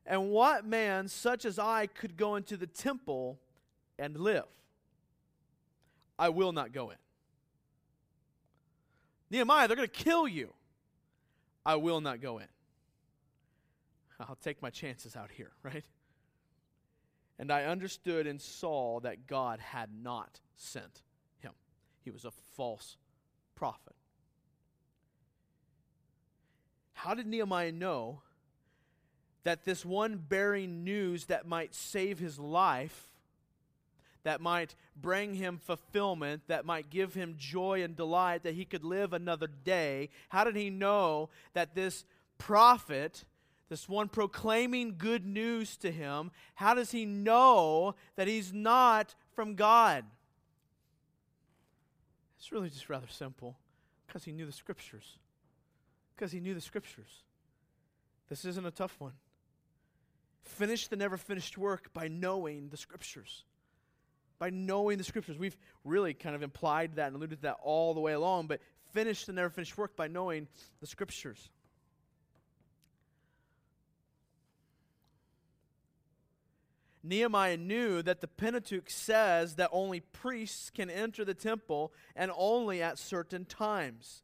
And 0.06 0.30
what 0.32 0.66
man 0.66 1.08
such 1.08 1.46
as 1.46 1.60
I 1.60 1.88
could 1.88 2.18
go 2.18 2.36
into 2.36 2.58
the 2.58 2.68
temple 2.68 3.40
and 4.00 4.18
live? 4.18 4.46
I 6.18 6.30
will 6.30 6.52
not 6.52 6.72
go 6.72 6.90
in. 6.90 6.98
Nehemiah, 9.30 9.68
they're 9.68 9.78
going 9.78 9.88
to 9.88 9.94
kill 9.94 10.28
you. 10.28 10.54
I 11.66 11.76
will 11.76 12.02
not 12.02 12.22
go 12.22 12.40
in. 12.40 12.48
I'll 14.20 14.36
take 14.36 14.62
my 14.62 14.70
chances 14.70 15.16
out 15.16 15.32
here, 15.32 15.52
right? 15.64 15.86
And 17.40 17.52
I 17.52 17.64
understood 17.64 18.28
and 18.28 18.40
saw 18.40 19.00
that 19.00 19.26
God 19.26 19.60
had 19.60 19.90
not 19.92 20.40
sent 20.56 21.02
him, 21.40 21.54
he 22.04 22.12
was 22.12 22.26
a 22.26 22.32
false 22.56 22.98
prophet. 23.56 23.96
How 26.94 27.16
did 27.16 27.26
Nehemiah 27.26 27.72
know 27.72 28.22
that 29.44 29.66
this 29.66 29.86
one 29.86 30.18
bearing 30.18 30.84
news 30.84 31.26
that 31.26 31.48
might 31.48 31.74
save 31.74 32.20
his 32.20 32.38
life 32.38 33.12
that 34.24 34.42
might 34.42 34.76
bring 34.96 35.34
him 35.36 35.58
fulfillment, 35.58 36.44
that 36.48 36.66
might 36.66 36.90
give 36.90 37.14
him 37.14 37.36
joy 37.38 37.84
and 37.84 37.96
delight, 37.96 38.44
that 38.44 38.56
he 38.56 38.66
could 38.66 38.84
live 38.84 39.14
another 39.14 39.48
day? 39.48 40.10
How 40.30 40.44
did 40.44 40.56
he 40.56 40.70
know 40.70 41.30
that 41.54 41.76
this 41.76 42.06
prophet, 42.38 43.26
this 43.70 43.90
one 43.90 44.10
proclaiming 44.10 44.96
good 44.98 45.26
news 45.26 45.78
to 45.78 45.92
him, 45.92 46.32
how 46.56 46.74
does 46.74 46.92
he 46.92 47.06
know 47.06 47.96
that 48.16 48.28
he's 48.28 48.54
not 48.54 49.16
from 49.34 49.56
God? 49.56 50.06
It's 52.38 52.52
really 52.52 52.70
just 52.70 52.90
rather 52.90 53.08
simple 53.08 53.58
because 54.08 54.24
he 54.24 54.32
knew 54.32 54.46
the 54.46 54.52
scriptures. 54.52 55.18
Because 56.16 56.32
he 56.32 56.40
knew 56.40 56.54
the 56.54 56.62
scriptures. 56.62 57.24
This 58.30 58.46
isn't 58.46 58.66
a 58.66 58.72
tough 58.72 58.96
one. 59.00 59.14
Finish 60.44 60.88
the 60.88 60.96
never 60.96 61.18
finished 61.18 61.58
work 61.58 61.94
by 61.94 62.08
knowing 62.08 62.70
the 62.70 62.78
scriptures 62.78 63.44
by 64.42 64.50
knowing 64.50 64.98
the 64.98 65.04
scriptures. 65.04 65.38
We've 65.38 65.56
really 65.86 66.16
kind 66.16 66.36
of 66.36 66.42
implied 66.42 66.96
that 66.96 67.06
and 67.06 67.16
alluded 67.16 67.38
to 67.38 67.42
that 67.44 67.58
all 67.62 67.94
the 67.94 68.00
way 68.00 68.14
along, 68.14 68.48
but 68.48 68.60
finish 68.92 69.26
the 69.26 69.34
never 69.34 69.52
finished 69.52 69.78
work 69.78 69.96
by 69.96 70.08
knowing 70.08 70.48
the 70.80 70.88
scriptures. 70.88 71.52
Nehemiah 77.04 77.58
knew 77.58 78.02
that 78.02 78.22
the 78.22 78.28
Pentateuch 78.28 78.90
says 78.90 79.58
that 79.58 79.70
only 79.72 80.00
priests 80.00 80.72
can 80.72 80.90
enter 80.90 81.24
the 81.24 81.36
temple 81.36 81.94
and 82.16 82.32
only 82.36 82.82
at 82.82 82.98
certain 82.98 83.46
times. 83.46 84.24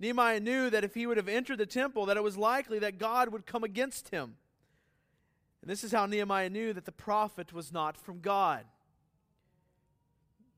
Nehemiah 0.00 0.40
knew 0.40 0.70
that 0.70 0.84
if 0.84 0.94
he 0.94 1.06
would 1.06 1.18
have 1.18 1.28
entered 1.28 1.58
the 1.58 1.66
temple, 1.66 2.06
that 2.06 2.16
it 2.16 2.22
was 2.22 2.38
likely 2.38 2.78
that 2.78 2.98
God 2.98 3.28
would 3.34 3.44
come 3.44 3.64
against 3.64 4.08
him. 4.08 4.36
And 5.60 5.70
this 5.70 5.84
is 5.84 5.92
how 5.92 6.06
Nehemiah 6.06 6.50
knew 6.50 6.72
that 6.72 6.84
the 6.84 6.92
prophet 6.92 7.52
was 7.52 7.72
not 7.72 7.96
from 7.96 8.20
God. 8.20 8.64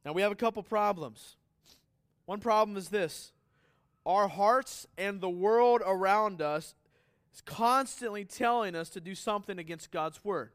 Now, 0.04 0.12
we 0.12 0.22
have 0.22 0.32
a 0.32 0.36
couple 0.36 0.62
problems. 0.62 1.36
One 2.26 2.40
problem 2.40 2.76
is 2.76 2.88
this 2.88 3.32
our 4.06 4.28
hearts 4.28 4.86
and 4.96 5.20
the 5.20 5.30
world 5.30 5.82
around 5.84 6.40
us 6.40 6.74
is 7.34 7.40
constantly 7.42 8.24
telling 8.24 8.74
us 8.74 8.88
to 8.90 9.00
do 9.00 9.14
something 9.14 9.58
against 9.58 9.90
God's 9.90 10.24
word. 10.24 10.50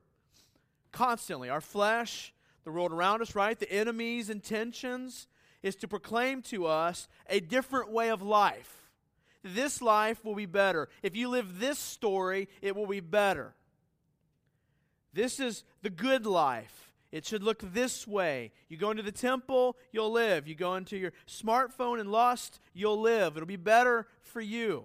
Constantly. 0.92 1.50
Our 1.50 1.62
flesh, 1.62 2.34
the 2.64 2.72
world 2.72 2.92
around 2.92 3.22
us, 3.22 3.36
right? 3.36 3.60
The 3.60 3.72
enemy's 3.72 4.30
intentions 4.30 5.28
is 5.62 5.76
to 5.78 5.88
proclaim 5.88 6.42
to 6.44 6.66
us 6.66 7.08
a 7.30 7.40
different 7.40 7.92
way 7.92 8.10
of 8.10 8.22
life. 8.22 8.90
This 9.44 9.82
life 9.82 10.24
will 10.26 10.36
be 10.36 10.48
better. 10.48 10.90
If 11.04 11.16
you 11.16 11.30
live 11.30 11.60
this 11.60 11.78
story, 11.78 12.50
it 12.62 12.76
will 12.76 12.88
be 12.88 13.00
better. 13.00 13.54
This 15.16 15.40
is 15.40 15.64
the 15.82 15.90
good 15.90 16.26
life. 16.26 16.92
It 17.12 17.26
should 17.26 17.42
look 17.42 17.62
this 17.74 18.06
way. 18.06 18.52
You 18.68 18.76
go 18.76 18.92
into 18.92 19.02
the 19.02 19.14
temple, 19.14 19.78
you'll 19.94 20.12
live. 20.12 20.46
You 20.46 20.56
go 20.56 20.76
into 20.76 20.98
your 20.98 21.14
smartphone 21.26 22.02
and 22.02 22.12
lust, 22.12 22.60
you'll 22.74 23.00
live. 23.00 23.38
It'll 23.38 23.48
be 23.48 23.56
better 23.56 24.08
for 24.22 24.42
you. 24.42 24.84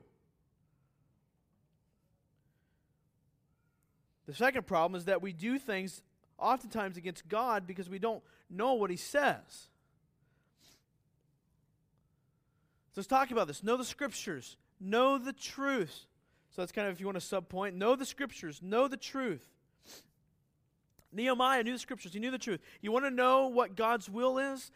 The 4.27 4.35
second 4.35 4.69
problem 4.69 4.97
is 4.97 5.07
that 5.07 5.21
we 5.21 5.33
do 5.33 5.59
things 5.59 6.01
oftentimes 6.39 6.97
against 6.97 7.27
God 7.29 7.67
because 7.67 7.91
we 7.91 7.99
don't 7.99 8.23
know 8.49 8.75
what 8.75 8.91
He 8.91 8.97
says. 8.97 9.43
So 12.93 13.01
let's 13.01 13.09
talk 13.09 13.33
about 13.33 13.49
this. 13.49 13.65
Know 13.65 13.77
the 13.77 13.85
scriptures, 13.85 14.57
know 14.79 15.19
the 15.19 15.33
truth. 15.33 16.07
So 16.55 16.63
that's 16.63 16.71
kind 16.71 16.87
of, 16.87 16.95
if 16.95 17.01
you 17.01 17.07
want 17.07 17.19
a 17.19 17.21
sub 17.21 17.49
point, 17.49 17.75
know 17.75 17.97
the 17.97 18.07
scriptures, 18.07 18.61
know 18.63 18.87
the 18.87 18.97
truth. 18.97 19.49
Nehemiah 21.13 21.63
knew 21.63 21.73
the 21.73 21.79
scriptures, 21.79 22.13
he 22.13 22.21
knew 22.21 22.31
the 22.31 22.39
truth. 22.39 22.61
You 22.81 22.93
want 22.93 23.05
to 23.05 23.11
know 23.11 23.49
what 23.49 23.77
God's 23.77 24.09
will 24.09 24.39
is? 24.39 24.71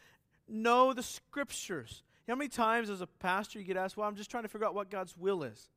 Know 0.49 0.93
the 0.93 1.03
scriptures. 1.03 2.03
How 2.29 2.35
many 2.35 2.49
times 2.49 2.91
as 2.91 3.01
a 3.01 3.07
pastor 3.07 3.59
you 3.59 3.65
get 3.65 3.77
asked, 3.77 3.97
Well, 3.97 4.09
I'm 4.09 4.17
just 4.17 4.31
trying 4.31 4.45
to 4.45 4.49
figure 4.49 4.67
out 4.67 4.75
what 4.75 4.91
God's 4.91 5.17
will 5.17 5.43
is? 5.43 5.69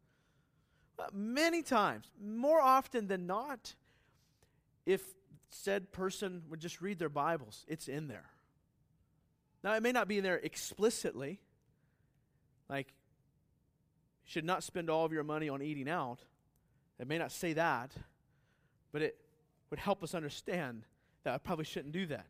Many 1.14 1.62
times, 1.62 2.10
more 2.20 2.60
often 2.60 3.08
than 3.08 3.28
not, 3.28 3.76
if 4.86 5.02
said 5.50 5.92
person 5.92 6.44
would 6.50 6.60
just 6.60 6.82
read 6.82 6.98
their 6.98 7.10
Bibles, 7.10 7.66
it's 7.68 7.88
in 7.88 8.08
there. 8.08 8.26
Now, 9.64 9.74
it 9.74 9.84
may 9.84 9.92
not 9.92 10.08
be 10.08 10.18
in 10.18 10.24
there 10.24 10.38
explicitly, 10.38 11.40
like, 12.70 12.94
should 14.26 14.46
not 14.46 14.64
spend 14.64 14.90
all 14.90 15.06
of 15.06 15.14
your 15.14 15.24
money 15.24 15.50
on 15.50 15.62
eating 15.62 15.90
out. 15.90 16.20
It 17.00 17.08
may 17.08 17.18
not 17.18 17.32
say 17.32 17.54
that, 17.54 17.92
but 18.92 19.02
it 19.02 19.18
would 19.70 19.80
help 19.80 20.04
us 20.04 20.14
understand 20.14 20.84
that 21.24 21.34
I 21.34 21.38
probably 21.38 21.66
shouldn't 21.66 21.94
do 21.94 22.06
that. 22.08 22.26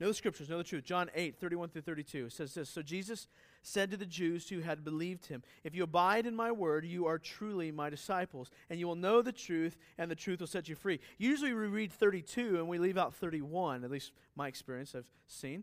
Know 0.00 0.08
the 0.08 0.14
scriptures, 0.14 0.48
know 0.48 0.58
the 0.58 0.64
truth. 0.64 0.84
John 0.84 1.08
8, 1.14 1.38
31 1.38 1.68
through 1.68 1.82
32 1.82 2.28
says 2.28 2.52
this 2.54 2.68
So 2.68 2.82
Jesus 2.82 3.28
said 3.62 3.90
to 3.92 3.96
the 3.96 4.04
Jews 4.04 4.48
who 4.48 4.60
had 4.60 4.84
believed 4.84 5.26
him, 5.26 5.42
If 5.62 5.74
you 5.74 5.84
abide 5.84 6.26
in 6.26 6.34
my 6.34 6.50
word, 6.50 6.84
you 6.84 7.06
are 7.06 7.18
truly 7.18 7.70
my 7.70 7.90
disciples, 7.90 8.50
and 8.68 8.80
you 8.80 8.88
will 8.88 8.96
know 8.96 9.22
the 9.22 9.32
truth, 9.32 9.78
and 9.96 10.10
the 10.10 10.16
truth 10.16 10.40
will 10.40 10.48
set 10.48 10.68
you 10.68 10.74
free. 10.74 10.98
Usually 11.16 11.54
we 11.54 11.66
read 11.66 11.92
32 11.92 12.56
and 12.56 12.68
we 12.68 12.78
leave 12.78 12.98
out 12.98 13.14
31, 13.14 13.84
at 13.84 13.90
least 13.90 14.12
my 14.34 14.48
experience 14.48 14.94
I've 14.96 15.10
seen. 15.28 15.62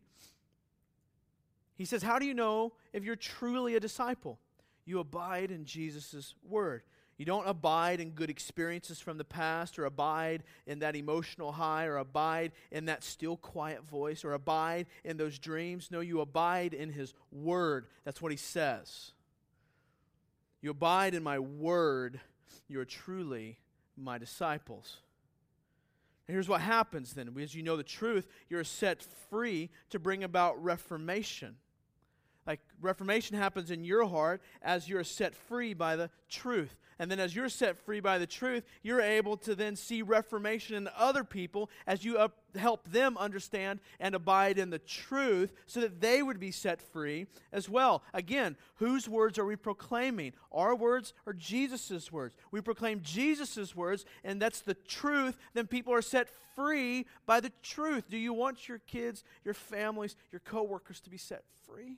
He 1.75 1.85
says, 1.85 2.01
How 2.01 2.17
do 2.17 2.25
you 2.25 2.33
know 2.33 2.73
if 2.93 3.03
you're 3.03 3.17
truly 3.17 3.75
a 3.75 3.79
disciple? 3.81 4.39
You 4.85 4.99
abide 4.99 5.51
in 5.51 5.65
Jesus' 5.65 6.35
word. 6.47 6.83
You 7.21 7.25
don't 7.25 7.47
abide 7.47 7.99
in 7.99 8.13
good 8.13 8.31
experiences 8.31 8.99
from 8.99 9.19
the 9.19 9.23
past, 9.23 9.77
or 9.77 9.85
abide 9.85 10.41
in 10.65 10.79
that 10.79 10.95
emotional 10.95 11.51
high, 11.51 11.85
or 11.85 11.97
abide 11.97 12.51
in 12.71 12.85
that 12.85 13.03
still 13.03 13.37
quiet 13.37 13.83
voice, 13.83 14.25
or 14.25 14.33
abide 14.33 14.87
in 15.03 15.17
those 15.17 15.37
dreams. 15.37 15.89
No, 15.91 15.99
you 15.99 16.21
abide 16.21 16.73
in 16.73 16.91
His 16.91 17.13
Word. 17.31 17.85
That's 18.05 18.23
what 18.23 18.31
He 18.31 18.39
says. 18.39 19.11
You 20.63 20.71
abide 20.71 21.13
in 21.13 21.21
my 21.21 21.37
Word. 21.37 22.19
You 22.67 22.79
are 22.79 22.85
truly 22.85 23.59
my 23.95 24.17
disciples. 24.17 24.97
And 26.27 26.33
here's 26.33 26.49
what 26.49 26.61
happens 26.61 27.13
then. 27.13 27.31
As 27.39 27.53
you 27.53 27.61
know 27.61 27.77
the 27.77 27.83
truth, 27.83 28.27
you're 28.49 28.63
set 28.63 29.05
free 29.29 29.69
to 29.91 29.99
bring 29.99 30.23
about 30.23 30.63
reformation. 30.63 31.57
Like 32.47 32.59
reformation 32.81 33.37
happens 33.37 33.69
in 33.69 33.83
your 33.83 34.07
heart 34.07 34.41
as 34.61 34.89
you're 34.89 35.03
set 35.03 35.35
free 35.35 35.73
by 35.73 35.95
the 35.95 36.09
truth. 36.29 36.75
And 36.97 37.09
then 37.09 37.19
as 37.19 37.35
you're 37.35 37.49
set 37.49 37.77
free 37.77 37.99
by 37.99 38.17
the 38.19 38.27
truth, 38.27 38.63
you're 38.83 39.01
able 39.01 39.35
to 39.37 39.55
then 39.55 39.75
see 39.75 40.01
reformation 40.01 40.75
in 40.75 40.89
other 40.95 41.23
people 41.23 41.69
as 41.87 42.03
you 42.03 42.17
up, 42.17 42.37
help 42.55 42.87
them 42.91 43.17
understand 43.17 43.79
and 43.99 44.13
abide 44.13 44.59
in 44.59 44.69
the 44.69 44.79
truth 44.79 45.51
so 45.65 45.79
that 45.81 45.99
they 45.99 46.21
would 46.21 46.39
be 46.39 46.51
set 46.51 46.81
free 46.81 47.25
as 47.51 47.67
well. 47.67 48.03
Again, 48.13 48.55
whose 48.75 49.09
words 49.09 49.39
are 49.39 49.45
we 49.45 49.55
proclaiming? 49.55 50.33
Our 50.51 50.75
words 50.75 51.13
or 51.25 51.33
Jesus' 51.33 52.11
words? 52.11 52.35
We 52.51 52.61
proclaim 52.61 53.01
Jesus' 53.03 53.75
words, 53.75 54.05
and 54.23 54.39
that's 54.41 54.61
the 54.61 54.75
truth. 54.75 55.37
Then 55.53 55.67
people 55.67 55.93
are 55.93 56.03
set 56.03 56.27
free 56.55 57.05
by 57.25 57.39
the 57.39 57.51
truth. 57.63 58.09
Do 58.09 58.17
you 58.17 58.33
want 58.33 58.67
your 58.67 58.79
kids, 58.79 59.23
your 59.43 59.53
families, 59.55 60.15
your 60.31 60.41
coworkers 60.41 60.99
to 61.01 61.09
be 61.09 61.17
set 61.17 61.43
free? 61.65 61.97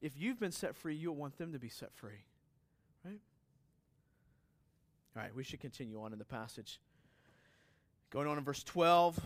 If 0.00 0.12
you've 0.16 0.40
been 0.40 0.52
set 0.52 0.74
free, 0.74 0.94
you'll 0.94 1.16
want 1.16 1.36
them 1.36 1.52
to 1.52 1.58
be 1.58 1.68
set 1.68 1.92
free. 1.94 2.24
Right? 3.04 3.20
All 5.16 5.22
right, 5.22 5.34
we 5.34 5.44
should 5.44 5.60
continue 5.60 6.02
on 6.02 6.12
in 6.12 6.18
the 6.18 6.24
passage. 6.24 6.80
Going 8.10 8.26
on 8.26 8.38
in 8.38 8.44
verse 8.44 8.62
12. 8.62 9.20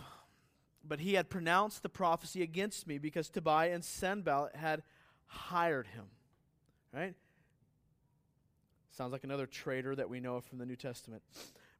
But 0.87 0.99
he 0.99 1.13
had 1.13 1.29
pronounced 1.29 1.81
the 1.81 1.89
prophecy 1.89 2.43
against 2.43 2.87
me 2.87 2.97
because 2.97 3.29
Tobiah 3.29 3.73
and 3.73 3.83
Sanballat 3.83 4.55
had 4.55 4.83
hired 5.25 5.87
him. 5.87 6.05
Right? 6.93 7.15
Sounds 8.91 9.11
like 9.11 9.23
another 9.23 9.47
traitor 9.47 9.95
that 9.95 10.09
we 10.09 10.19
know 10.19 10.39
from 10.41 10.57
the 10.57 10.65
New 10.65 10.75
Testament. 10.75 11.23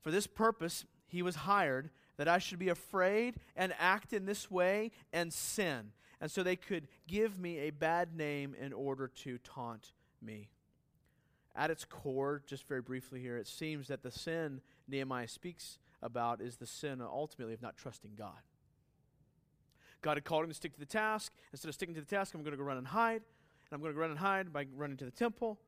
For 0.02 0.12
this 0.12 0.28
purpose, 0.28 0.86
he 1.08 1.22
was 1.22 1.36
hired 1.36 1.90
that 2.18 2.28
I 2.28 2.40
should 2.40 2.60
be 2.60 2.70
afraid 2.70 3.36
and 3.56 3.74
act 3.80 4.14
in 4.14 4.26
this 4.26 4.50
way 4.50 4.92
and 5.14 5.32
sin. 5.32 5.92
And 6.22 6.32
so 6.32 6.44
they 6.44 6.56
could 6.56 6.88
give 7.08 7.40
me 7.40 7.60
a 7.60 7.70
bad 7.72 8.16
name 8.16 8.56
in 8.60 8.74
order 8.74 9.08
to 9.24 9.38
taunt 9.40 9.92
me. 10.22 10.50
At 11.56 11.72
its 11.72 11.86
core, 11.86 12.42
just 12.46 12.68
very 12.68 12.82
briefly 12.82 13.22
here, 13.22 13.38
it 13.38 13.48
seems 13.48 13.88
that 13.88 14.04
the 14.04 14.12
sin 14.12 14.62
Nehemiah 14.88 15.28
speaks 15.28 15.80
about 16.02 16.42
is 16.42 16.58
the 16.58 16.68
sin 16.68 17.02
ultimately 17.02 17.54
of 17.54 17.62
not 17.62 17.78
trusting 17.78 18.12
God. 18.18 18.42
God 20.02 20.18
had 20.18 20.24
called 20.24 20.44
him 20.44 20.50
to 20.50 20.56
stick 20.56 20.74
to 20.74 20.80
the 20.80 20.86
task. 20.86 21.34
Instead 21.52 21.70
of 21.70 21.74
sticking 21.74 21.96
to 21.96 22.02
the 22.02 22.08
task, 22.08 22.34
I'm 22.36 22.42
going 22.42 22.52
to 22.52 22.58
go 22.58 22.64
run 22.64 22.78
and 22.78 22.88
hide. 22.88 23.22
And 23.24 23.72
I'm 23.72 23.82
going 23.82 23.94
to 23.94 24.00
run 24.00 24.12
and 24.12 24.20
hide 24.20 24.54
by 24.54 24.68
running 24.76 24.98
to 24.98 25.06
the 25.06 25.12
temple. 25.12 25.60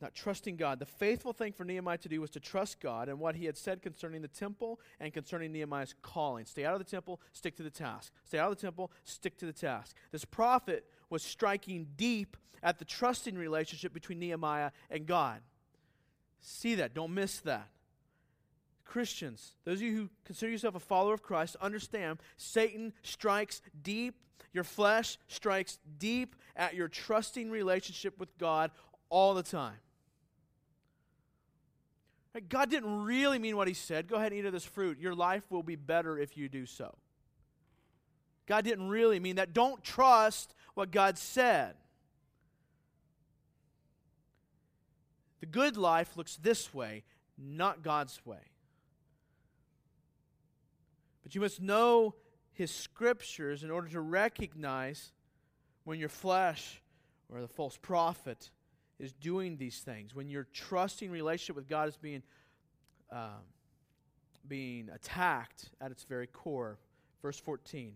Not 0.00 0.14
trusting 0.14 0.56
God. 0.56 0.78
The 0.78 0.86
faithful 0.86 1.32
thing 1.32 1.52
for 1.52 1.64
Nehemiah 1.64 1.98
to 1.98 2.08
do 2.08 2.20
was 2.20 2.30
to 2.30 2.40
trust 2.40 2.80
God 2.80 3.08
and 3.08 3.18
what 3.18 3.36
he 3.36 3.44
had 3.44 3.56
said 3.56 3.82
concerning 3.82 4.22
the 4.22 4.28
temple 4.28 4.80
and 4.98 5.12
concerning 5.12 5.52
Nehemiah's 5.52 5.94
calling. 6.00 6.46
Stay 6.46 6.64
out 6.64 6.72
of 6.72 6.78
the 6.78 6.90
temple, 6.90 7.20
stick 7.32 7.56
to 7.56 7.62
the 7.62 7.70
task. 7.70 8.12
Stay 8.24 8.38
out 8.38 8.50
of 8.50 8.56
the 8.56 8.62
temple, 8.62 8.90
stick 9.04 9.36
to 9.38 9.46
the 9.46 9.52
task. 9.52 9.94
This 10.10 10.24
prophet 10.24 10.86
was 11.10 11.22
striking 11.22 11.88
deep 11.96 12.36
at 12.62 12.78
the 12.78 12.84
trusting 12.84 13.36
relationship 13.36 13.92
between 13.92 14.18
Nehemiah 14.18 14.70
and 14.90 15.06
God. 15.06 15.40
See 16.40 16.76
that. 16.76 16.94
Don't 16.94 17.12
miss 17.12 17.40
that. 17.40 17.68
Christians, 18.84 19.52
those 19.64 19.78
of 19.78 19.82
you 19.82 19.94
who 19.94 20.10
consider 20.24 20.50
yourself 20.50 20.74
a 20.74 20.80
follower 20.80 21.14
of 21.14 21.22
Christ, 21.22 21.56
understand 21.60 22.18
Satan 22.36 22.92
strikes 23.02 23.60
deep. 23.82 24.16
Your 24.52 24.64
flesh 24.64 25.16
strikes 25.28 25.78
deep 25.98 26.34
at 26.56 26.74
your 26.74 26.88
trusting 26.88 27.50
relationship 27.50 28.18
with 28.18 28.36
God 28.36 28.72
all 29.08 29.34
the 29.34 29.44
time. 29.44 29.76
God 32.48 32.70
didn't 32.70 33.02
really 33.02 33.38
mean 33.38 33.56
what 33.56 33.66
he 33.66 33.74
said. 33.74 34.06
Go 34.06 34.16
ahead 34.16 34.32
and 34.32 34.40
eat 34.40 34.46
of 34.46 34.52
this 34.52 34.64
fruit. 34.64 35.00
Your 35.00 35.14
life 35.14 35.42
will 35.50 35.64
be 35.64 35.76
better 35.76 36.18
if 36.18 36.36
you 36.36 36.48
do 36.48 36.64
so. 36.64 36.94
God 38.46 38.64
didn't 38.64 38.88
really 38.88 39.18
mean 39.18 39.36
that. 39.36 39.52
Don't 39.52 39.82
trust 39.82 40.54
what 40.74 40.90
God 40.90 41.18
said. 41.18 41.74
The 45.40 45.46
good 45.46 45.76
life 45.76 46.16
looks 46.16 46.36
this 46.36 46.72
way, 46.72 47.02
not 47.36 47.82
God's 47.82 48.20
way. 48.24 48.50
But 51.22 51.34
you 51.34 51.40
must 51.40 51.60
know 51.60 52.14
his 52.52 52.70
scriptures 52.70 53.64
in 53.64 53.70
order 53.70 53.88
to 53.88 54.00
recognize 54.00 55.12
when 55.84 55.98
your 55.98 56.08
flesh 56.08 56.82
or 57.32 57.40
the 57.40 57.48
false 57.48 57.76
prophet 57.76 58.50
is 59.00 59.12
doing 59.12 59.56
these 59.56 59.78
things, 59.78 60.14
when 60.14 60.28
your 60.28 60.46
trusting 60.52 61.10
relationship 61.10 61.56
with 61.56 61.68
God 61.68 61.88
is 61.88 61.96
being, 61.96 62.22
um, 63.10 63.42
being 64.46 64.88
attacked 64.94 65.70
at 65.80 65.90
its 65.90 66.04
very 66.04 66.26
core. 66.26 66.78
Verse 67.22 67.38
14. 67.38 67.94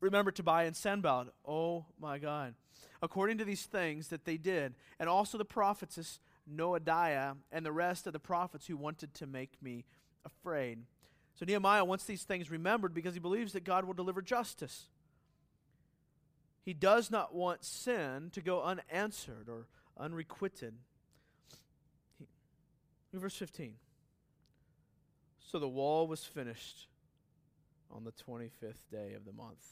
Remember 0.00 0.30
Tobiah 0.30 0.66
and 0.66 0.76
Sanballat. 0.76 1.28
Oh 1.46 1.86
my 2.00 2.18
God. 2.18 2.54
According 3.02 3.38
to 3.38 3.44
these 3.44 3.64
things 3.64 4.08
that 4.08 4.24
they 4.24 4.36
did, 4.36 4.74
and 5.00 5.08
also 5.08 5.38
the 5.38 5.44
prophets 5.44 6.18
Noadiah 6.52 7.36
and 7.50 7.66
the 7.66 7.72
rest 7.72 8.06
of 8.06 8.12
the 8.12 8.18
prophets 8.18 8.66
who 8.66 8.76
wanted 8.76 9.14
to 9.14 9.26
make 9.26 9.60
me 9.60 9.84
afraid. 10.24 10.78
So 11.34 11.44
Nehemiah 11.44 11.84
wants 11.84 12.04
these 12.04 12.22
things 12.22 12.50
remembered 12.50 12.94
because 12.94 13.14
he 13.14 13.20
believes 13.20 13.52
that 13.52 13.64
God 13.64 13.84
will 13.84 13.94
deliver 13.94 14.22
justice. 14.22 14.88
He 16.64 16.72
does 16.72 17.10
not 17.10 17.34
want 17.34 17.64
sin 17.64 18.30
to 18.32 18.40
go 18.40 18.62
unanswered 18.62 19.48
or 19.48 19.66
unrequited. 19.98 20.74
Verse 23.12 23.36
15. 23.36 23.74
So 25.40 25.58
the 25.58 25.68
wall 25.68 26.06
was 26.06 26.24
finished 26.24 26.88
on 27.90 28.04
the 28.04 28.12
25th 28.12 28.90
day 28.90 29.14
of 29.14 29.24
the 29.24 29.32
month, 29.32 29.64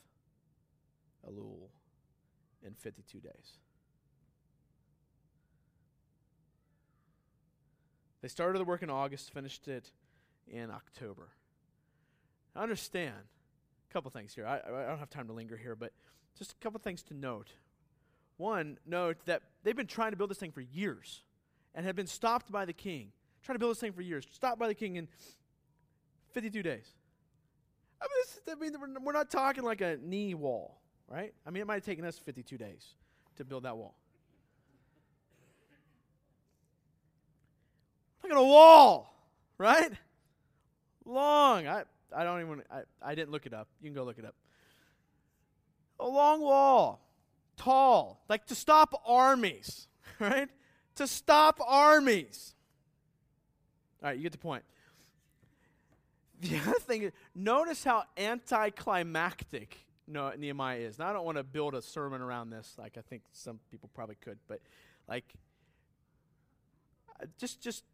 Elul, 1.28 1.68
in 2.64 2.74
52 2.74 3.18
days. 3.18 3.58
They 8.22 8.28
started 8.28 8.58
the 8.58 8.64
work 8.64 8.82
in 8.82 8.88
August, 8.88 9.32
finished 9.34 9.68
it 9.68 9.90
in 10.48 10.70
October. 10.70 11.28
I 12.56 12.62
understand 12.62 13.14
a 13.90 13.92
couple 13.92 14.10
things 14.10 14.34
here. 14.34 14.46
I, 14.46 14.60
I 14.66 14.86
don't 14.86 14.98
have 14.98 15.10
time 15.10 15.26
to 15.26 15.32
linger 15.32 15.56
here, 15.56 15.76
but 15.76 15.92
just 16.38 16.52
a 16.52 16.56
couple 16.56 16.80
things 16.80 17.02
to 17.04 17.14
note 17.14 17.50
one, 18.36 18.78
note 18.86 19.18
that 19.26 19.42
they've 19.62 19.76
been 19.76 19.86
trying 19.86 20.10
to 20.10 20.16
build 20.16 20.30
this 20.30 20.38
thing 20.38 20.52
for 20.52 20.60
years 20.60 21.22
and 21.74 21.86
have 21.86 21.96
been 21.96 22.06
stopped 22.06 22.50
by 22.50 22.64
the 22.64 22.72
king. 22.72 23.12
Trying 23.42 23.56
to 23.56 23.58
build 23.58 23.72
this 23.72 23.80
thing 23.80 23.92
for 23.92 24.02
years, 24.02 24.26
stopped 24.32 24.58
by 24.58 24.68
the 24.68 24.74
king 24.74 24.96
in 24.96 25.08
52 26.32 26.62
days. 26.62 26.86
I 28.00 28.06
mean, 28.06 28.60
this, 28.66 28.80
I 28.82 28.86
mean, 28.86 29.04
we're 29.04 29.12
not 29.12 29.30
talking 29.30 29.64
like 29.64 29.80
a 29.80 29.98
knee 30.02 30.34
wall, 30.34 30.80
right? 31.08 31.32
I 31.46 31.50
mean, 31.50 31.62
it 31.62 31.66
might 31.66 31.74
have 31.74 31.84
taken 31.84 32.04
us 32.04 32.18
52 32.18 32.58
days 32.58 32.94
to 33.36 33.44
build 33.44 33.64
that 33.64 33.76
wall. 33.76 33.94
Look 38.22 38.32
at 38.32 38.38
a 38.38 38.42
wall, 38.42 39.14
right? 39.58 39.92
Long. 41.04 41.66
I, 41.66 41.82
I 42.14 42.24
don't 42.24 42.40
even, 42.40 42.62
I, 42.70 42.80
I 43.02 43.14
didn't 43.14 43.30
look 43.30 43.44
it 43.44 43.52
up. 43.52 43.68
You 43.82 43.90
can 43.90 43.94
go 43.94 44.04
look 44.04 44.18
it 44.18 44.24
up. 44.24 44.34
A 46.00 46.08
long 46.08 46.40
wall 46.40 47.03
tall, 47.56 48.22
like 48.28 48.46
to 48.46 48.54
stop 48.54 49.00
armies, 49.06 49.88
right? 50.20 50.48
To 50.96 51.06
stop 51.06 51.60
armies. 51.66 52.54
All 54.02 54.10
right, 54.10 54.16
you 54.16 54.22
get 54.22 54.32
the 54.32 54.38
point. 54.38 54.64
The 56.40 56.58
other 56.66 56.78
thing 56.78 57.02
is, 57.02 57.12
notice 57.34 57.84
how 57.84 58.04
anticlimactic 58.16 59.78
Nehemiah 60.06 60.78
is. 60.78 60.98
Now, 60.98 61.08
I 61.08 61.12
don't 61.12 61.24
want 61.24 61.38
to 61.38 61.44
build 61.44 61.74
a 61.74 61.82
sermon 61.82 62.20
around 62.20 62.50
this, 62.50 62.74
like 62.78 62.98
I 62.98 63.00
think 63.00 63.22
some 63.32 63.60
people 63.70 63.90
probably 63.94 64.16
could, 64.20 64.38
but 64.48 64.60
like, 65.08 65.24
uh, 67.20 67.26
just, 67.38 67.60
just 67.60 67.84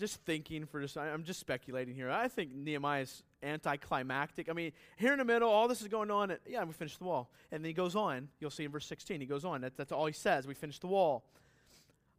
just 0.00 0.24
thinking 0.24 0.64
for 0.64 0.80
just, 0.80 0.96
I'm 0.96 1.22
just 1.22 1.38
speculating 1.38 1.94
here. 1.94 2.10
I 2.10 2.26
think 2.26 2.54
Nehemiah 2.54 3.02
is 3.02 3.22
anticlimactic. 3.42 4.48
I 4.48 4.52
mean, 4.52 4.72
here 4.96 5.12
in 5.12 5.18
the 5.18 5.24
middle, 5.24 5.48
all 5.48 5.68
this 5.68 5.82
is 5.82 5.88
going 5.88 6.10
on. 6.10 6.36
Yeah, 6.46 6.64
we 6.64 6.72
finished 6.72 6.98
the 6.98 7.04
wall. 7.04 7.30
And 7.50 7.64
then 7.64 7.68
he 7.68 7.72
goes 7.72 7.96
on. 7.96 8.28
You'll 8.38 8.50
see 8.50 8.64
in 8.64 8.70
verse 8.70 8.86
16, 8.86 9.20
he 9.20 9.26
goes 9.26 9.44
on. 9.44 9.62
That, 9.62 9.76
that's 9.76 9.92
all 9.92 10.06
he 10.06 10.12
says. 10.12 10.46
We 10.46 10.54
finished 10.54 10.80
the 10.80 10.86
wall. 10.86 11.24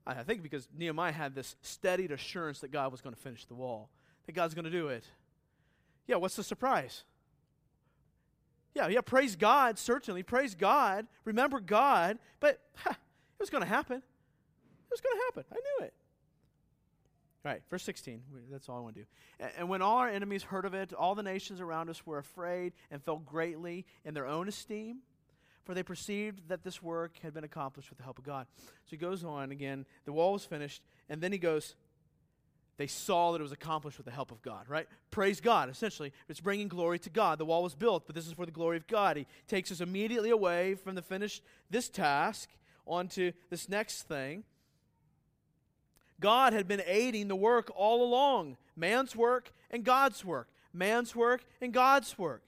I 0.06 0.24
think 0.24 0.42
because 0.42 0.68
Nehemiah 0.76 1.12
had 1.12 1.36
this 1.36 1.56
steadied 1.62 2.12
assurance 2.12 2.60
that 2.62 2.72
God 2.72 2.92
was 2.92 3.02
going 3.02 3.14
to 3.14 3.22
finish 3.22 3.46
the 3.46 3.54
wall, 3.54 3.90
that 4.26 4.32
God's 4.32 4.56
going 4.56 4.66
to 4.66 4.72
do 4.72 4.88
it. 4.88 5.04
Yeah, 6.08 6.16
what's 6.16 6.36
the 6.36 6.44
surprise? 6.44 7.04
Yeah, 8.74 8.88
yeah, 8.88 9.02
praise 9.02 9.36
God, 9.36 9.78
certainly. 9.78 10.24
Praise 10.24 10.56
God. 10.56 11.06
Remember 11.26 11.60
God. 11.60 12.18
But 12.40 12.60
it 12.86 12.96
was 13.40 13.50
going 13.50 13.64
to 13.64 13.70
happen. 13.70 13.98
It 13.98 14.92
was 14.92 15.02
going 15.02 15.16
to 15.18 15.24
happen. 15.26 15.44
I 15.52 15.56
knew 15.56 15.86
it. 15.86 15.94
Right, 17.44 17.64
verse 17.72 17.82
16. 17.84 18.22
That's 18.52 18.70
all 18.70 18.78
I 18.78 18.82
want 18.82 18.96
to 18.96 19.02
do. 19.02 19.08
And 19.58 19.68
when 19.68 19.82
all 19.82 19.98
our 19.98 20.08
enemies 20.08 20.44
heard 20.44 20.64
of 20.64 20.76
it, 20.76 20.94
all 20.94 21.16
the 21.16 21.24
nations 21.24 21.60
around 21.60 21.89
us 21.89 22.06
were 22.06 22.20
afraid 22.20 22.74
and 22.92 23.02
fell 23.04 23.18
greatly 23.18 23.86
in 24.06 24.14
their 24.14 24.28
own 24.28 24.48
esteem, 24.48 25.00
for 25.64 25.74
they 25.74 25.82
perceived 25.82 26.50
that 26.50 26.64
this 26.64 26.84
work 26.84 27.18
had 27.24 27.34
been 27.34 27.44
accomplished 27.44 27.89
with 27.89 27.98
the 27.98 28.04
help 28.04 28.20
of 28.20 28.26
God. 28.26 28.46
So 28.58 28.92
he 28.92 28.98
goes 28.98 29.24
on 29.24 29.52
again. 29.52 29.88
The 30.06 30.14
wall 30.14 30.34
was 30.34 30.46
finished, 30.46 30.84
and 31.10 31.20
then 31.20 31.32
he 31.32 31.39
goes, 31.39 31.76
they 32.78 32.88
saw 32.88 33.32
that 33.32 33.39
it 33.39 33.44
was 33.44 33.52
accomplished 33.52 33.98
with 33.98 34.06
the 34.06 34.12
help 34.12 34.32
of 34.32 34.42
God, 34.42 34.70
right? 34.70 34.88
Praise 35.10 35.42
God, 35.42 35.70
essentially. 35.70 36.14
It's 36.30 36.39
bringing 36.39 36.68
glory 36.68 37.00
to 37.00 37.10
God. 37.10 37.38
The 37.38 37.46
wall 37.46 37.64
was 37.64 37.76
built, 37.76 38.06
but 38.06 38.16
this 38.16 38.28
is 38.28 38.34
for 38.34 38.46
the 38.46 38.52
glory 38.52 38.78
of 38.78 38.88
God. 38.88 39.18
He 39.18 39.28
takes 39.48 39.72
us 39.72 39.82
immediately 39.82 40.30
away 40.30 40.76
from 40.76 40.96
the 40.96 41.02
finish 41.02 41.42
this 41.70 41.89
task 41.89 42.50
onto 42.86 43.32
this 43.50 43.68
next 43.68 44.04
thing. 44.04 44.44
God 46.22 46.54
had 46.54 46.68
been 46.68 46.82
aiding 46.86 47.28
the 47.28 47.36
work 47.36 47.70
all 47.76 48.04
along 48.04 48.56
man's 48.78 49.16
work 49.16 49.52
and 49.70 49.84
God's 49.84 50.24
work, 50.24 50.48
man's 50.72 51.14
work 51.14 51.44
and 51.60 51.74
God's 51.74 52.18
work. 52.18 52.44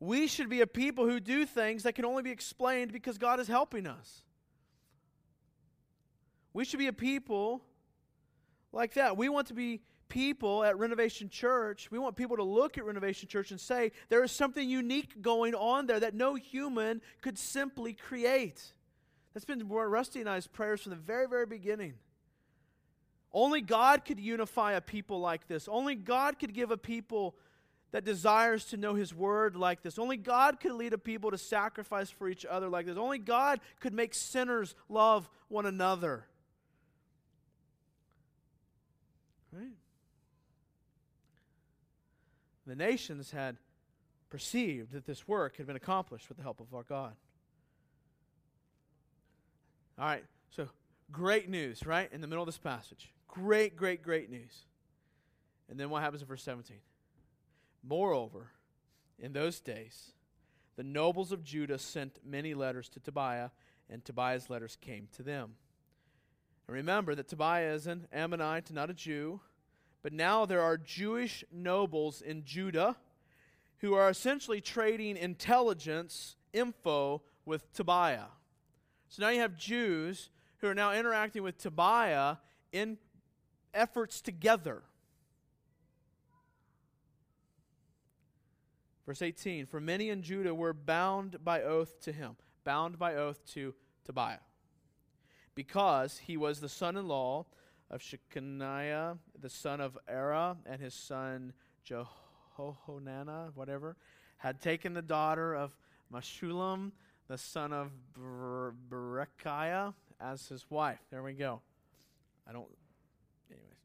We 0.00 0.26
should 0.26 0.48
be 0.48 0.60
a 0.60 0.66
people 0.66 1.06
who 1.06 1.20
do 1.20 1.44
things 1.44 1.82
that 1.82 1.94
can 1.94 2.04
only 2.04 2.22
be 2.22 2.30
explained 2.30 2.92
because 2.92 3.18
God 3.18 3.40
is 3.40 3.48
helping 3.48 3.86
us. 3.86 4.22
We 6.52 6.64
should 6.64 6.78
be 6.78 6.86
a 6.86 6.92
people 6.92 7.62
like 8.72 8.94
that. 8.94 9.16
We 9.16 9.28
want 9.28 9.48
to 9.48 9.54
be 9.54 9.82
people 10.08 10.64
at 10.64 10.78
Renovation 10.78 11.28
Church. 11.28 11.90
We 11.90 11.98
want 11.98 12.16
people 12.16 12.36
to 12.36 12.42
look 12.42 12.78
at 12.78 12.84
Renovation 12.84 13.28
Church 13.28 13.50
and 13.50 13.60
say, 13.60 13.92
there 14.08 14.22
is 14.22 14.30
something 14.30 14.68
unique 14.68 15.20
going 15.20 15.54
on 15.54 15.86
there 15.86 16.00
that 16.00 16.14
no 16.14 16.34
human 16.34 17.02
could 17.20 17.38
simply 17.38 17.92
create. 17.92 18.72
That's 19.36 19.44
been 19.44 19.68
Rusty 19.68 20.20
and 20.20 20.30
I's 20.30 20.46
prayers 20.46 20.80
from 20.80 20.90
the 20.92 20.96
very, 20.96 21.28
very 21.28 21.44
beginning. 21.44 21.92
Only 23.34 23.60
God 23.60 24.06
could 24.06 24.18
unify 24.18 24.72
a 24.72 24.80
people 24.80 25.20
like 25.20 25.46
this. 25.46 25.68
Only 25.68 25.94
God 25.94 26.38
could 26.38 26.54
give 26.54 26.70
a 26.70 26.78
people 26.78 27.36
that 27.92 28.02
desires 28.02 28.64
to 28.68 28.78
know 28.78 28.94
His 28.94 29.12
Word 29.14 29.54
like 29.54 29.82
this. 29.82 29.98
Only 29.98 30.16
God 30.16 30.58
could 30.58 30.72
lead 30.72 30.94
a 30.94 30.98
people 30.98 31.32
to 31.32 31.36
sacrifice 31.36 32.08
for 32.08 32.30
each 32.30 32.46
other 32.46 32.70
like 32.70 32.86
this. 32.86 32.96
Only 32.96 33.18
God 33.18 33.60
could 33.78 33.92
make 33.92 34.14
sinners 34.14 34.74
love 34.88 35.28
one 35.48 35.66
another. 35.66 36.24
Right? 39.52 39.74
The 42.66 42.74
nations 42.74 43.32
had 43.32 43.58
perceived 44.30 44.92
that 44.92 45.04
this 45.04 45.28
work 45.28 45.58
had 45.58 45.66
been 45.66 45.76
accomplished 45.76 46.30
with 46.30 46.38
the 46.38 46.42
help 46.42 46.58
of 46.58 46.72
our 46.72 46.84
God. 46.84 47.16
All 49.98 50.06
right, 50.06 50.24
so 50.50 50.68
great 51.10 51.48
news, 51.48 51.86
right? 51.86 52.12
In 52.12 52.20
the 52.20 52.26
middle 52.26 52.42
of 52.42 52.46
this 52.46 52.58
passage. 52.58 53.12
Great, 53.28 53.76
great, 53.76 54.02
great 54.02 54.30
news. 54.30 54.64
And 55.68 55.80
then 55.80 55.90
what 55.90 56.02
happens 56.02 56.22
in 56.22 56.28
verse 56.28 56.42
17? 56.42 56.76
Moreover, 57.82 58.50
in 59.18 59.32
those 59.32 59.60
days, 59.60 60.12
the 60.76 60.82
nobles 60.82 61.32
of 61.32 61.42
Judah 61.42 61.78
sent 61.78 62.18
many 62.24 62.52
letters 62.52 62.88
to 62.90 63.00
Tobiah, 63.00 63.50
and 63.88 64.04
Tobiah's 64.04 64.50
letters 64.50 64.76
came 64.80 65.08
to 65.16 65.22
them. 65.22 65.54
And 66.66 66.76
remember 66.76 67.14
that 67.14 67.28
Tobiah 67.28 67.72
is 67.72 67.86
an 67.86 68.06
Ammonite, 68.12 68.72
not 68.72 68.90
a 68.90 68.94
Jew. 68.94 69.40
But 70.02 70.12
now 70.12 70.46
there 70.46 70.62
are 70.62 70.76
Jewish 70.76 71.42
nobles 71.50 72.20
in 72.20 72.44
Judah 72.44 72.96
who 73.78 73.94
are 73.94 74.08
essentially 74.08 74.60
trading 74.60 75.16
intelligence, 75.16 76.36
info, 76.52 77.22
with 77.44 77.72
Tobiah. 77.72 78.26
So 79.08 79.22
now 79.22 79.28
you 79.30 79.40
have 79.40 79.56
Jews 79.56 80.30
who 80.58 80.68
are 80.68 80.74
now 80.74 80.92
interacting 80.92 81.42
with 81.42 81.58
Tobiah 81.58 82.36
in 82.72 82.98
efforts 83.72 84.20
together. 84.20 84.82
Verse 89.06 89.22
18 89.22 89.66
For 89.66 89.80
many 89.80 90.10
in 90.10 90.22
Judah 90.22 90.54
were 90.54 90.72
bound 90.72 91.44
by 91.44 91.62
oath 91.62 92.00
to 92.00 92.12
him, 92.12 92.36
bound 92.64 92.98
by 92.98 93.14
oath 93.14 93.44
to 93.54 93.74
Tobiah 94.04 94.38
because 95.56 96.18
he 96.18 96.36
was 96.36 96.60
the 96.60 96.68
son 96.68 96.96
in 96.96 97.08
law 97.08 97.46
of 97.90 98.00
Shechaniah, 98.00 99.18
the 99.40 99.50
son 99.50 99.80
of 99.80 99.98
Arah, 100.08 100.56
and 100.66 100.80
his 100.80 100.94
son 100.94 101.52
Jehohanan, 101.82 103.52
whatever, 103.54 103.96
had 104.36 104.60
taken 104.60 104.92
the 104.92 105.02
daughter 105.02 105.54
of 105.54 105.76
Meshullam, 106.12 106.92
the 107.28 107.38
son 107.38 107.72
of 107.72 107.90
Ber- 108.14 108.74
Berechiah, 108.88 109.94
as 110.20 110.48
his 110.48 110.64
wife. 110.70 111.00
There 111.10 111.22
we 111.22 111.32
go. 111.34 111.60
I 112.48 112.52
don't. 112.52 112.66
Anyways. 113.50 113.76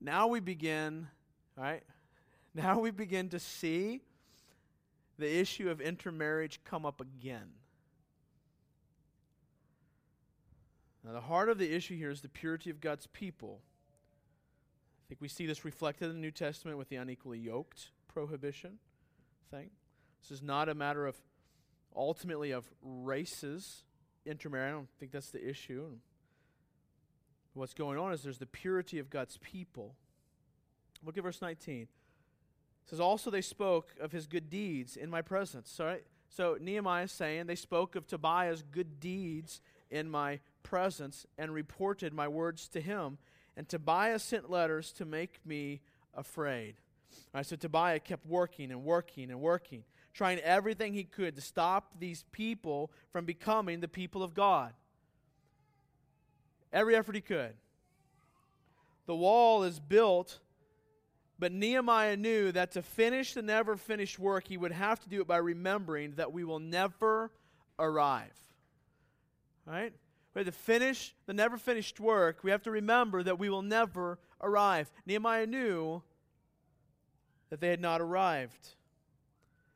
Now 0.00 0.28
we 0.28 0.40
begin, 0.40 1.08
right? 1.56 1.82
Now 2.54 2.78
we 2.80 2.90
begin 2.90 3.28
to 3.30 3.38
see 3.38 4.00
the 5.18 5.38
issue 5.38 5.68
of 5.68 5.80
intermarriage 5.80 6.60
come 6.64 6.86
up 6.86 7.00
again. 7.00 7.50
Now, 11.04 11.12
the 11.12 11.20
heart 11.20 11.48
of 11.48 11.58
the 11.58 11.72
issue 11.72 11.96
here 11.96 12.10
is 12.10 12.20
the 12.20 12.28
purity 12.28 12.70
of 12.70 12.80
God's 12.80 13.06
people. 13.08 13.60
I 13.62 15.04
think 15.08 15.20
we 15.20 15.28
see 15.28 15.46
this 15.46 15.64
reflected 15.64 16.06
in 16.06 16.12
the 16.12 16.20
New 16.20 16.30
Testament 16.30 16.76
with 16.76 16.88
the 16.88 16.96
unequally 16.96 17.38
yoked 17.38 17.90
prohibition 18.08 18.78
thing. 19.50 19.70
This 20.20 20.30
is 20.30 20.42
not 20.42 20.68
a 20.68 20.74
matter 20.74 21.06
of 21.06 21.16
ultimately 21.98 22.52
of 22.52 22.64
races 22.82 23.84
intermarrying. 24.24 24.72
I 24.72 24.76
don't 24.76 24.88
think 24.98 25.12
that's 25.12 25.30
the 25.30 25.46
issue. 25.46 25.84
What's 27.54 27.74
going 27.74 27.98
on 27.98 28.12
is 28.12 28.22
there's 28.22 28.38
the 28.38 28.46
purity 28.46 28.98
of 28.98 29.10
God's 29.10 29.38
people. 29.38 29.96
Look 31.04 31.18
at 31.18 31.24
verse 31.24 31.42
19. 31.42 31.82
It 31.82 31.88
says, 32.86 33.00
Also 33.00 33.30
they 33.30 33.40
spoke 33.40 33.94
of 34.00 34.12
his 34.12 34.26
good 34.26 34.48
deeds 34.48 34.96
in 34.96 35.10
my 35.10 35.22
presence. 35.22 35.78
All 35.80 35.86
right? 35.86 36.04
So 36.28 36.56
Nehemiah 36.60 37.04
is 37.04 37.12
saying 37.12 37.46
they 37.46 37.54
spoke 37.54 37.96
of 37.96 38.06
Tobiah's 38.06 38.62
good 38.62 39.00
deeds 39.00 39.60
in 39.90 40.08
my 40.10 40.40
presence 40.62 41.26
and 41.36 41.52
reported 41.52 42.12
my 42.12 42.28
words 42.28 42.68
to 42.68 42.80
him. 42.80 43.18
And 43.56 43.68
Tobiah 43.68 44.18
sent 44.18 44.50
letters 44.50 44.92
to 44.92 45.04
make 45.04 45.40
me 45.44 45.80
afraid. 46.14 46.76
All 47.12 47.38
right, 47.38 47.46
so 47.46 47.56
Tobiah 47.56 47.98
kept 47.98 48.26
working 48.26 48.70
and 48.70 48.84
working 48.84 49.30
and 49.30 49.40
working, 49.40 49.84
trying 50.14 50.38
everything 50.40 50.94
he 50.94 51.04
could 51.04 51.36
to 51.36 51.40
stop 51.40 51.94
these 51.98 52.24
people 52.32 52.90
from 53.12 53.24
becoming 53.24 53.80
the 53.80 53.88
people 53.88 54.22
of 54.22 54.34
God. 54.34 54.72
Every 56.72 56.96
effort 56.96 57.14
he 57.14 57.20
could. 57.20 57.54
The 59.06 59.16
wall 59.16 59.62
is 59.62 59.80
built, 59.80 60.38
but 61.38 61.52
Nehemiah 61.52 62.16
knew 62.16 62.52
that 62.52 62.72
to 62.72 62.82
finish 62.82 63.32
the 63.32 63.42
never 63.42 63.76
finished 63.76 64.18
work, 64.18 64.46
he 64.46 64.56
would 64.56 64.72
have 64.72 65.00
to 65.00 65.08
do 65.08 65.20
it 65.20 65.26
by 65.26 65.38
remembering 65.38 66.12
that 66.16 66.32
we 66.32 66.44
will 66.44 66.58
never 66.58 67.30
arrive. 67.78 68.36
Right? 69.64 69.92
We 70.34 70.40
have 70.40 70.46
to 70.46 70.52
finish 70.52 71.14
the 71.26 71.32
never 71.32 71.56
finished 71.56 71.98
work. 72.00 72.40
We 72.42 72.50
have 72.50 72.62
to 72.62 72.70
remember 72.70 73.22
that 73.22 73.38
we 73.38 73.48
will 73.48 73.62
never 73.62 74.18
arrive. 74.40 74.90
Nehemiah 75.06 75.46
knew 75.46 76.02
that 77.50 77.60
they 77.60 77.68
had 77.68 77.80
not 77.80 78.00
arrived. 78.00 78.74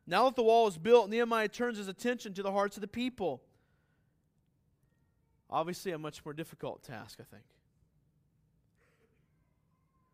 Now 0.07 0.24
that 0.24 0.36
the 0.36 0.42
wall 0.42 0.66
is 0.66 0.78
built, 0.78 1.11
Nehemiah 1.11 1.48
turns 1.48 1.78
his 1.78 1.88
attention 1.88 2.34
to 2.34 2.42
the 2.42 2.53
hearts 2.53 2.76
of 2.76 2.80
the 2.80 2.88
people. 2.88 3.42
Obviously, 5.48 5.92
a 5.92 5.98
much 5.98 6.24
more 6.24 6.32
difficult 6.32 6.82
task, 6.82 7.18
I 7.20 7.24
think. 7.24 7.44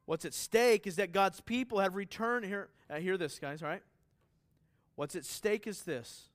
What's 0.05 0.24
at 0.24 0.34
stake 0.34 0.86
is 0.86 0.97
that 0.97 1.12
God's 1.12 1.41
people 1.41 1.80
have 1.80 1.95
returned. 1.95 2.45
Here, 2.45 2.68
uh, 2.91 2.97
hear 2.97 3.16
this, 3.16 3.39
guys, 3.39 3.62
all 3.62 3.68
right? 3.68 3.82
What's 4.97 5.14
at 5.14 5.24
stake 5.24 5.66
is 5.66 5.82
this 5.82 6.30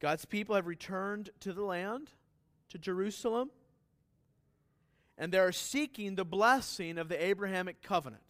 God's 0.00 0.24
people 0.24 0.54
have 0.54 0.66
returned 0.66 1.30
to 1.40 1.52
the 1.52 1.64
land, 1.64 2.10
to 2.68 2.78
Jerusalem, 2.78 3.50
and 5.18 5.32
they 5.32 5.38
are 5.38 5.50
seeking 5.50 6.14
the 6.14 6.24
blessing 6.24 6.98
of 6.98 7.08
the 7.08 7.22
Abrahamic 7.22 7.82
covenant. 7.82 8.25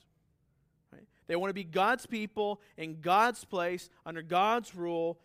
They 1.27 1.37
want 1.37 1.51
to 1.51 1.55
be 1.55 1.65
God's 1.65 2.07
people 2.07 2.61
in 2.77 3.01
God's 3.01 3.45
place, 3.45 3.91
under 4.05 4.23
God's 4.23 4.75
rule 4.75 5.19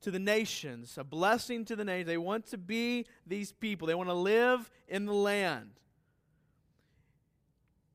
to 0.00 0.10
the 0.10 0.18
nations, 0.18 0.98
a 0.98 1.04
blessing 1.04 1.64
to 1.66 1.76
the 1.76 1.84
nations. 1.84 2.06
They 2.06 2.18
want 2.18 2.46
to 2.48 2.58
be 2.58 3.06
these 3.26 3.52
people, 3.52 3.86
they 3.86 3.94
want 3.94 4.08
to 4.08 4.14
live 4.14 4.70
in 4.88 5.06
the 5.06 5.14
land. 5.14 5.70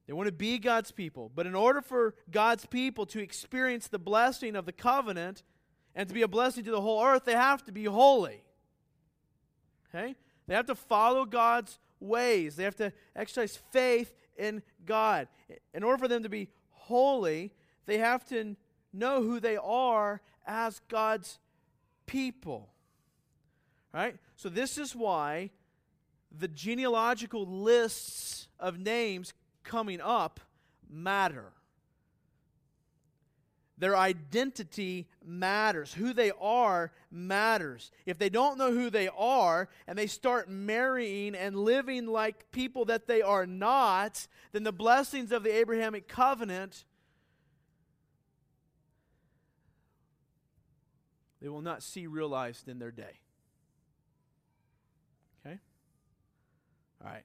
They 0.07 0.13
want 0.13 0.25
to 0.25 0.33
be 0.33 0.57
God's 0.57 0.91
people. 0.91 1.31
But 1.33 1.45
in 1.45 1.53
order 1.53 1.81
for 1.81 2.15
God's 2.31 2.65
people 2.65 3.05
to 3.07 3.19
experience 3.19 3.87
the 3.87 3.99
blessing 3.99 4.55
of 4.55 4.65
the 4.65 4.71
covenant, 4.71 5.43
and 5.95 6.07
to 6.07 6.13
be 6.13 6.21
a 6.21 6.27
blessing 6.27 6.63
to 6.63 6.71
the 6.71 6.81
whole 6.81 7.03
earth, 7.03 7.25
they 7.25 7.33
have 7.33 7.63
to 7.65 7.71
be 7.71 7.83
holy. 7.85 8.43
Okay? 9.89 10.15
They 10.47 10.55
have 10.55 10.67
to 10.67 10.75
follow 10.75 11.25
God's 11.25 11.77
ways. 11.99 12.55
They 12.55 12.63
have 12.63 12.75
to 12.77 12.93
exercise 13.15 13.59
faith 13.71 14.15
in 14.37 14.63
God. 14.85 15.27
In 15.73 15.83
order 15.83 15.97
for 15.97 16.07
them 16.07 16.23
to 16.23 16.29
be 16.29 16.49
holy, 16.89 17.51
they 17.85 17.99
have 17.99 18.25
to 18.25 18.55
know 18.91 19.21
who 19.21 19.39
they 19.39 19.57
are 19.57 20.21
as 20.45 20.81
God's 20.89 21.39
people. 22.05 22.69
Right? 23.93 24.17
So 24.35 24.49
this 24.49 24.77
is 24.77 24.95
why 24.95 25.51
the 26.37 26.47
genealogical 26.47 27.45
lists 27.45 28.47
of 28.59 28.79
names 28.79 29.33
coming 29.63 30.01
up 30.01 30.39
matter. 30.89 31.53
Their 33.79 33.95
identity 33.95 35.07
matters. 35.25 35.93
Who 35.93 36.13
they 36.13 36.31
are 36.39 36.91
matters. 37.09 37.91
If 38.05 38.19
they 38.19 38.29
don't 38.29 38.57
know 38.57 38.71
who 38.71 38.89
they 38.89 39.07
are 39.17 39.69
and 39.87 39.97
they 39.97 40.07
start 40.07 40.49
marrying 40.49 41.33
and 41.33 41.55
living 41.55 42.05
like 42.05 42.51
people 42.51 42.85
that 42.85 43.07
they 43.07 43.21
are 43.21 43.45
not, 43.45 44.27
then 44.51 44.63
the 44.63 44.73
blessings 44.73 45.31
of 45.31 45.43
the 45.43 45.55
Abrahamic 45.55 46.07
covenant 46.07 46.83
they 51.41 51.47
will 51.47 51.61
not 51.61 51.81
see 51.81 52.05
realized 52.05 52.67
in 52.67 52.79
their 52.79 52.91
day. 52.91 53.21
Okay? 55.45 55.57
All 57.01 57.09
right. 57.09 57.23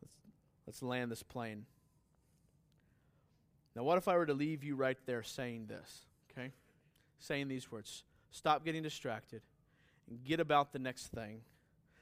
Let's, 0.00 0.14
let's 0.66 0.82
land 0.82 1.10
this 1.10 1.24
plane. 1.24 1.66
Now, 3.74 3.82
what 3.82 3.98
if 3.98 4.06
I 4.06 4.16
were 4.16 4.26
to 4.26 4.34
leave 4.34 4.62
you 4.62 4.76
right 4.76 4.98
there 5.06 5.22
saying 5.22 5.66
this, 5.66 6.06
okay? 6.30 6.52
Saying 7.18 7.48
these 7.48 7.70
words 7.70 8.04
Stop 8.30 8.64
getting 8.64 8.82
distracted 8.82 9.42
and 10.10 10.24
get 10.24 10.40
about 10.40 10.72
the 10.72 10.80
next 10.80 11.08
thing. 11.08 11.42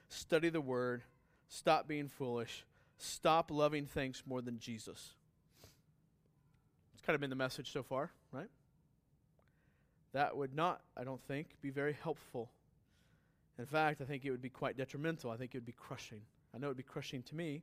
Study 0.09 0.49
the 0.49 0.63
Word. 0.63 1.03
Stop 1.49 1.87
being 1.87 2.09
foolish. 2.09 2.65
Stop 2.97 3.51
loving 3.51 3.85
things 3.85 4.23
more 4.27 4.41
than 4.41 4.59
Jesus. 4.59 5.11
It's 6.95 7.03
kind 7.03 7.15
of 7.15 7.21
been 7.21 7.31
the 7.31 7.37
message 7.37 7.71
so 7.71 7.83
far, 7.83 8.11
right? 8.33 8.49
That 10.13 10.37
would 10.37 10.55
not, 10.55 10.81
I 10.97 11.05
don't 11.05 11.23
think, 11.23 11.49
be 11.61 11.71
very 11.71 11.97
helpful. 12.03 12.51
In 13.59 13.67
fact, 13.67 14.01
I 14.01 14.05
think 14.05 14.25
it 14.25 14.31
would 14.31 14.41
be 14.41 14.49
quite 14.49 14.77
detrimental. 14.77 15.31
I 15.31 15.37
think 15.37 15.55
it 15.55 15.59
would 15.59 15.67
be 15.67 15.73
crushing. 15.73 16.23
I 16.55 16.59
know 16.59 16.69
it 16.69 16.71
would 16.71 16.77
be 16.77 16.83
crushing 16.83 17.23
to 17.25 17.35
me. 17.35 17.63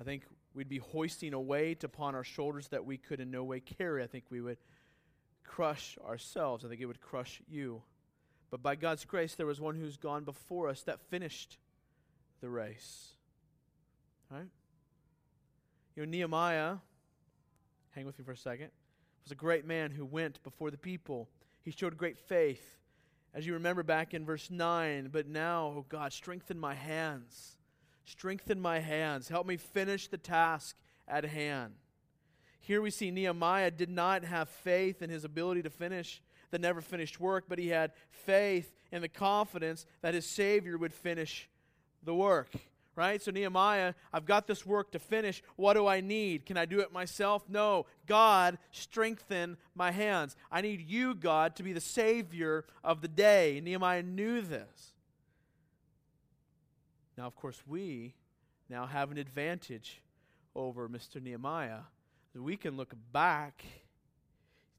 I 0.00 0.04
think 0.04 0.22
we'd 0.58 0.68
be 0.68 0.78
hoisting 0.78 1.34
a 1.34 1.40
weight 1.40 1.84
upon 1.84 2.16
our 2.16 2.24
shoulders 2.24 2.66
that 2.68 2.84
we 2.84 2.96
could 2.96 3.20
in 3.20 3.30
no 3.30 3.44
way 3.44 3.60
carry. 3.60 4.02
I 4.02 4.08
think 4.08 4.24
we 4.28 4.40
would 4.40 4.58
crush 5.44 5.96
ourselves. 6.04 6.64
I 6.64 6.68
think 6.68 6.80
it 6.80 6.86
would 6.86 7.00
crush 7.00 7.40
you. 7.48 7.82
But 8.50 8.60
by 8.60 8.74
God's 8.74 9.04
grace, 9.04 9.36
there 9.36 9.46
was 9.46 9.60
one 9.60 9.76
who's 9.76 9.96
gone 9.96 10.24
before 10.24 10.68
us 10.68 10.82
that 10.82 11.00
finished 11.10 11.58
the 12.40 12.50
race. 12.50 13.10
Right? 14.32 14.48
You 15.94 16.04
know, 16.04 16.10
Nehemiah, 16.10 16.78
hang 17.90 18.04
with 18.04 18.18
me 18.18 18.24
for 18.24 18.32
a 18.32 18.36
second, 18.36 18.70
was 19.22 19.30
a 19.30 19.36
great 19.36 19.64
man 19.64 19.92
who 19.92 20.04
went 20.04 20.42
before 20.42 20.72
the 20.72 20.76
people. 20.76 21.28
He 21.62 21.70
showed 21.70 21.96
great 21.96 22.18
faith. 22.18 22.78
As 23.32 23.46
you 23.46 23.52
remember 23.52 23.84
back 23.84 24.12
in 24.12 24.24
verse 24.24 24.50
9, 24.50 25.10
but 25.12 25.28
now, 25.28 25.72
oh 25.76 25.86
God, 25.88 26.12
strengthen 26.12 26.58
my 26.58 26.74
hands 26.74 27.57
Strengthen 28.08 28.58
my 28.58 28.78
hands. 28.78 29.28
Help 29.28 29.46
me 29.46 29.58
finish 29.58 30.08
the 30.08 30.16
task 30.16 30.76
at 31.06 31.24
hand. 31.24 31.74
Here 32.58 32.80
we 32.80 32.90
see 32.90 33.10
Nehemiah 33.10 33.70
did 33.70 33.90
not 33.90 34.24
have 34.24 34.48
faith 34.48 35.02
in 35.02 35.10
his 35.10 35.24
ability 35.24 35.62
to 35.62 35.70
finish 35.70 36.22
the 36.50 36.58
never 36.58 36.80
finished 36.80 37.20
work, 37.20 37.44
but 37.48 37.58
he 37.58 37.68
had 37.68 37.92
faith 38.10 38.72
in 38.90 39.02
the 39.02 39.10
confidence 39.10 39.84
that 40.00 40.14
his 40.14 40.24
Savior 40.24 40.78
would 40.78 40.94
finish 40.94 41.50
the 42.02 42.14
work. 42.14 42.48
Right? 42.96 43.22
So, 43.22 43.30
Nehemiah, 43.30 43.92
I've 44.10 44.24
got 44.24 44.46
this 44.46 44.64
work 44.64 44.90
to 44.92 44.98
finish. 44.98 45.42
What 45.56 45.74
do 45.74 45.86
I 45.86 46.00
need? 46.00 46.46
Can 46.46 46.56
I 46.56 46.64
do 46.64 46.80
it 46.80 46.90
myself? 46.90 47.44
No. 47.46 47.84
God, 48.06 48.58
strengthen 48.72 49.58
my 49.74 49.90
hands. 49.90 50.34
I 50.50 50.62
need 50.62 50.80
you, 50.80 51.14
God, 51.14 51.56
to 51.56 51.62
be 51.62 51.74
the 51.74 51.80
Savior 51.80 52.64
of 52.82 53.02
the 53.02 53.08
day. 53.08 53.60
Nehemiah 53.62 54.02
knew 54.02 54.40
this. 54.40 54.94
Now, 57.18 57.26
of 57.26 57.34
course, 57.34 57.60
we 57.66 58.14
now 58.70 58.86
have 58.86 59.10
an 59.10 59.18
advantage 59.18 60.00
over 60.54 60.88
Mr. 60.88 61.20
Nehemiah. 61.20 61.80
We 62.32 62.56
can 62.56 62.76
look 62.76 62.94
back. 63.12 63.64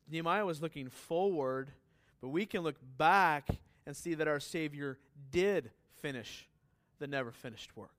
Nehemiah 0.09 0.45
was 0.45 0.61
looking 0.61 0.89
forward, 0.89 1.69
but 2.21 2.29
we 2.29 2.45
can 2.45 2.61
look 2.61 2.77
back 2.97 3.49
and 3.85 3.93
see 3.93 4.13
that 4.13 4.29
our 4.29 4.39
Savior 4.39 4.97
did 5.31 5.71
finish 6.01 6.47
the 6.99 7.07
never 7.07 7.33
finished 7.33 7.75
work. 7.75 7.91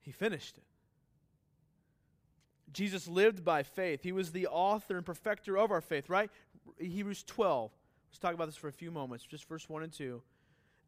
He 0.00 0.10
finished 0.10 0.56
it. 0.56 0.64
Jesus 2.72 3.06
lived 3.06 3.44
by 3.44 3.62
faith. 3.62 4.02
He 4.02 4.12
was 4.12 4.32
the 4.32 4.46
author 4.46 4.96
and 4.96 5.04
perfecter 5.04 5.58
of 5.58 5.70
our 5.70 5.82
faith, 5.82 6.08
right? 6.08 6.30
Hebrews 6.78 7.24
12. 7.24 7.70
Let's 8.08 8.18
talk 8.18 8.32
about 8.32 8.46
this 8.46 8.56
for 8.56 8.68
a 8.68 8.72
few 8.72 8.90
moments, 8.90 9.26
just 9.26 9.46
verse 9.46 9.68
1 9.68 9.82
and 9.82 9.92
2. 9.92 10.22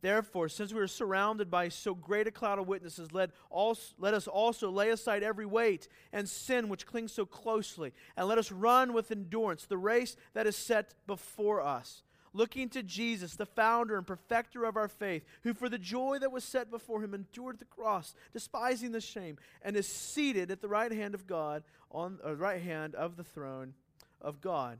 Therefore, 0.02 0.48
since 0.48 0.72
we 0.72 0.80
are 0.80 0.88
surrounded 0.88 1.48
by 1.48 1.68
so 1.68 1.94
great 1.94 2.26
a 2.26 2.32
cloud 2.32 2.58
of 2.58 2.66
witnesses, 2.66 3.12
let, 3.12 3.30
also, 3.50 3.94
let 3.98 4.14
us 4.14 4.26
also 4.26 4.68
lay 4.68 4.90
aside 4.90 5.22
every 5.22 5.46
weight 5.46 5.88
and 6.12 6.28
sin 6.28 6.68
which 6.68 6.86
clings 6.86 7.12
so 7.12 7.24
closely, 7.24 7.92
and 8.16 8.26
let 8.26 8.36
us 8.36 8.50
run 8.50 8.92
with 8.92 9.12
endurance 9.12 9.64
the 9.64 9.78
race 9.78 10.16
that 10.34 10.46
is 10.46 10.56
set 10.56 10.94
before 11.06 11.62
us. 11.62 12.02
Looking 12.34 12.68
to 12.70 12.82
Jesus, 12.82 13.36
the 13.36 13.46
founder 13.46 13.96
and 13.96 14.06
perfecter 14.06 14.64
of 14.64 14.76
our 14.76 14.88
faith, 14.88 15.24
who 15.44 15.54
for 15.54 15.68
the 15.68 15.78
joy 15.78 16.18
that 16.18 16.32
was 16.32 16.42
set 16.42 16.70
before 16.70 17.02
him 17.04 17.14
endured 17.14 17.60
the 17.60 17.64
cross, 17.66 18.14
despising 18.32 18.90
the 18.90 19.00
shame, 19.00 19.36
and 19.62 19.76
is 19.76 19.86
seated 19.86 20.50
at 20.50 20.60
the 20.60 20.68
right 20.68 20.90
hand 20.90 21.14
of 21.14 21.26
God, 21.28 21.62
on 21.92 22.16
the 22.16 22.30
uh, 22.30 22.32
right 22.32 22.62
hand 22.62 22.94
of 22.96 23.16
the 23.16 23.24
throne 23.24 23.74
of 24.20 24.40
God. 24.40 24.78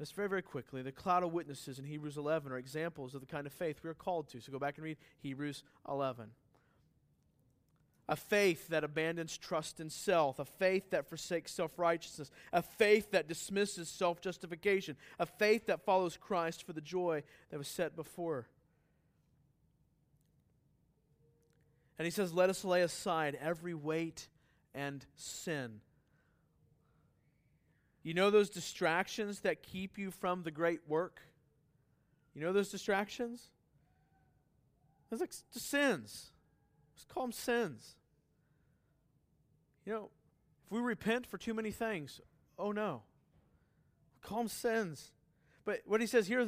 Just 0.00 0.14
very, 0.14 0.30
very 0.30 0.40
quickly, 0.40 0.80
the 0.80 0.92
cloud 0.92 1.22
of 1.22 1.30
witnesses 1.34 1.78
in 1.78 1.84
Hebrews 1.84 2.16
11 2.16 2.50
are 2.50 2.56
examples 2.56 3.14
of 3.14 3.20
the 3.20 3.26
kind 3.26 3.46
of 3.46 3.52
faith 3.52 3.80
we 3.82 3.90
are 3.90 3.94
called 3.94 4.30
to. 4.30 4.40
So 4.40 4.50
go 4.50 4.58
back 4.58 4.78
and 4.78 4.84
read 4.84 4.96
Hebrews 5.18 5.62
11. 5.86 6.30
A 8.08 8.16
faith 8.16 8.68
that 8.68 8.82
abandons 8.82 9.36
trust 9.36 9.78
in 9.78 9.90
self, 9.90 10.38
a 10.38 10.46
faith 10.46 10.88
that 10.92 11.10
forsakes 11.10 11.52
self 11.52 11.78
righteousness, 11.78 12.30
a 12.50 12.62
faith 12.62 13.10
that 13.10 13.28
dismisses 13.28 13.90
self 13.90 14.22
justification, 14.22 14.96
a 15.18 15.26
faith 15.26 15.66
that 15.66 15.84
follows 15.84 16.16
Christ 16.16 16.64
for 16.64 16.72
the 16.72 16.80
joy 16.80 17.22
that 17.50 17.58
was 17.58 17.68
set 17.68 17.94
before. 17.94 18.48
And 21.98 22.06
he 22.06 22.10
says, 22.10 22.32
Let 22.32 22.48
us 22.48 22.64
lay 22.64 22.80
aside 22.80 23.36
every 23.38 23.74
weight 23.74 24.28
and 24.74 25.04
sin 25.14 25.82
you 28.02 28.14
know 28.14 28.30
those 28.30 28.50
distractions 28.50 29.40
that 29.40 29.62
keep 29.62 29.98
you 29.98 30.10
from 30.10 30.42
the 30.42 30.50
great 30.50 30.80
work? 30.88 31.20
You 32.34 32.40
know 32.40 32.52
those 32.52 32.70
distractions? 32.70 33.50
Those 35.10 35.20
like 35.20 35.32
sins. 35.50 36.30
Let's 36.94 37.04
call 37.12 37.24
them 37.24 37.32
sins. 37.32 37.96
You 39.84 39.92
know, 39.92 40.10
if 40.66 40.72
we 40.72 40.80
repent 40.80 41.26
for 41.26 41.36
too 41.36 41.54
many 41.54 41.70
things, 41.70 42.20
oh 42.58 42.72
no. 42.72 43.02
Call 44.22 44.38
them 44.38 44.48
sins. 44.48 45.10
But 45.64 45.80
what 45.84 46.00
he 46.00 46.06
says 46.06 46.26
here, 46.26 46.46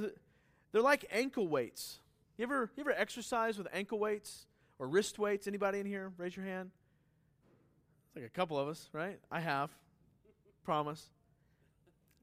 they're 0.73 0.83
like 0.83 1.05
ankle 1.11 1.49
weights. 1.49 1.99
You 2.37 2.45
ever, 2.45 2.71
you 2.77 2.83
ever 2.83 2.93
exercise 2.93 3.59
with 3.59 3.67
ankle 3.73 3.99
weights 3.99 4.47
or 4.79 4.89
wrist 4.89 5.19
weights? 5.19 5.47
Anybody 5.47 5.81
in 5.81 5.87
here? 5.87 6.13
Raise 6.17 6.37
your 6.37 6.47
hand. 6.47 6.71
It's 8.09 8.17
like 8.17 8.25
a 8.25 8.31
couple 8.31 8.59
of 8.59 8.69
us, 8.69 8.89
right? 8.93 9.19
I 9.31 9.41
have. 9.41 9.71
Promise. 10.65 11.09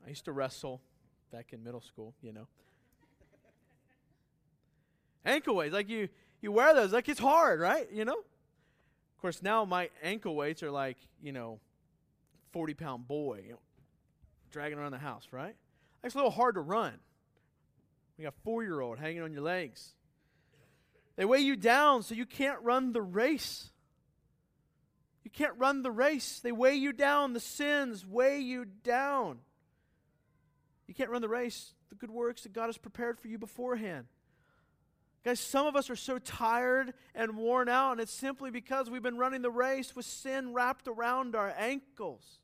I 0.05 0.09
used 0.09 0.25
to 0.25 0.31
wrestle 0.31 0.81
back 1.31 1.53
in 1.53 1.63
middle 1.63 1.81
school, 1.81 2.13
you 2.21 2.33
know. 2.33 2.47
ankle 5.25 5.55
weights, 5.55 5.73
like 5.73 5.89
you 5.89 6.09
you 6.41 6.51
wear 6.51 6.73
those, 6.73 6.93
like 6.93 7.09
it's 7.09 7.19
hard, 7.19 7.59
right? 7.59 7.91
You 7.91 8.05
know? 8.05 8.17
Of 8.17 9.21
course, 9.21 9.43
now 9.43 9.65
my 9.65 9.89
ankle 10.01 10.35
weights 10.35 10.63
are 10.63 10.71
like, 10.71 10.97
you 11.21 11.33
know, 11.33 11.59
40 12.51 12.73
pound 12.73 13.07
boy, 13.07 13.41
you 13.45 13.51
know, 13.53 13.59
dragging 14.51 14.79
around 14.79 14.91
the 14.91 14.97
house, 14.97 15.27
right? 15.31 15.55
It's 16.03 16.15
a 16.15 16.17
little 16.17 16.31
hard 16.31 16.55
to 16.55 16.61
run. 16.61 16.93
You 18.17 18.23
got 18.23 18.35
four 18.43 18.63
year 18.63 18.79
old 18.79 18.99
hanging 18.99 19.21
on 19.21 19.33
your 19.33 19.41
legs. 19.41 19.93
They 21.15 21.25
weigh 21.25 21.41
you 21.41 21.57
down 21.57 22.03
so 22.03 22.15
you 22.15 22.25
can't 22.25 22.61
run 22.61 22.93
the 22.93 23.01
race. 23.01 23.71
You 25.23 25.31
can't 25.31 25.53
run 25.57 25.81
the 25.81 25.91
race. 25.91 26.39
They 26.39 26.53
weigh 26.53 26.75
you 26.75 26.93
down. 26.93 27.33
The 27.33 27.39
sins 27.41 28.05
weigh 28.05 28.39
you 28.39 28.65
down. 28.65 29.39
You 30.89 30.95
can't 30.95 31.11
run 31.11 31.21
the 31.21 31.29
race, 31.29 31.75
the 31.89 31.95
good 31.95 32.09
works 32.09 32.41
that 32.41 32.53
God 32.53 32.65
has 32.65 32.79
prepared 32.79 33.19
for 33.19 33.27
you 33.27 33.37
beforehand. 33.37 34.07
Guys, 35.23 35.39
some 35.39 35.67
of 35.67 35.75
us 35.75 35.87
are 35.91 35.95
so 35.95 36.17
tired 36.17 36.95
and 37.13 37.37
worn 37.37 37.69
out, 37.69 37.91
and 37.91 38.01
it's 38.01 38.11
simply 38.11 38.49
because 38.49 38.89
we've 38.89 39.03
been 39.03 39.19
running 39.19 39.43
the 39.43 39.51
race 39.51 39.95
with 39.95 40.05
sin 40.05 40.51
wrapped 40.51 40.87
around 40.87 41.35
our 41.35 41.53
ankles, 41.55 42.39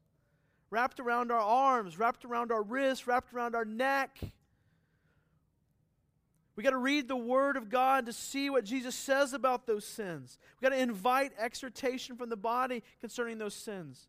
wrapped 0.69 0.99
around 0.99 1.31
our 1.31 1.39
arms, 1.39 1.97
wrapped 1.97 2.23
around 2.23 2.51
our 2.51 2.61
wrists, 2.61 3.07
wrapped 3.07 3.33
around 3.33 3.55
our 3.55 3.65
neck. 3.65 4.19
We 6.55 6.63
got 6.63 6.69
to 6.69 6.77
read 6.77 7.07
the 7.07 7.15
Word 7.15 7.57
of 7.57 7.69
God 7.69 8.05
to 8.05 8.13
see 8.13 8.51
what 8.51 8.63
Jesus 8.63 8.93
says 8.93 9.33
about 9.33 9.65
those 9.65 9.85
sins. 9.85 10.37
We 10.61 10.69
got 10.69 10.75
to 10.75 10.81
invite 10.81 11.31
exhortation 11.39 12.15
from 12.15 12.29
the 12.29 12.37
body 12.37 12.83
concerning 13.01 13.39
those 13.39 13.55
sins. 13.55 14.07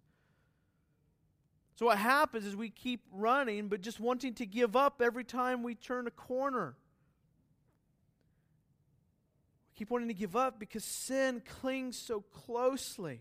So 1.77 1.87
what 1.87 1.99
happens 1.99 2.47
is 2.47 2.57
we 2.57 2.71
keep 2.71 3.03
running, 3.13 3.69
but 3.69 3.83
just 3.83 4.01
wanting 4.01 4.33
to 4.35 4.47
give 4.47 4.75
up 4.75 5.03
every 5.03 5.25
time 5.25 5.63
we 5.63 5.75
turn 5.75 6.07
a 6.07 6.11
corner. 6.11 6.75
We 9.69 9.79
keep 9.79 9.91
wanting 9.91 10.09
to 10.09 10.15
give 10.15 10.35
up 10.35 10.59
because 10.59 10.85
sin 10.85 11.43
clings 11.61 11.99
so 11.99 12.23
closely. 12.23 13.21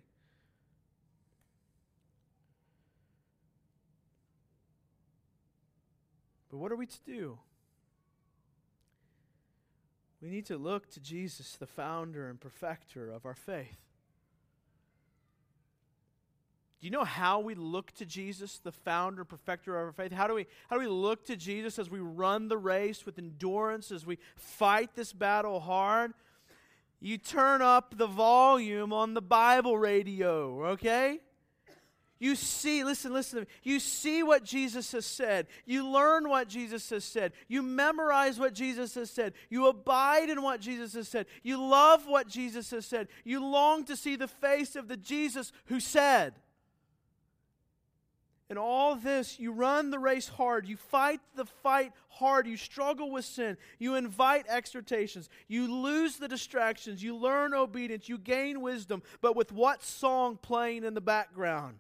But 6.50 6.58
what 6.58 6.72
are 6.72 6.78
we 6.78 6.86
to 6.86 7.04
do? 7.06 7.38
We 10.22 10.30
need 10.30 10.46
to 10.46 10.58
look 10.58 10.90
to 10.92 11.02
Jesus, 11.02 11.58
the 11.58 11.68
founder 11.68 12.30
and 12.30 12.40
perfecter 12.40 13.12
of 13.12 13.26
our 13.26 13.36
faith. 13.36 13.85
Do 16.86 16.88
you 16.88 16.92
know 16.92 17.04
how 17.04 17.40
we 17.40 17.56
look 17.56 17.92
to 17.94 18.06
Jesus, 18.06 18.60
the 18.60 18.72
founder 18.72 19.26
perfecter 19.26 19.76
of 19.76 19.88
our 19.88 19.92
faith? 19.92 20.12
How 20.12 20.28
do 20.28 20.36
we 20.36 20.46
how 20.70 20.76
do 20.76 20.82
we 20.82 20.88
look 20.88 21.26
to 21.26 21.36
Jesus 21.36 21.80
as 21.80 21.90
we 21.90 21.98
run 21.98 22.48
the 22.48 22.60
race 22.60 23.08
with 23.08 23.18
endurance, 23.18 23.92
as 23.92 24.06
we 24.06 24.20
fight 24.36 24.92
this 24.94 25.12
battle 25.12 25.60
hard? 25.60 26.14
You 27.00 27.18
turn 27.18 27.64
up 27.64 27.98
the 27.98 28.06
volume 28.06 28.94
on 28.94 29.16
the 29.16 29.22
Bible 29.24 29.80
radio, 29.80 30.64
okay? 30.74 31.22
You 32.20 32.36
see, 32.36 32.84
listen, 32.84 33.14
listen. 33.14 33.48
You 33.64 33.80
see 33.80 34.22
what 34.22 34.44
Jesus 34.44 34.92
has 34.92 35.08
said. 35.08 35.48
You 35.66 35.90
learn 35.90 36.30
what 36.30 36.48
Jesus 36.48 36.88
has 36.92 37.04
said. 37.04 37.34
You 37.48 37.64
memorize 37.64 38.38
what 38.38 38.54
Jesus 38.54 38.94
has 38.94 39.10
said. 39.10 39.34
You 39.50 39.70
abide 39.70 40.30
in 40.30 40.44
what 40.44 40.62
Jesus 40.62 40.94
has 40.94 41.08
said. 41.08 41.26
You 41.42 41.58
love 41.58 42.06
what 42.06 42.28
Jesus 42.28 42.70
has 42.70 42.86
said. 42.86 43.08
You 43.24 43.44
long 43.44 43.86
to 43.86 43.98
see 43.98 44.16
the 44.16 44.28
face 44.28 44.76
of 44.76 44.88
the 44.88 44.98
Jesus 44.98 45.52
who 45.66 45.80
said. 45.80 46.36
In 48.50 48.58
all 48.60 48.96
this, 48.96 49.40
you 49.40 49.52
run 49.52 49.90
the 49.90 49.98
race 49.98 50.28
hard. 50.28 50.68
You 50.68 50.78
fight 50.78 51.20
the 51.36 51.46
fight 51.46 51.94
hard. 52.10 52.46
You 52.46 52.58
struggle 52.58 53.10
with 53.10 53.26
sin. 53.26 53.58
You 53.80 53.96
invite 53.96 54.46
exhortations. 54.48 55.30
You 55.48 55.74
lose 55.74 56.18
the 56.18 56.28
distractions. 56.28 57.02
You 57.02 57.16
learn 57.16 57.56
obedience. 57.56 58.08
You 58.08 58.20
gain 58.20 58.62
wisdom. 58.62 59.02
But 59.20 59.36
with 59.36 59.52
what 59.52 59.84
song 59.84 60.38
playing 60.40 60.84
in 60.84 60.94
the 60.94 61.02
background? 61.02 61.80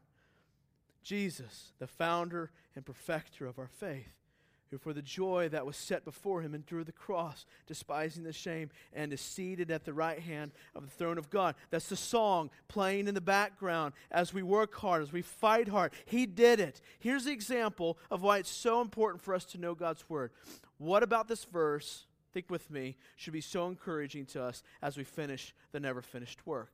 Jesus, 1.03 1.71
the 1.77 1.85
founder 1.85 2.49
and 2.75 2.83
perfecter 2.83 3.45
of 3.45 3.59
our 3.59 3.67
faith, 3.67 4.24
who 4.71 4.77
for 4.77 4.93
the 4.93 5.01
joy 5.01 5.49
that 5.49 5.65
was 5.65 5.75
set 5.77 6.03
before 6.05 6.41
him 6.41 6.55
endured 6.55 6.85
the 6.85 6.91
cross, 6.91 7.45
despising 7.67 8.23
the 8.23 8.33
shame, 8.33 8.69
and 8.93 9.13
is 9.13 9.21
seated 9.21 9.71
at 9.71 9.85
the 9.85 9.93
right 9.93 10.19
hand 10.19 10.51
of 10.75 10.83
the 10.83 10.91
throne 10.91 11.17
of 11.17 11.29
God. 11.29 11.55
That's 11.69 11.89
the 11.89 11.95
song 11.95 12.49
playing 12.67 13.07
in 13.07 13.15
the 13.15 13.21
background 13.21 13.93
as 14.11 14.33
we 14.33 14.43
work 14.43 14.73
hard, 14.75 15.01
as 15.01 15.13
we 15.13 15.21
fight 15.21 15.67
hard. 15.67 15.93
He 16.05 16.25
did 16.25 16.59
it. 16.59 16.81
Here's 16.99 17.25
the 17.25 17.31
example 17.31 17.97
of 18.09 18.21
why 18.21 18.39
it's 18.39 18.49
so 18.49 18.81
important 18.81 19.21
for 19.21 19.33
us 19.33 19.45
to 19.45 19.57
know 19.57 19.75
God's 19.75 20.09
word. 20.09 20.31
What 20.77 21.03
about 21.03 21.27
this 21.27 21.45
verse? 21.45 22.05
Think 22.33 22.49
with 22.49 22.69
me, 22.69 22.97
should 23.15 23.33
be 23.33 23.41
so 23.41 23.67
encouraging 23.67 24.25
to 24.27 24.43
us 24.43 24.61
as 24.81 24.97
we 24.97 25.05
finish 25.05 25.53
the 25.71 25.79
never 25.79 26.01
finished 26.01 26.45
work. 26.45 26.73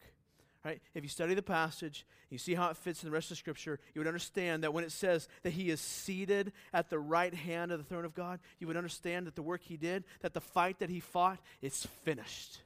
Right? 0.64 0.80
If 0.93 1.03
you 1.03 1.09
study 1.09 1.34
the 1.34 1.41
passage, 1.41 2.05
you 2.30 2.38
see 2.38 2.53
how 2.53 2.70
it 2.70 2.78
fits 2.78 3.03
in 3.03 3.09
the 3.09 3.14
rest 3.14 3.32
of 3.32 3.38
Scripture, 3.38 3.80
you 3.95 3.99
would 3.99 4.07
understand 4.07 4.64
that 4.64 4.74
when 4.74 4.84
it 4.84 4.91
says 4.91 5.28
that 5.41 5.53
he 5.53 5.72
is 5.72 5.82
seated 5.82 6.53
at 6.72 6.89
the 6.89 6.99
right 6.99 7.34
hand 7.34 7.72
of 7.72 7.80
the 7.80 7.84
throne 7.84 8.05
of 8.05 8.14
God, 8.14 8.39
you 8.59 8.68
would 8.68 8.78
understand 8.78 9.26
that 9.26 9.36
the 9.36 9.41
work 9.41 9.62
he 9.64 9.76
did, 9.76 10.03
that 10.22 10.34
the 10.34 10.41
fight 10.41 10.80
that 10.80 10.89
he 10.89 10.99
fought, 10.99 11.39
it's 11.64 11.88
finished. 12.03 12.62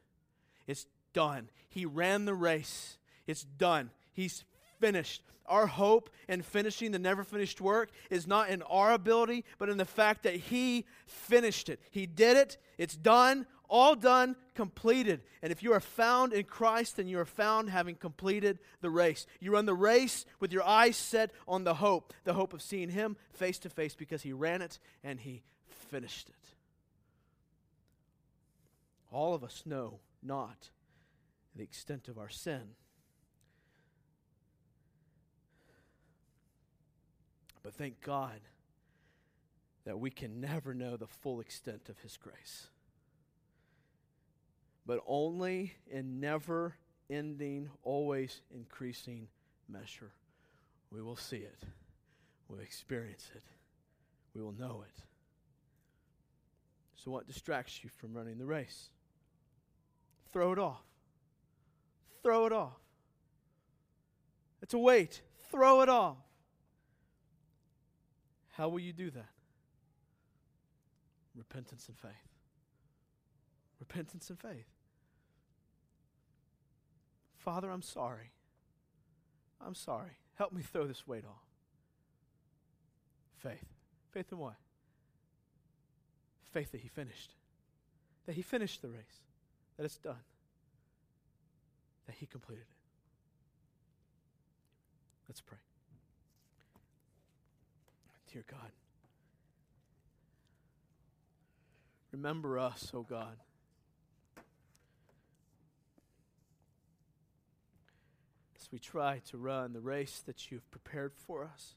It's 0.68 0.86
done. 1.14 1.50
He 1.70 1.86
ran 1.86 2.26
the 2.26 2.34
race. 2.34 2.98
It's 3.28 3.43
done. 3.43 3.91
He's 4.12 4.43
finished. 4.80 5.24
Our 5.48 5.68
hope 5.68 6.10
in 6.28 6.41
finishing 6.41 6.91
the 6.91 7.00
never 7.00 7.24
finished 7.24 7.62
work 7.62 7.91
is 8.10 8.28
not 8.28 8.50
in 8.50 8.62
our 8.64 8.93
ability, 8.93 9.46
but 9.58 9.70
in 9.70 9.78
the 9.78 9.86
fact 9.86 10.24
that 10.24 10.36
He 10.36 10.86
finished 11.06 11.70
it. 11.70 11.80
He 11.91 12.06
did 12.06 12.36
it. 12.36 12.58
It's 12.78 12.96
done 12.96 13.46
all 13.70 13.95
done, 13.95 14.36
completed. 14.53 15.22
And 15.41 15.51
if 15.51 15.63
you 15.63 15.74
are 15.74 15.80
found 15.80 16.34
in 16.34 16.45
Christ, 16.45 16.97
then 16.97 17.07
you 17.07 17.20
are 17.20 17.26
found 17.26 17.70
having 17.70 17.95
completed 17.95 18.59
the 18.82 18.89
race. 18.89 19.26
You 19.39 19.51
run 19.51 19.66
the 19.66 19.74
race 19.74 20.26
with 20.39 20.51
your 20.51 20.63
eyes 20.63 20.95
set 20.95 21.32
on 21.47 21.63
the 21.63 21.76
hope, 21.76 22.13
the 22.24 22.34
hope 22.34 22.53
of 22.53 22.61
seeing 22.61 22.89
Him 22.89 23.18
face 23.34 23.59
to 23.59 23.70
face 23.70 23.95
because 23.95 24.22
He 24.22 24.34
ran 24.34 24.61
it 24.61 24.80
and 25.03 25.20
He 25.20 25.43
finished 25.89 26.30
it. 26.30 26.36
All 29.11 29.34
of 29.34 29.43
us 29.43 29.63
know 29.66 29.99
not 30.22 30.70
the 31.55 31.63
extent 31.63 32.07
of 32.07 32.18
our 32.18 32.30
sin. 32.30 32.61
But 37.63 37.74
thank 37.74 38.01
God 38.01 38.41
that 39.86 39.99
we 39.99 40.11
can 40.11 40.39
never 40.39 40.74
know 40.74 40.97
the 40.97 41.07
full 41.07 41.39
extent 41.39 41.89
of 41.89 41.99
His 41.99 42.18
grace 42.18 42.68
but 44.86 45.00
only 45.08 45.74
in 45.90 46.20
never 46.20 46.76
ending, 47.10 47.70
always 47.84 48.42
increasing 48.54 49.28
measure. 49.68 50.12
We 50.92 51.02
will 51.02 51.16
see 51.16 51.38
it, 51.38 51.60
we'll 52.48 52.60
experience 52.60 53.30
it, 53.36 53.44
we 54.34 54.42
will 54.42 54.54
know 54.54 54.84
it. 54.88 55.04
So, 56.96 57.12
what 57.12 57.28
distracts 57.28 57.84
you 57.84 57.90
from 57.98 58.14
running 58.14 58.38
the 58.38 58.46
race? 58.46 58.90
Throw 60.32 60.52
it 60.52 60.60
off. 60.60 60.82
Throw 62.24 62.46
it 62.46 62.52
off. 62.52 62.80
It's 64.62 64.74
a 64.74 64.80
weight. 64.80 65.22
Throw 65.52 65.82
it 65.82 65.90
off. 65.90 66.18
How 68.54 68.70
will 68.70 68.80
you 68.80 68.94
do 68.94 69.12
that? 69.12 69.30
Repentance 71.36 71.88
and 71.88 71.98
faith. 71.98 72.12
Repentance 73.80 74.30
and 74.30 74.40
faith. 74.40 74.66
Father, 77.46 77.70
I'm 77.70 77.84
sorry. 77.84 78.32
I'm 79.64 79.76
sorry. 79.76 80.18
Help 80.34 80.52
me 80.52 80.64
throw 80.64 80.88
this 80.88 81.06
weight 81.06 81.26
off. 81.26 81.46
Faith. 83.38 83.68
Faith 84.10 84.32
in 84.32 84.39
what? 84.39 84.56
Faith 86.52 86.72
that 86.72 86.82
He 86.82 86.88
finished. 86.88 87.36
That 88.26 88.34
He 88.34 88.41
finished 88.41 88.82
the 88.82 88.89
race. 88.89 89.22
That 89.78 89.84
it's 89.84 90.00
done. 90.00 90.24
That 92.08 92.16
He 92.16 92.26
completed 92.26 92.64
it. 92.64 92.68
Let's 95.30 95.41
pray. 95.41 95.60
Dear 98.34 98.43
God, 98.50 98.72
remember 102.12 102.60
us, 102.60 102.91
O 102.93 103.00
oh 103.00 103.04
God. 103.04 103.38
As 108.66 108.72
we 108.72 108.80
try 108.80 109.22
to 109.30 109.38
run 109.38 109.74
the 109.74 109.80
race 109.80 110.24
that 110.26 110.50
you've 110.50 110.70
prepared 110.72 111.12
for 111.28 111.44
us. 111.44 111.76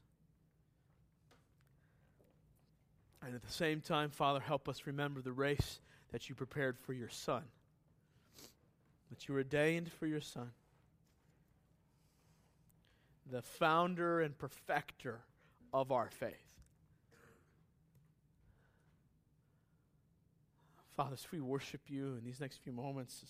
And 3.23 3.35
at 3.35 3.43
the 3.43 3.51
same 3.51 3.81
time, 3.81 4.09
Father, 4.09 4.39
help 4.39 4.67
us 4.69 4.83
remember 4.85 5.21
the 5.21 5.31
race 5.31 5.79
that 6.11 6.29
you 6.29 6.35
prepared 6.35 6.79
for 6.79 6.93
your 6.93 7.09
Son, 7.09 7.43
that 9.09 9.27
you 9.27 9.35
ordained 9.35 9.91
for 9.91 10.07
your 10.07 10.21
Son, 10.21 10.51
the 13.29 13.41
founder 13.41 14.21
and 14.21 14.37
perfecter 14.37 15.19
of 15.73 15.91
our 15.91 16.09
faith. 16.09 16.33
Father, 20.95 21.13
as 21.13 21.27
we 21.31 21.39
worship 21.39 21.81
you 21.87 22.15
in 22.17 22.25
these 22.25 22.39
next 22.39 22.57
few 22.63 22.73
moments, 22.73 23.23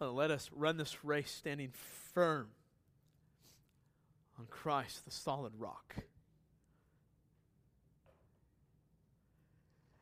Father, 0.00 0.12
let 0.12 0.30
us 0.30 0.48
run 0.56 0.78
this 0.78 1.04
race 1.04 1.30
standing 1.30 1.72
firm 2.14 2.48
on 4.38 4.46
Christ, 4.48 5.04
the 5.04 5.10
solid 5.10 5.52
rock. 5.58 5.94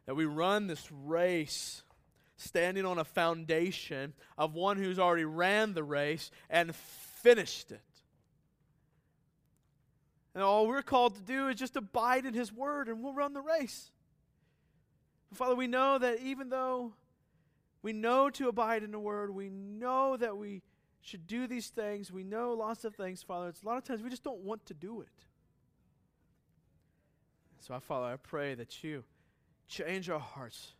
That 0.06 0.14
we 0.14 0.24
run 0.24 0.68
this 0.68 0.88
race 0.92 1.82
standing 2.36 2.86
on 2.86 2.98
a 2.98 3.04
foundation 3.04 4.12
of 4.38 4.54
one 4.54 4.76
who's 4.76 5.00
already 5.00 5.24
ran 5.24 5.74
the 5.74 5.82
race 5.82 6.30
and 6.48 6.76
finished 6.76 7.72
it. 7.72 7.80
And 10.32 10.44
all 10.44 10.68
we're 10.68 10.82
called 10.82 11.16
to 11.16 11.22
do 11.22 11.48
is 11.48 11.56
just 11.56 11.74
abide 11.74 12.24
in 12.24 12.34
His 12.34 12.52
Word 12.52 12.86
and 12.86 13.02
we'll 13.02 13.14
run 13.14 13.32
the 13.32 13.40
race. 13.40 13.90
Father, 15.34 15.56
we 15.56 15.66
know 15.66 15.98
that 15.98 16.20
even 16.20 16.50
though 16.50 16.92
we 17.82 17.92
know 17.92 18.30
to 18.30 18.48
abide 18.48 18.82
in 18.82 18.90
the 18.90 18.98
word. 18.98 19.34
We 19.34 19.48
know 19.50 20.16
that 20.16 20.36
we 20.36 20.62
should 21.00 21.26
do 21.26 21.46
these 21.46 21.68
things. 21.68 22.10
We 22.10 22.24
know 22.24 22.52
lots 22.52 22.84
of 22.84 22.94
things, 22.94 23.22
Father. 23.22 23.48
It's 23.48 23.62
a 23.62 23.66
lot 23.66 23.78
of 23.78 23.84
times 23.84 24.02
we 24.02 24.10
just 24.10 24.24
don't 24.24 24.40
want 24.40 24.66
to 24.66 24.74
do 24.74 25.00
it. 25.00 25.08
So, 27.60 27.74
I, 27.74 27.78
Father, 27.78 28.06
I 28.06 28.16
pray 28.16 28.54
that 28.54 28.82
you 28.82 29.04
change 29.68 30.08
our 30.08 30.20
hearts, 30.20 30.72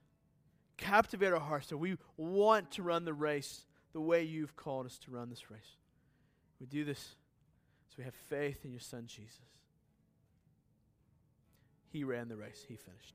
captivate 0.77 1.33
our 1.33 1.41
hearts, 1.41 1.69
that 1.69 1.77
we 1.77 1.97
want 2.17 2.71
to 2.73 2.83
run 2.83 3.05
the 3.05 3.15
race 3.15 3.65
the 3.93 4.01
way 4.01 4.23
you've 4.23 4.57
called 4.57 4.87
us 4.87 4.99
to 4.99 5.11
run 5.11 5.29
this 5.29 5.51
race. 5.51 5.77
We 6.61 6.67
do 6.67 6.85
this 6.85 7.15
so 7.89 7.95
we 7.99 8.05
have 8.05 8.15
faith 8.15 8.65
in 8.65 8.71
your 8.71 8.81
Son, 8.81 9.05
Jesus. 9.07 9.39
He 11.91 12.05
ran 12.05 12.29
the 12.29 12.37
race, 12.37 12.65
He 12.69 12.77
finished. 12.77 13.15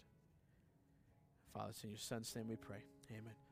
Father, 1.54 1.70
it's 1.70 1.84
in 1.84 1.92
your 1.92 2.00
Son's 2.00 2.36
name 2.36 2.48
we 2.48 2.56
pray. 2.56 2.84
Amen. 3.12 3.43